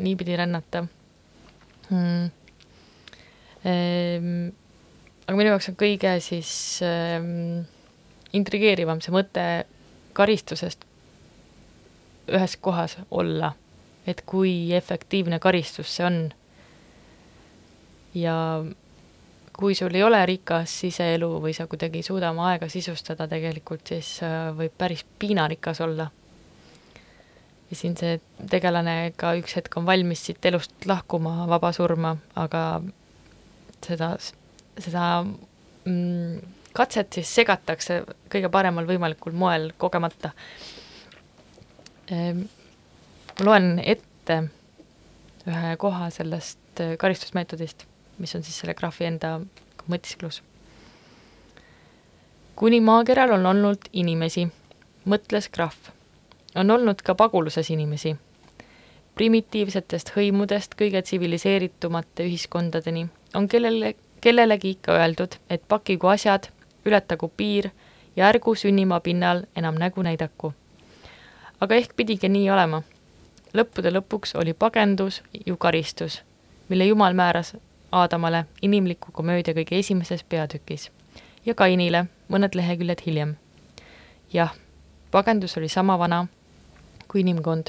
niipidi 0.00 0.36
rännata 0.38 0.86
hmm.. 1.92 2.30
Ehm, 3.62 4.48
aga 5.28 5.38
minu 5.38 5.52
jaoks 5.52 5.70
on 5.70 5.76
kõige 5.78 6.16
siis 6.24 6.52
ähm, 6.82 7.62
intrigeerivam 8.34 8.98
see 9.04 9.14
mõte 9.14 9.44
karistusest 10.16 10.82
ühes 12.32 12.56
kohas 12.62 12.96
olla, 13.10 13.52
et 14.06 14.24
kui 14.26 14.72
efektiivne 14.74 15.38
karistus 15.42 15.94
see 15.96 16.06
on. 16.06 16.18
ja 18.14 18.36
kui 19.52 19.74
sul 19.78 19.94
ei 19.94 20.02
ole 20.02 20.20
rikas 20.26 20.74
siseelu 20.82 21.28
või 21.44 21.54
sa 21.54 21.68
kuidagi 21.70 22.00
ei 22.00 22.06
suuda 22.06 22.32
oma 22.32 22.50
aega 22.50 22.68
sisustada 22.72 23.28
tegelikult, 23.28 23.86
siis 23.86 24.16
äh, 24.26 24.50
võib 24.56 24.74
päris 24.78 25.04
piinarikas 25.18 25.80
olla 25.84 26.08
ja 27.72 27.76
siin 27.76 27.94
see 27.96 28.18
tegelane 28.52 29.14
ka 29.16 29.32
üks 29.40 29.56
hetk 29.56 29.78
on 29.80 29.86
valmis 29.88 30.26
siit 30.26 30.44
elust 30.44 30.84
lahkuma 30.84 31.46
vaba 31.48 31.70
surma, 31.72 32.10
aga 32.36 32.82
seda, 33.80 34.10
seda 34.76 35.04
mm, 35.24 36.42
katset 36.76 37.16
siis 37.16 37.32
segatakse 37.40 38.02
kõige 38.32 38.50
paremal 38.52 38.88
võimalikul 38.88 39.32
moel 39.32 39.70
kogemata. 39.80 40.34
Ehm, 42.12 42.44
ma 43.40 43.48
loen 43.48 43.78
ette 43.80 44.38
ühe 45.48 45.72
koha 45.80 46.10
sellest 46.12 46.84
karistusmeetodist, 47.00 47.86
mis 48.20 48.36
on 48.36 48.44
siis 48.44 48.60
selle 48.60 48.76
graafi 48.76 49.08
enda 49.08 49.38
mõtisklus. 49.88 50.42
kuni 52.56 52.78
maakeral 52.84 53.32
on 53.34 53.46
olnud 53.48 53.88
inimesi, 53.96 54.44
mõtles 55.08 55.48
krahv 55.50 55.88
on 56.54 56.70
olnud 56.70 57.02
ka 57.04 57.14
paguluses 57.14 57.70
inimesi. 57.70 58.16
primitiivsetest 59.14 60.12
hõimudest 60.16 60.74
kõige 60.80 61.02
tsiviliseeritumate 61.02 62.24
ühiskondadeni 62.24 63.06
on 63.34 63.48
kellele, 63.48 63.94
kellelegi 64.20 64.70
ikka 64.70 64.92
öeldud, 64.92 65.36
et 65.50 65.62
pakigu 65.68 66.06
asjad, 66.06 66.48
ületagu 66.84 67.32
piir 67.36 67.70
ja 68.16 68.28
ärgu 68.28 68.54
sünnimaa 68.54 69.00
pinnal 69.00 69.42
enam 69.56 69.74
nägu 69.74 70.02
näidaku. 70.02 70.52
aga 71.60 71.74
ehk 71.74 71.96
pidigi 71.96 72.28
nii 72.28 72.50
olema. 72.50 72.82
lõppude 73.54 73.90
lõpuks 73.92 74.34
oli 74.34 74.54
pagendus 74.54 75.22
ju 75.46 75.56
karistus, 75.56 76.22
mille 76.68 76.84
Jumal 76.84 77.14
määras 77.14 77.56
Aadamale 77.92 78.44
inimliku 78.62 79.12
komöödia 79.12 79.54
kõige 79.54 79.78
esimeses 79.78 80.24
peatükis 80.24 80.90
ja 81.46 81.54
Kainile 81.54 82.06
mõned 82.28 82.54
leheküljed 82.54 83.00
hiljem. 83.06 83.36
jah, 84.32 84.54
pagendus 85.10 85.56
oli 85.56 85.68
sama 85.68 85.98
vana 85.98 86.26
kui 87.12 87.20
inimkond. 87.20 87.66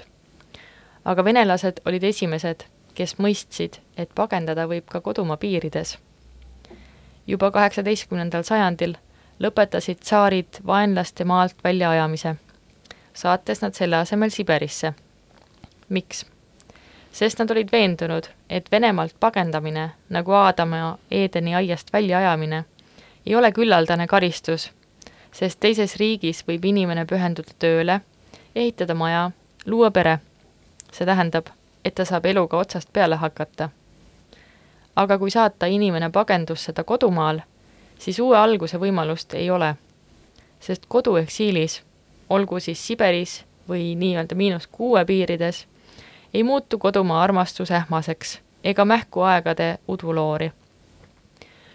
aga 1.06 1.24
venelased 1.26 1.82
olid 1.86 2.04
esimesed, 2.04 2.64
kes 2.96 3.18
mõistsid, 3.20 3.82
et 3.98 4.10
pagendada 4.16 4.68
võib 4.72 4.86
ka 4.88 5.02
kodumaa 5.02 5.38
piirides. 5.38 5.98
juba 7.28 7.52
kaheksateistkümnendal 7.52 8.44
sajandil 8.44 8.96
lõpetasid 9.44 10.00
tsaarid 10.00 10.62
vaenlaste 10.66 11.26
maalt 11.26 11.56
väljaajamise, 11.64 12.36
saates 13.14 13.62
nad 13.62 13.74
selle 13.74 13.96
asemel 13.96 14.30
Siberisse. 14.30 14.94
miks? 15.90 16.26
sest 17.12 17.40
nad 17.40 17.52
olid 17.52 17.72
veendunud, 17.72 18.30
et 18.50 18.72
Venemaalt 18.72 19.16
pagendamine, 19.20 19.90
nagu 20.10 20.32
Aadama 20.32 20.98
Eedeni 21.12 21.56
aiast 21.56 21.94
väljaajamine, 21.94 22.64
ei 23.26 23.36
ole 23.36 23.52
küllaldane 23.52 24.08
karistus, 24.08 24.72
sest 25.32 25.60
teises 25.60 25.96
riigis 25.96 26.44
võib 26.48 26.66
inimene 26.66 27.06
pühenduda 27.06 27.54
tööle, 27.60 28.02
ehitada 28.56 28.94
maja, 28.94 29.32
luua 29.66 29.92
pere. 29.92 30.20
see 30.92 31.06
tähendab, 31.06 31.46
et 31.86 31.96
ta 31.96 32.06
saab 32.06 32.26
eluga 32.26 32.58
otsast 32.58 32.90
peale 32.94 33.16
hakata. 33.16 33.70
aga 34.96 35.18
kui 35.18 35.32
saata 35.32 35.66
inimene 35.66 36.10
pagendusse 36.10 36.74
ta 36.74 36.84
kodumaal, 36.84 37.40
siis 38.00 38.20
uue 38.20 38.38
alguse 38.38 38.78
võimalust 38.78 39.34
ei 39.34 39.50
ole. 39.50 39.76
sest 40.60 40.86
kodueksiilis, 40.88 41.82
olgu 42.30 42.60
siis 42.60 42.88
Siberis 42.88 43.46
või 43.70 43.96
nii-öelda 43.96 44.36
miinus 44.36 44.68
kuue 44.68 45.06
piirides, 45.06 45.68
ei 46.34 46.44
muutu 46.44 46.78
kodumaa 46.78 47.24
armastus 47.24 47.72
ähmaseks 47.72 48.40
ega 48.64 48.86
mähku 48.86 49.22
aegade 49.22 49.78
uduloori. 49.88 50.52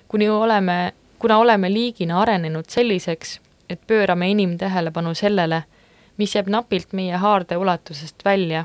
kuni 0.08 0.28
oleme, 0.28 0.92
kuna 1.18 1.38
oleme 1.38 1.72
liigina 1.72 2.20
arenenud 2.20 2.64
selliseks, 2.68 3.40
et 3.70 3.80
pöörame 3.86 4.30
inimtähelepanu 4.30 5.14
sellele, 5.14 5.64
mis 6.18 6.34
jääb 6.34 6.48
napilt 6.50 6.92
meie 6.92 7.16
haarde 7.16 7.56
ulatusest 7.56 8.24
välja, 8.24 8.64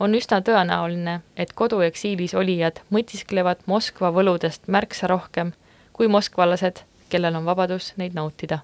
on 0.00 0.14
üsna 0.14 0.40
tõenäoline, 0.40 1.20
et 1.36 1.52
kodueksiilis 1.52 2.34
olijad 2.34 2.80
mõtisklevad 2.94 3.66
Moskva 3.66 4.12
võludest 4.14 4.68
märksa 4.68 5.10
rohkem 5.10 5.52
kui 6.00 6.08
moskvalased, 6.08 6.78
kellel 7.12 7.34
on 7.36 7.44
vabadus 7.44 7.92
neid 8.00 8.14
nautida. 8.16 8.62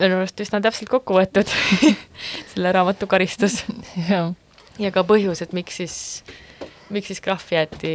minu 0.00 0.16
arust 0.18 0.40
üsna 0.42 0.58
täpselt 0.60 0.90
kokku 0.90 1.14
võetud 1.14 1.46
selle 2.50 2.72
raamatu 2.74 3.06
karistus. 3.06 3.60
Jah, 4.08 4.32
ja 4.82 4.90
ka 4.90 5.04
põhjus, 5.06 5.44
et 5.44 5.54
miks 5.54 5.78
siis, 5.78 5.96
miks 6.90 7.12
siis 7.12 7.22
krahv 7.22 7.54
jäeti 7.54 7.94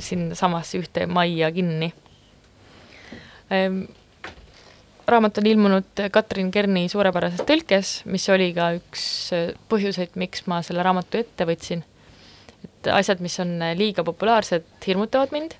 sinnasamasse 0.00 0.80
ühte 0.80 1.04
majja 1.06 1.52
kinni. 1.52 1.92
Ehm, 3.52 3.82
raamat 5.08 5.38
on 5.38 5.46
ilmunud 5.46 6.02
Katrin 6.12 6.50
Kerni 6.52 6.88
suurepärases 6.90 7.44
tõlkes, 7.48 7.92
mis 8.12 8.26
oli 8.32 8.50
ka 8.56 8.70
üks 8.76 9.04
põhjuseid, 9.70 10.16
miks 10.20 10.44
ma 10.50 10.60
selle 10.66 10.84
raamatu 10.84 11.20
ette 11.20 11.46
võtsin. 11.48 11.84
et 12.64 12.90
asjad, 12.92 13.22
mis 13.24 13.38
on 13.40 13.56
liiga 13.78 14.04
populaarsed, 14.04 14.66
hirmutavad 14.86 15.32
mind. 15.32 15.56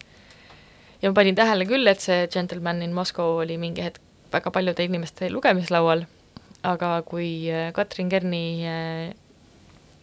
ja 1.03 1.11
ma 1.11 1.15
panin 1.15 1.39
tähele 1.39 1.67
küll, 1.67 1.87
et 1.87 2.01
see 2.01 2.27
Gentleman 2.33 2.83
in 2.83 2.95
Moscow 2.95 3.39
oli 3.43 3.59
mingi 3.59 3.85
hetk 3.85 4.03
väga 4.33 4.51
paljude 4.53 4.85
inimeste 4.85 5.31
lugemislaual, 5.33 6.05
aga 6.63 7.03
kui 7.09 7.49
Katrin 7.73 8.09
Kerni 8.09 8.45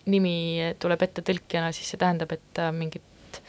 nimi 0.05 0.37
tuleb 0.79 1.01
ette 1.01 1.21
tõlkijana, 1.25 1.73
siis 1.73 1.89
see 1.93 2.01
tähendab, 2.01 2.31
et 2.33 2.41
ta 2.53 2.71
mingit 2.73 3.41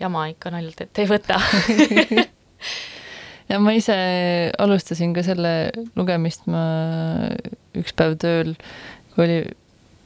jama 0.00 0.26
ikka 0.32 0.50
naljalt 0.52 0.80
ette 0.84 1.04
ei 1.04 1.08
võta 1.08 1.38
ja 3.50 3.60
ma 3.60 3.74
ise 3.76 3.96
alustasin 4.58 5.14
ka 5.16 5.24
selle 5.26 5.54
lugemist, 5.98 6.46
ma 6.50 6.64
üks 7.76 7.94
päev 7.96 8.16
tööl, 8.22 8.54
kui 9.14 9.26
oli 9.26 9.38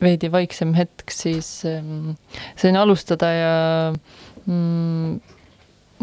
veidi 0.03 0.31
vaiksem 0.31 0.75
hetk, 0.79 1.11
siis 1.11 1.49
ähm, 1.67 2.15
sain 2.59 2.79
alustada 2.79 3.31
ja 3.35 3.55
mm, 4.47 5.19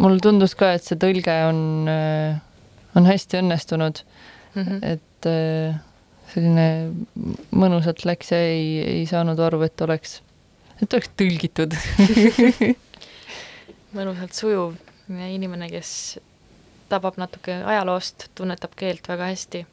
mulle 0.01 0.23
tundus 0.23 0.55
ka, 0.59 0.73
et 0.75 0.83
see 0.83 0.99
tõlge 0.99 1.35
on 1.47 1.91
äh,, 1.91 2.41
on 2.95 3.07
hästi 3.07 3.39
õnnestunud 3.41 4.01
mm. 4.55 4.63
-hmm. 4.63 4.79
et 4.83 5.29
äh, 5.29 5.79
selline 6.33 6.67
mõnusalt 7.55 8.05
läks 8.07 8.31
ja 8.31 8.39
ei, 8.39 8.79
ei 8.83 9.05
saanud 9.09 9.39
aru, 9.39 9.61
et 9.67 9.81
oleks, 9.81 10.21
et 10.81 10.93
oleks 10.93 11.11
tõlgitud 11.19 11.75
mõnusalt 13.97 14.35
sujuv 14.35 14.75
inimene, 15.09 15.69
kes 15.69 16.17
tabab 16.89 17.17
natuke 17.17 17.61
ajaloost, 17.65 18.29
tunnetab 18.35 18.75
keelt 18.77 19.07
väga 19.07 19.31
hästi. 19.31 19.65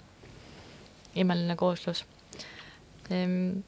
imeline 1.15 1.57
kooslus. 1.61 2.07
Ehm, 3.13 3.61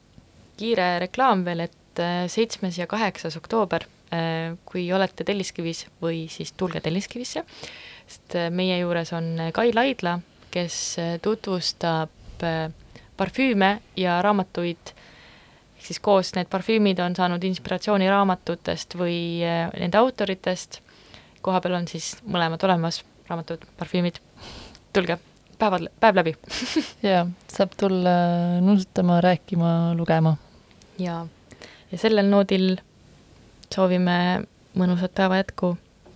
kiire 0.57 0.87
reklaam 1.03 1.43
veel, 1.45 1.65
et 1.67 2.01
äh, 2.01 2.25
seitsmes 2.31 2.79
ja 2.79 2.87
kaheksas 2.87 3.37
oktoober, 3.37 3.85
äh, 4.09 4.55
kui 4.65 4.87
olete 4.93 5.23
Telliskivis 5.27 5.85
või 6.01 6.25
siis 6.31 6.55
tulge 6.57 6.81
Telliskivisse, 6.81 7.45
sest 8.07 8.37
äh, 8.39 8.49
meie 8.49 8.79
juures 8.79 9.13
on 9.13 9.49
Kai 9.53 9.71
Laidla, 9.75 10.19
kes 10.51 10.97
tutvustab 11.21 12.43
parfüüme 13.17 13.69
ja 13.99 14.19
raamatuid, 14.23 14.93
ehk 15.75 15.89
siis 15.89 15.99
koos 16.03 16.31
need 16.35 16.47
parfüümid 16.51 16.99
on 17.03 17.15
saanud 17.15 17.43
inspiratsiooni 17.43 18.07
raamatutest 18.09 18.95
või 18.99 19.17
nende 19.43 19.99
autoritest, 19.99 20.79
koha 21.43 21.59
peal 21.63 21.75
on 21.81 21.89
siis 21.91 22.13
mõlemad 22.23 22.63
olemas 22.67 23.01
raamatud, 23.29 23.65
parfüümid, 23.79 24.19
tulge, 24.93 25.17
päevad, 25.59 25.87
päev 25.99 26.19
läbi 26.21 26.35
jaa, 27.05 27.25
saab 27.51 27.77
tulla 27.79 28.15
nuusutama, 28.61 29.21
rääkima, 29.21 29.93
lugema. 29.97 30.35
jaa, 30.99 31.25
ja 31.91 32.01
sellel 32.01 32.29
noodil 32.31 32.75
soovime 33.73 34.17
mõnusat 34.75 35.15
päeva 35.17 35.41
jätku, 35.41 35.75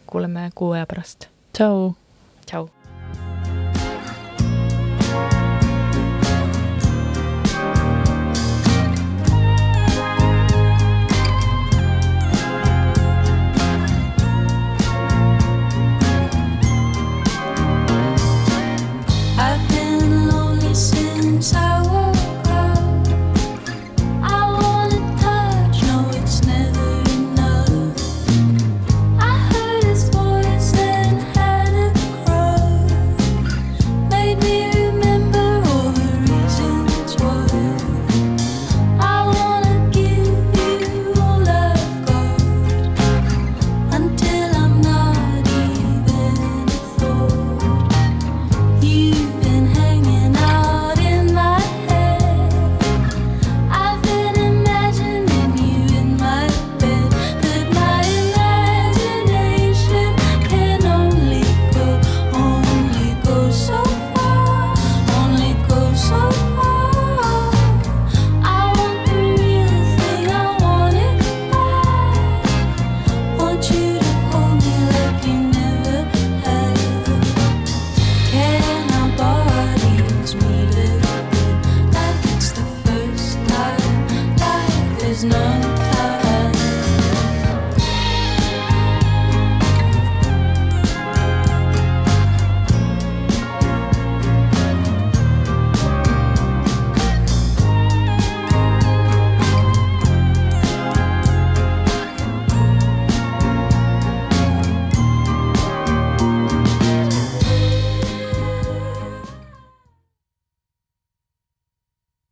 kuuleme 0.10 0.49
kuu 0.55 0.76
aja 0.78 0.89
pärast. 0.89 1.32
tšau! 1.53 1.93
tšau! 2.45 2.70